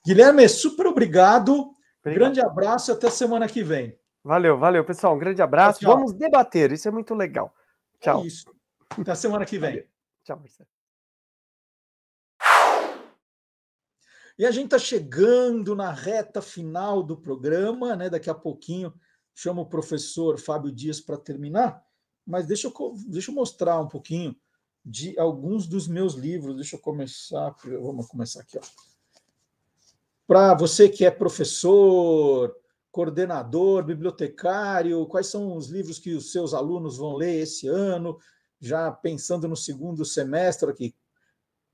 [0.06, 1.52] Guilherme, super obrigado.
[2.00, 2.14] obrigado.
[2.14, 3.98] Grande abraço e até semana que vem.
[4.24, 5.14] Valeu, valeu, pessoal.
[5.14, 5.80] Um grande abraço.
[5.80, 5.94] Tchau.
[5.94, 7.54] Vamos debater, isso é muito legal.
[8.00, 8.22] Tchau.
[8.22, 8.50] É isso.
[8.98, 9.70] Até semana que vem.
[9.70, 9.86] Valeu.
[10.24, 10.68] Tchau, Marcelo.
[14.38, 18.08] E a gente está chegando na reta final do programa, né?
[18.08, 18.92] Daqui a pouquinho
[19.34, 21.84] chamo o professor Fábio Dias para terminar,
[22.26, 24.34] mas deixa eu, deixa eu mostrar um pouquinho
[24.84, 26.56] de alguns dos meus livros.
[26.56, 27.54] Deixa eu começar.
[27.62, 28.62] Vamos começar aqui, ó.
[30.26, 32.56] Para você que é professor,
[32.94, 38.16] coordenador, bibliotecário, quais são os livros que os seus alunos vão ler esse ano?
[38.60, 40.94] Já pensando no segundo semestre aqui,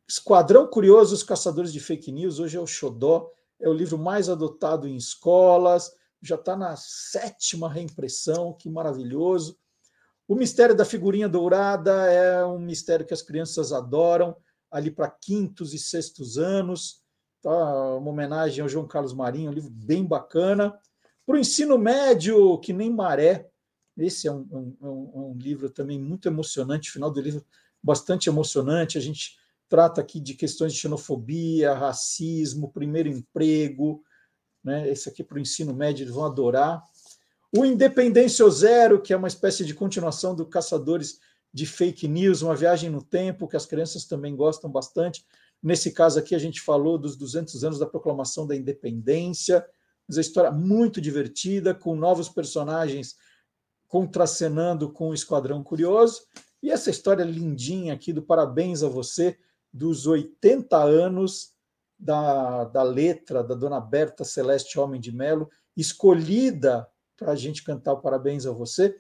[0.09, 3.31] Esquadrão Curioso, os Caçadores de Fake News, hoje é o Xodó,
[3.61, 9.59] é o livro mais adotado em escolas, já está na sétima reimpressão, que maravilhoso.
[10.27, 14.35] O Mistério da Figurinha Dourada é um mistério que as crianças adoram,
[14.71, 17.03] ali para quintos e sextos anos.
[17.43, 17.97] Tá?
[17.97, 20.81] Uma homenagem ao João Carlos Marinho, um livro bem bacana.
[21.27, 23.49] Para o ensino médio, que nem maré,
[23.97, 27.45] esse é um, um, um livro também muito emocionante, final do livro
[27.83, 28.99] bastante emocionante.
[28.99, 29.39] A gente
[29.69, 34.03] trata aqui de questões de xenofobia, racismo, primeiro emprego,
[34.63, 34.89] né?
[34.89, 36.83] Esse aqui para o ensino médio eles vão adorar.
[37.57, 41.19] O Independência Zero, que é uma espécie de continuação do Caçadores
[41.53, 45.27] de Fake News, uma viagem no tempo, que as crianças também gostam bastante.
[45.63, 49.67] Nesse caso aqui, a gente falou dos 200 anos da proclamação da independência,
[50.11, 53.15] mas a história muito divertida, com novos personagens
[53.87, 56.23] contracenando com o Esquadrão Curioso.
[56.61, 59.39] E essa história lindinha aqui do Parabéns a Você,
[59.73, 61.53] dos 80 anos
[61.97, 67.93] da, da letra da Dona Berta Celeste Homem de Melo, escolhida para a gente cantar
[67.93, 68.97] o Parabéns a Você.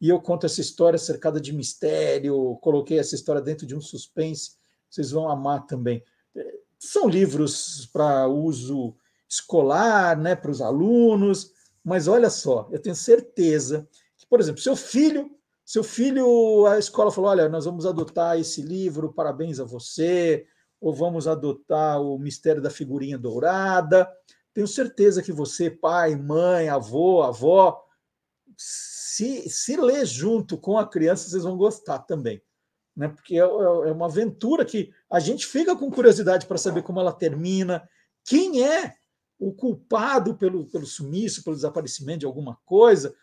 [0.00, 4.56] E eu conto essa história cercada de mistério, coloquei essa história dentro de um suspense,
[4.90, 6.02] vocês vão amar também.
[6.80, 8.96] São livros para uso
[9.28, 11.52] escolar, né, para os alunos,
[11.84, 15.30] mas olha só, eu tenho certeza que, por exemplo, seu filho
[15.68, 20.46] seu filho, a escola falou: olha, nós vamos adotar esse livro, parabéns a você,
[20.80, 24.10] ou vamos adotar o Mistério da Figurinha Dourada.
[24.54, 27.84] Tenho certeza que você, pai, mãe, avô, avó,
[28.56, 32.40] se, se ler junto com a criança, vocês vão gostar também.
[32.96, 33.08] Né?
[33.08, 36.98] Porque é, é, é uma aventura que a gente fica com curiosidade para saber como
[36.98, 37.86] ela termina,
[38.24, 38.94] quem é
[39.38, 43.14] o culpado pelo, pelo sumiço, pelo desaparecimento de alguma coisa.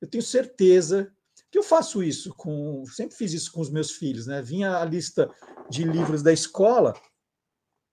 [0.00, 1.12] Eu tenho certeza
[1.50, 4.40] que eu faço isso com, sempre fiz isso com os meus filhos, né?
[4.40, 5.30] Vinha a lista
[5.68, 6.94] de livros da escola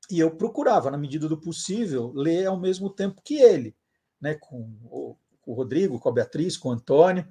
[0.09, 3.75] e eu procurava, na medida do possível, ler ao mesmo tempo que ele,
[4.21, 4.35] né?
[4.35, 7.27] Com o, com o Rodrigo, com a Beatriz, com o Antônio.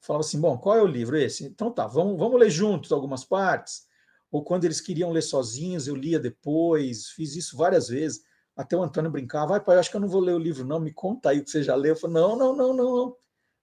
[0.00, 1.44] Falava assim: bom, qual é o livro esse?
[1.44, 3.86] Então tá, vamos, vamos ler juntos algumas partes.
[4.30, 8.22] Ou quando eles queriam ler sozinhos, eu lia depois, fiz isso várias vezes.
[8.56, 10.80] Até o Antônio brincava, vai, pai, acho que eu não vou ler o livro, não,
[10.80, 11.92] me conta aí o que você já leu.
[11.92, 13.16] Eu falei, não, não, não, não, não,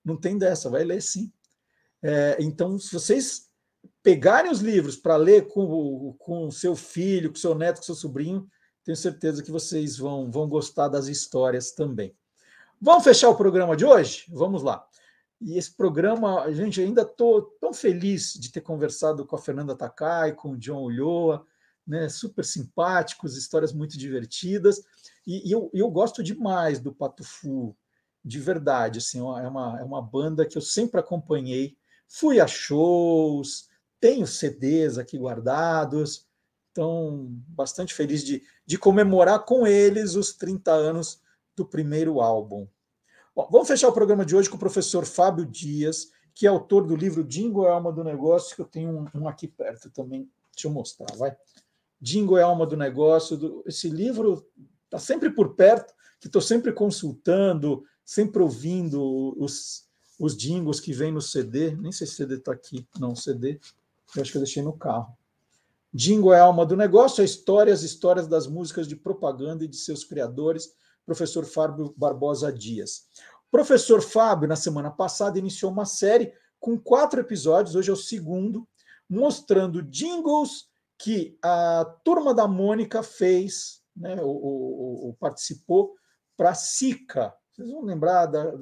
[0.06, 1.32] não tem dessa, vai ler sim.
[2.02, 3.50] É, então, se vocês
[4.04, 7.96] pegarem os livros para ler com, com o seu filho, com seu neto, com seu
[7.96, 8.48] sobrinho,
[8.84, 12.16] tenho certeza que vocês vão, vão gostar das histórias também.
[12.80, 14.26] Vamos fechar o programa de hoje?
[14.30, 14.86] Vamos lá.
[15.40, 20.34] E esse programa, gente, ainda estou tão feliz de ter conversado com a Fernanda Takai,
[20.34, 21.46] com o John Ulloa,
[21.86, 24.84] né, super simpáticos, histórias muito divertidas.
[25.26, 27.76] E, e eu, eu, gosto demais do Patufu,
[28.24, 29.00] de verdade.
[29.00, 31.78] Assim, é, uma, é uma banda que eu sempre acompanhei
[32.16, 33.68] Fui a shows,
[34.00, 36.28] tenho CDs aqui guardados,
[36.72, 41.24] então bastante feliz de, de comemorar com eles os 30 anos
[41.56, 42.68] do primeiro álbum.
[43.36, 46.86] Bom, vamos fechar o programa de hoje com o professor Fábio Dias, que é autor
[46.86, 50.30] do livro Dingo é Alma do Negócio, que eu tenho um, um aqui perto também.
[50.54, 51.36] Deixa eu mostrar, vai.
[52.04, 53.38] Dingo é Alma do Negócio.
[53.38, 54.46] Do, esse livro
[54.84, 59.88] está sempre por perto, que estou sempre consultando, sempre ouvindo os,
[60.20, 63.58] os jingles que vem no CD, nem sei se o CD está aqui, não, CD,
[64.14, 65.16] eu acho que eu deixei no carro.
[65.94, 69.78] Jingle é alma do negócio, a história, as histórias das músicas de propaganda e de
[69.78, 70.74] seus criadores,
[71.06, 73.08] professor Fábio Barbosa Dias.
[73.48, 77.96] O professor Fábio, na semana passada, iniciou uma série com quatro episódios, hoje é o
[77.96, 78.68] segundo,
[79.10, 80.73] mostrando jingles
[81.04, 85.96] que a turma da Mônica fez, né, ou, ou participou,
[86.38, 87.34] para Sica.
[87.52, 88.54] Vocês vão lembrar da,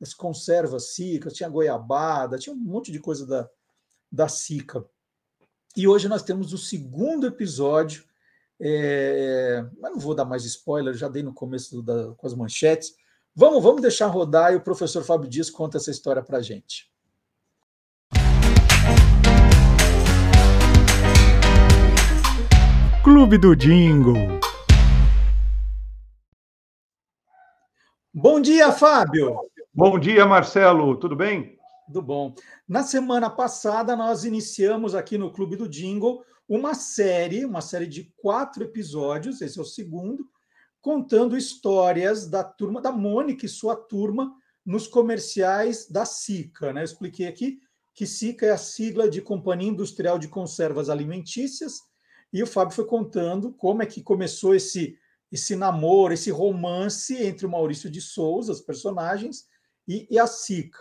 [0.00, 3.46] das conservas Sica, tinha goiabada, tinha um monte de coisa da,
[4.10, 4.82] da Sica.
[5.76, 8.02] E hoje nós temos o segundo episódio,
[8.58, 12.94] é, mas não vou dar mais spoiler, já dei no começo da, com as manchetes.
[13.34, 16.89] Vamos, vamos deixar rodar e o professor Fábio Dias conta essa história para a gente.
[23.02, 24.38] Clube do Jingle.
[28.12, 29.38] Bom dia, Fábio.
[29.72, 30.94] Bom dia, Marcelo.
[30.98, 31.56] Tudo bem?
[31.86, 32.34] Tudo bom.
[32.68, 38.12] Na semana passada, nós iniciamos aqui no Clube do Jingle uma série, uma série de
[38.18, 40.28] quatro episódios, esse é o segundo,
[40.82, 44.30] contando histórias da turma da Mônica e sua turma
[44.62, 46.74] nos comerciais da SICA.
[46.74, 46.82] Né?
[46.82, 47.60] Eu expliquei aqui
[47.94, 51.88] que SICA é a sigla de Companhia Industrial de Conservas Alimentícias,
[52.32, 54.98] e o Fábio foi contando como é que começou esse
[55.32, 59.46] esse namoro, esse romance entre o Maurício de Souza, os personagens,
[59.86, 60.78] e, e a Sica.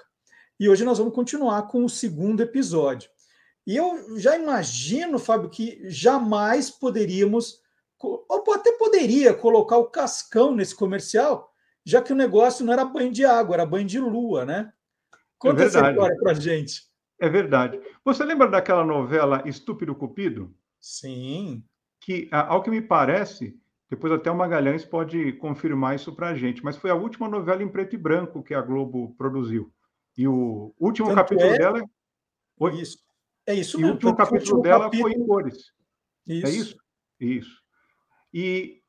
[0.60, 3.10] E hoje nós vamos continuar com o segundo episódio.
[3.66, 7.62] E eu já imagino, Fábio, que jamais poderíamos,
[8.00, 11.54] ou até poderia colocar o Cascão nesse comercial,
[11.86, 14.74] já que o negócio não era banho de água, era banho de lua, né?
[15.38, 16.84] Conta é essa história para gente.
[17.20, 17.80] É verdade.
[18.04, 20.54] Você lembra daquela novela Estúpido Cupido?
[20.80, 21.64] Sim.
[22.02, 26.64] Que, ao que me parece, depois até o Magalhães pode confirmar isso para a gente,
[26.64, 29.74] mas foi a última novela em preto e branco que a Globo produziu.
[30.18, 31.58] E o último Tanto capítulo é...
[31.58, 31.90] dela.
[32.58, 33.00] Foi isso.
[33.48, 33.92] É isso e mesmo.
[33.92, 35.12] o último capítulo último dela capítulo...
[35.12, 35.72] foi em cores.
[36.28, 36.46] Isso.
[36.46, 36.78] É isso?
[37.20, 37.62] Isso.
[38.34, 38.80] E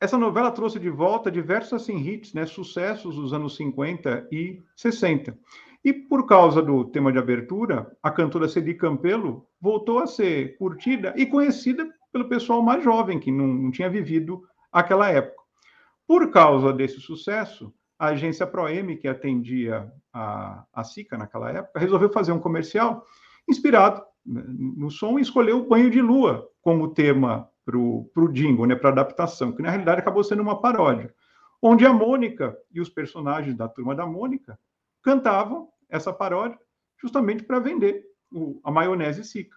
[0.00, 5.38] essa novela trouxe de volta diversos assim, hits, né, sucessos dos anos 50 e 60.
[5.84, 11.12] E por causa do tema de abertura, a cantora Cedi Campelo voltou a ser curtida
[11.14, 14.42] e conhecida pelo pessoal mais jovem, que não, não tinha vivido
[14.72, 15.42] aquela época.
[16.06, 22.10] Por causa desse sucesso, a agência ProM, que atendia a, a SICA naquela época, resolveu
[22.10, 23.04] fazer um comercial
[23.48, 28.74] inspirado no som e escolheu o Banho de Lua como tema para o jingle, né,
[28.74, 31.14] para adaptação, que na realidade acabou sendo uma paródia,
[31.60, 34.58] onde a Mônica e os personagens da turma da Mônica
[35.02, 36.58] cantavam essa paródia
[37.00, 39.56] justamente para vender o, a maionese Sica.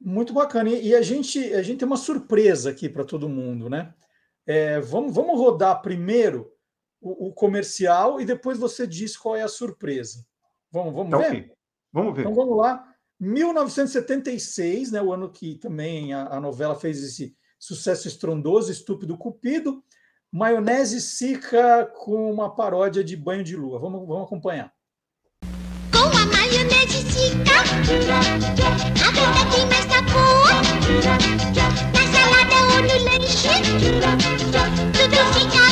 [0.00, 0.68] Muito bacana.
[0.68, 3.94] E a gente, a gente tem uma surpresa aqui para todo mundo, né?
[4.46, 6.52] É, vamos, vamos rodar primeiro
[7.00, 10.26] o, o, comercial e depois você diz qual é a surpresa.
[10.70, 11.28] Vamos, vamos tá ver?
[11.28, 11.50] Okay.
[11.90, 12.20] Vamos ver.
[12.20, 12.86] Então vamos lá.
[13.18, 19.82] 1976, né, o ano que também a, a novela fez esse sucesso estrondoso, Estúpido Cupido.
[20.36, 23.78] Maionese Sica com uma paródia de banho de lua.
[23.78, 24.72] Vamos, vamos acompanhar.
[25.92, 30.02] Com a maionese Sica, a vida tem mais na
[32.10, 33.62] salada ou no lanche
[34.92, 35.63] Tudo fica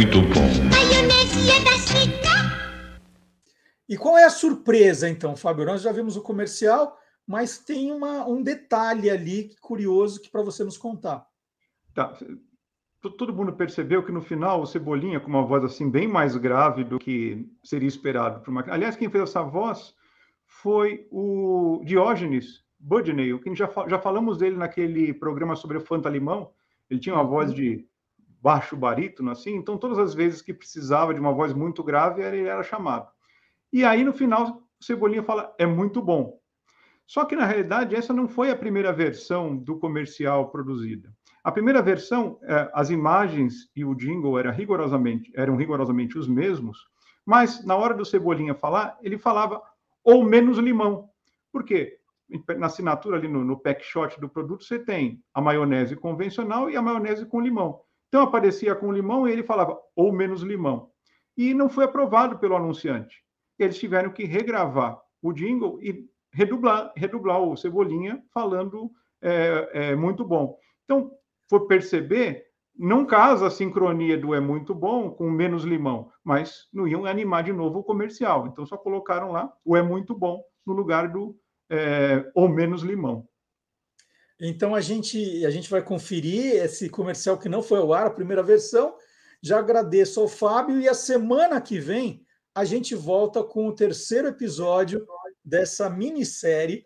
[0.00, 2.90] muito bom Maionese da Sica
[3.86, 5.66] E qual é a surpresa, então, Fábio?
[5.66, 10.64] Nós já vimos o comercial mas tem uma, um detalhe ali curioso que para você
[10.64, 11.24] nos contar.
[11.94, 12.18] Tá.
[13.00, 16.82] Todo mundo percebeu que no final o Cebolinha, com uma voz assim bem mais grave
[16.82, 18.42] do que seria esperado.
[18.50, 18.64] Uma...
[18.68, 19.94] Aliás, quem fez essa voz
[20.44, 26.50] foi o Diógenes Budney, que já, já falamos dele naquele programa sobre o Fanta Limão.
[26.90, 27.86] Ele tinha uma voz de
[28.42, 32.48] baixo barítono, assim, então todas as vezes que precisava de uma voz muito grave, ele
[32.48, 33.08] era chamado.
[33.72, 36.40] E aí, no final, o Cebolinha fala, é muito bom.
[37.06, 41.12] Só que, na realidade, essa não foi a primeira versão do comercial produzida.
[41.42, 46.78] A primeira versão, é, as imagens e o jingle eram rigorosamente, eram rigorosamente os mesmos,
[47.24, 49.62] mas na hora do Cebolinha falar, ele falava
[50.04, 51.08] ou menos limão.
[51.52, 51.98] Por quê?
[52.58, 56.76] Na assinatura ali no, no pack shot do produto, você tem a maionese convencional e
[56.76, 57.80] a maionese com limão.
[58.10, 60.90] Então aparecia com limão e ele falava ou menos limão.
[61.36, 63.22] E não foi aprovado pelo anunciante.
[63.56, 68.90] Eles tiveram que regravar o jingle e redublar, redublar o Cebolinha falando
[69.22, 70.58] é, é muito bom.
[70.84, 71.12] Então,
[71.48, 72.46] for perceber,
[72.76, 77.44] não casa a sincronia do é muito bom com menos limão, mas não iam animar
[77.44, 78.48] de novo o comercial.
[78.48, 81.36] Então, só colocaram lá o é muito bom no lugar do
[81.70, 83.28] é, ou menos limão.
[84.40, 88.10] Então a gente, a gente vai conferir esse comercial que não foi ao ar, a
[88.10, 88.96] primeira versão.
[89.42, 94.28] Já agradeço ao Fábio e a semana que vem a gente volta com o terceiro
[94.28, 95.06] episódio
[95.44, 96.84] dessa minissérie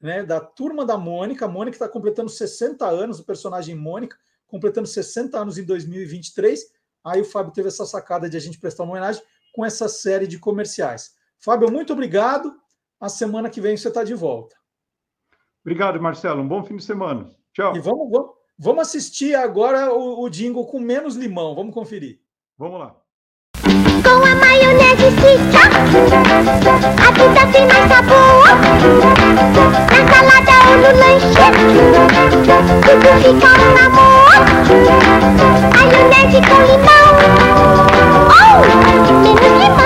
[0.00, 1.44] né, da Turma da Mônica.
[1.44, 4.16] A Mônica está completando 60 anos, o personagem Mônica,
[4.46, 6.60] completando 60 anos em 2023.
[7.04, 9.22] Aí o Fábio teve essa sacada de a gente prestar uma homenagem
[9.52, 11.12] com essa série de comerciais.
[11.38, 12.54] Fábio, muito obrigado.
[13.00, 14.56] A semana que vem você está de volta.
[15.64, 16.42] Obrigado, Marcelo.
[16.42, 17.28] Um bom fim de semana.
[17.52, 17.76] Tchau.
[17.76, 21.54] E vamos, vamos, vamos assistir agora o, o jingle com menos limão.
[21.54, 22.20] Vamos conferir.
[22.56, 22.96] Vamos lá.
[24.02, 25.62] Com a maionese fica
[27.02, 28.46] A vida tem mais sabor
[29.90, 31.44] Na salada ou no lanche
[32.84, 34.32] Tudo fica um amor
[35.74, 37.08] Maionese com limão
[38.30, 38.56] Oh,
[39.22, 39.77] menos limão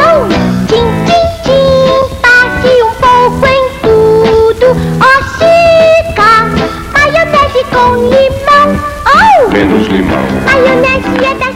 [7.93, 8.73] com limão
[9.05, 10.25] Oh, Menos limão.
[10.47, 11.53] maionese é da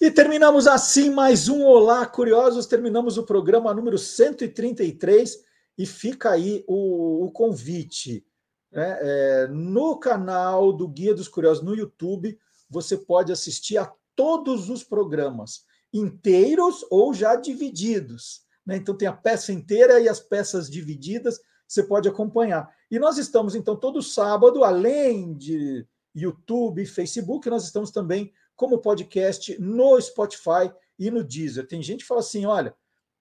[0.00, 2.66] E terminamos assim mais um Olá Curiosos.
[2.66, 5.38] Terminamos o programa número 133
[5.76, 8.24] e fica aí o, o convite.
[8.70, 8.98] né?
[9.00, 12.38] É, no canal do Guia dos Curiosos no YouTube,
[12.70, 18.42] você pode assistir a todos os programas, inteiros ou já divididos.
[18.64, 18.76] né?
[18.76, 22.72] Então tem a peça inteira e as peças divididas, você pode acompanhar.
[22.90, 28.78] E nós estamos, então, todo sábado, além de YouTube e Facebook, nós estamos também como
[28.78, 31.66] podcast no Spotify e no Deezer.
[31.66, 32.74] Tem gente que fala assim: olha,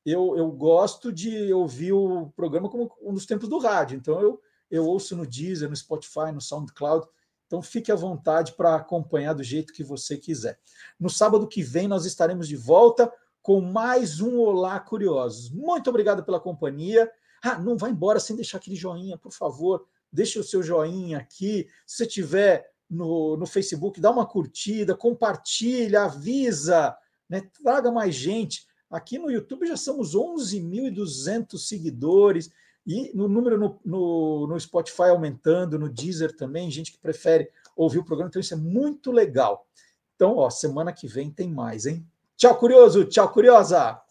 [0.06, 4.40] eu, eu gosto de ouvir o programa como nos tempos do rádio, então eu,
[4.70, 7.08] eu ouço no Deezer, no Spotify, no SoundCloud.
[7.48, 10.60] Então fique à vontade para acompanhar do jeito que você quiser.
[11.00, 13.12] No sábado que vem nós estaremos de volta
[13.42, 15.52] com mais um Olá Curiosos.
[15.52, 17.12] Muito obrigado pela companhia.
[17.46, 19.86] Ah, não vá embora sem deixar aquele joinha, por favor.
[20.12, 21.68] Deixe o seu joinha aqui.
[21.86, 26.98] Se você tiver no, no Facebook, dá uma curtida, compartilha, avisa,
[27.30, 27.48] né?
[27.64, 28.66] traga mais gente.
[28.90, 32.50] Aqui no YouTube já somos 11.200 seguidores
[32.86, 38.00] e no número no, no, no Spotify aumentando, no Deezer também, gente que prefere ouvir
[38.00, 39.68] o programa, então isso é muito legal.
[40.16, 42.06] Então, ó, semana que vem tem mais, hein?
[42.38, 43.06] Tchau, curioso!
[43.06, 44.02] Tchau, curiosa!